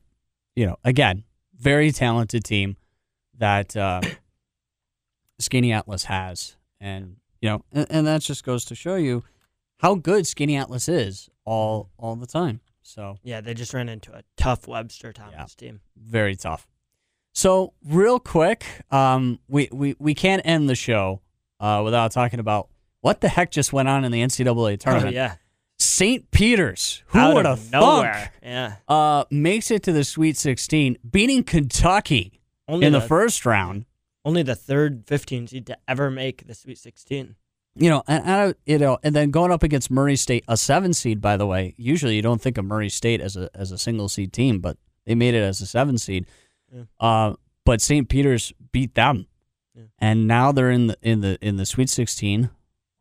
you 0.56 0.68
know, 0.68 0.78
again, 0.84 1.24
very 1.58 1.92
talented 1.92 2.44
team 2.44 2.78
that 3.40 3.76
uh, 3.76 4.02
Skinny 5.40 5.72
Atlas 5.72 6.04
has. 6.04 6.58
And, 6.80 7.16
you 7.42 7.50
know, 7.50 7.66
and, 7.72 7.88
and 7.90 8.08
that 8.08 8.22
just 8.22 8.44
goes 8.44 8.66
to 8.66 8.76
show 8.76 8.96
you 8.98 9.24
how 9.80 9.96
good 9.96 10.24
Skaneateles 10.26 10.88
is 10.88 11.30
all 11.46 11.90
all 11.98 12.16
the 12.16 12.28
time. 12.28 12.62
So 12.82 13.18
Yeah, 13.24 13.42
they 13.42 13.54
just 13.54 13.74
ran 13.74 13.90
into 13.90 14.12
a 14.14 14.24
tough 14.38 14.68
Webster 14.68 15.12
Thomas 15.14 15.54
team. 15.56 15.82
very 15.98 16.36
tough. 16.36 16.68
So 17.34 17.74
real 17.86 18.20
quick, 18.20 18.66
um, 18.92 19.40
we, 19.48 19.70
we, 19.72 19.96
we 20.00 20.14
can't 20.16 20.42
end 20.46 20.68
the 20.68 20.76
show 20.76 21.22
uh, 21.60 21.82
without 21.86 22.12
talking 22.12 22.40
about 22.40 22.70
what 23.02 23.22
the 23.22 23.30
heck 23.30 23.52
just 23.52 23.72
went 23.72 23.88
on 23.88 24.04
in 24.04 24.12
the 24.12 24.22
NCAA 24.22 24.74
Oh, 24.74 24.76
tournament. 24.76 25.14
yeah. 25.16 25.36
St. 25.78 26.30
Peter's, 26.32 27.04
who 27.08 27.34
would 27.36 27.46
have 27.46 27.60
thunk. 27.60 28.08
Yeah. 28.44 28.76
uh, 28.88 29.24
makes 29.32 29.70
it 29.72 29.84
to 29.84 29.94
the 29.94 30.04
Sweet 30.04 30.36
16, 30.36 30.98
beating 31.10 31.44
Kentucky 31.44 32.42
Only 32.68 32.88
in 32.88 32.92
the 32.94 33.00
first 33.02 33.46
round. 33.46 33.86
only 34.26 34.44
the 34.44 34.56
third 34.56 35.04
15 35.08 35.48
seed 35.48 35.66
to 35.68 35.78
ever 35.88 36.10
make 36.12 36.48
the 36.48 36.56
Sweet 36.56 36.78
16. 36.80 37.36
You 37.76 37.90
know, 37.90 38.04
and, 38.08 38.24
and 38.26 38.56
you 38.66 38.78
know, 38.78 38.98
and 39.04 39.16
then 39.16 39.32
going 39.32 39.52
up 39.52 39.64
against 39.64 39.90
Murray 39.92 40.16
State, 40.16 40.44
a 40.48 40.58
seven 40.58 40.94
seed, 40.94 41.22
by 41.22 41.38
the 41.38 41.46
way. 41.46 41.76
Usually, 41.78 42.16
you 42.16 42.22
don't 42.22 42.42
think 42.42 42.58
of 42.58 42.66
Murray 42.66 42.90
State 42.90 43.22
as 43.22 43.38
a 43.38 43.50
as 43.54 43.72
a 43.72 43.78
single 43.78 44.10
seed 44.10 44.34
team, 44.34 44.60
but 44.60 44.78
they 45.06 45.16
made 45.16 45.34
it 45.34 45.42
as 45.44 45.62
a 45.62 45.66
seven 45.66 45.98
seed. 45.98 46.26
Yeah. 46.74 46.84
Uh, 47.00 47.34
but 47.66 47.82
St. 47.82 48.10
Peter's 48.10 48.52
beat 48.72 48.96
them, 48.96 49.28
Yeah. 49.76 49.84
and 50.00 50.28
now 50.28 50.52
they're 50.52 50.72
in 50.72 50.88
the 50.88 50.98
in 51.02 51.22
the 51.22 51.38
in 51.42 51.58
the 51.58 51.66
Sweet 51.66 51.90
Sixteen. 51.90 52.50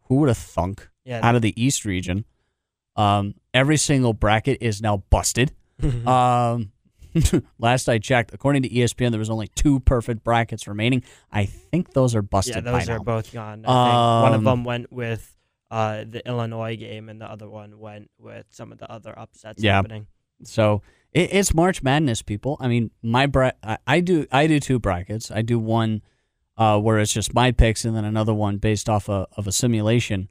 Who 0.05 0.17
would 0.17 0.29
have 0.29 0.39
thunk 0.39 0.89
Yeah. 1.05 1.21
out 1.23 1.35
of 1.35 1.43
the 1.43 1.61
East 1.61 1.85
region? 1.85 2.25
Um, 2.97 3.35
every 3.55 3.77
single 3.77 4.13
bracket 4.13 4.59
is 4.61 4.81
now 4.83 4.99
busted. 5.11 5.53
Um, 6.07 6.73
last 7.59 7.89
I 7.89 7.99
checked, 7.99 8.33
according 8.35 8.63
to 8.65 8.69
ESPN, 8.69 9.11
there 9.11 9.19
was 9.19 9.31
only 9.31 9.49
two 9.49 9.81
perfect 9.81 10.25
brackets 10.25 10.67
remaining. 10.69 11.03
I 11.33 11.45
think 11.47 11.93
those 11.93 12.15
are 12.15 12.23
busted 12.23 12.57
yeah, 12.65 12.73
those 12.73 12.89
are 12.89 12.99
now. 12.99 13.05
both 13.05 13.33
gone. 13.33 13.65
I 13.67 13.85
think 13.91 14.23
one 14.23 14.33
Um, 14.33 14.35
of 14.35 14.45
them 14.45 14.65
went 14.65 14.93
with 14.93 15.35
uh, 15.71 16.05
the 16.09 16.27
Illinois 16.27 16.77
game, 16.77 17.09
and 17.09 17.21
the 17.21 17.27
other 17.31 17.49
one 17.49 17.79
went 17.79 18.11
with 18.19 18.47
some 18.51 18.73
of 18.73 18.79
the 18.79 18.91
other 18.91 19.17
upsets 19.19 19.63
Yeah. 19.63 19.75
happening. 19.77 20.07
So 20.45 20.83
it, 21.13 21.33
it's 21.33 21.53
March 21.53 21.83
Madness, 21.83 22.23
people. 22.23 22.57
I 22.61 22.69
mean, 22.69 22.91
my 23.03 23.27
bra- 23.27 23.53
I, 23.63 23.79
I 23.87 24.01
do 24.01 24.27
I 24.33 24.47
do 24.47 24.61
two 24.61 24.79
brackets. 24.79 25.31
I 25.31 25.43
do 25.43 25.59
one 25.59 26.03
uh, 26.57 26.79
where 26.81 26.99
it's 26.99 27.13
just 27.13 27.35
my 27.35 27.51
picks, 27.53 27.85
and 27.85 27.95
then 27.97 28.05
another 28.05 28.33
one 28.35 28.57
based 28.59 28.89
off 28.89 29.09
a, 29.09 29.27
of 29.37 29.47
a 29.47 29.53
simulation 29.53 30.29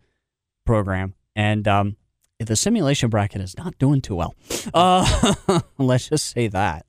program. 0.65 1.13
And 1.35 1.67
um, 1.67 1.97
the 2.39 2.55
simulation 2.55 3.09
bracket 3.09 3.41
is 3.41 3.57
not 3.57 3.77
doing 3.79 4.01
too 4.01 4.15
well. 4.15 4.35
Uh, 4.73 5.33
let's 5.77 6.09
just 6.09 6.27
say 6.27 6.47
that. 6.49 6.85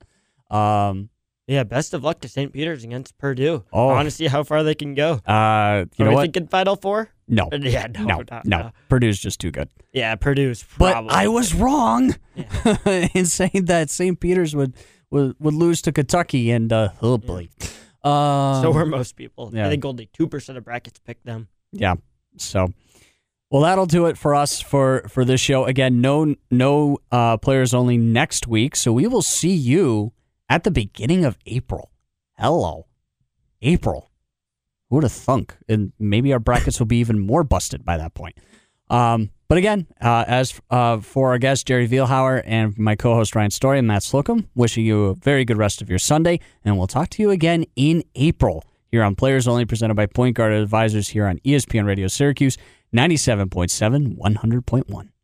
Um, 0.51 1.09
Yeah, 1.47 1.63
best 1.63 1.93
of 1.95 2.03
luck 2.03 2.19
to 2.21 2.27
St. 2.29 2.53
Peter's 2.53 2.83
against 2.83 3.17
Purdue. 3.17 3.63
Oh. 3.73 3.89
I 3.89 3.93
want 3.93 4.05
to 4.05 4.11
see 4.11 4.27
how 4.27 4.43
far 4.43 4.63
they 4.63 4.75
can 4.75 4.93
go. 4.93 5.13
uh, 5.25 5.85
you 5.97 6.05
Are 6.05 6.11
know 6.11 6.17
we 6.17 6.21
thinking 6.23 6.47
Final 6.47 6.75
Four? 6.75 7.09
No, 7.27 7.49
Yeah, 7.59 7.87
no, 7.87 8.03
no, 8.05 8.23
no, 8.31 8.41
no. 8.45 8.71
Purdue's 8.89 9.19
just 9.19 9.39
too 9.39 9.49
good. 9.51 9.69
Yeah, 9.93 10.15
Purdue's 10.15 10.63
But. 10.77 11.05
I 11.09 11.27
was 11.27 11.53
wrong 11.53 12.15
Yeah. 12.35 13.07
in 13.13 13.25
saying 13.25 13.65
that 13.65 13.89
St. 13.89 14.19
Peter's 14.19 14.55
would, 14.55 14.75
would 15.11 15.35
would 15.39 15.53
lose 15.55 15.81
to 15.83 15.91
Kentucky, 15.91 16.51
and 16.51 16.71
uh, 16.71 16.89
oh 17.01 17.17
boy. 17.17 17.49
Um, 18.03 18.61
so 18.61 18.71
were 18.71 18.85
most 18.85 19.15
people. 19.15 19.49
yeah. 19.53 19.65
I 19.67 19.69
think 19.69 19.83
only 19.83 20.07
2% 20.17 20.57
of 20.57 20.63
brackets 20.63 20.99
picked 20.99 21.25
them. 21.25 21.49
Yeah. 21.73 21.95
So, 22.37 22.71
well, 23.49 23.63
that'll 23.63 23.85
do 23.85 24.05
it 24.05 24.17
for 24.17 24.35
us 24.35 24.61
for 24.61 25.07
for 25.09 25.25
this 25.25 25.41
show. 25.41 25.65
Again, 25.65 26.01
no 26.01 26.35
no 26.51 26.97
uh, 27.11 27.37
players 27.37 27.73
only 27.73 27.97
next 27.97 28.47
week. 28.47 28.75
So 28.75 28.91
we 28.93 29.07
will 29.07 29.21
see 29.21 29.53
you 29.53 30.13
at 30.47 30.63
the 30.63 30.71
beginning 30.71 31.25
of 31.25 31.37
April. 31.45 31.91
Hello, 32.37 32.87
April. 33.61 34.11
Who 34.89 34.97
would 34.97 35.03
have 35.03 35.11
thunk? 35.11 35.55
And 35.67 35.93
maybe 35.99 36.31
our 36.33 36.39
brackets 36.39 36.79
will 36.79 36.87
be 36.87 36.97
even 36.97 37.19
more 37.19 37.43
busted 37.43 37.85
by 37.85 37.97
that 37.97 38.13
point. 38.13 38.37
Um, 38.89 39.29
but 39.47 39.57
again, 39.57 39.87
uh, 40.01 40.25
as 40.27 40.59
uh, 40.69 40.99
for 40.99 41.29
our 41.31 41.37
guest 41.37 41.67
Jerry 41.67 41.87
Vielhauer 41.87 42.43
and 42.45 42.77
my 42.77 42.95
co-host 42.95 43.35
Ryan 43.35 43.51
Story 43.51 43.79
and 43.79 43.87
Matt 43.87 44.03
Slocum, 44.03 44.47
wishing 44.55 44.85
you 44.85 45.05
a 45.05 45.15
very 45.15 45.45
good 45.45 45.57
rest 45.57 45.81
of 45.81 45.89
your 45.89 45.99
Sunday, 45.99 46.39
and 46.63 46.77
we'll 46.77 46.87
talk 46.87 47.09
to 47.09 47.21
you 47.21 47.29
again 47.31 47.65
in 47.75 48.03
April 48.15 48.63
here 48.91 49.03
on 49.03 49.15
Players 49.15 49.47
Only, 49.47 49.65
presented 49.65 49.95
by 49.95 50.05
Point 50.07 50.35
Guard 50.35 50.53
Advisors 50.53 51.09
here 51.09 51.27
on 51.27 51.39
ESPN 51.39 51.85
Radio 51.85 52.07
Syracuse, 52.07 52.57
97.7, 52.93 54.17
100.1. 54.17 55.18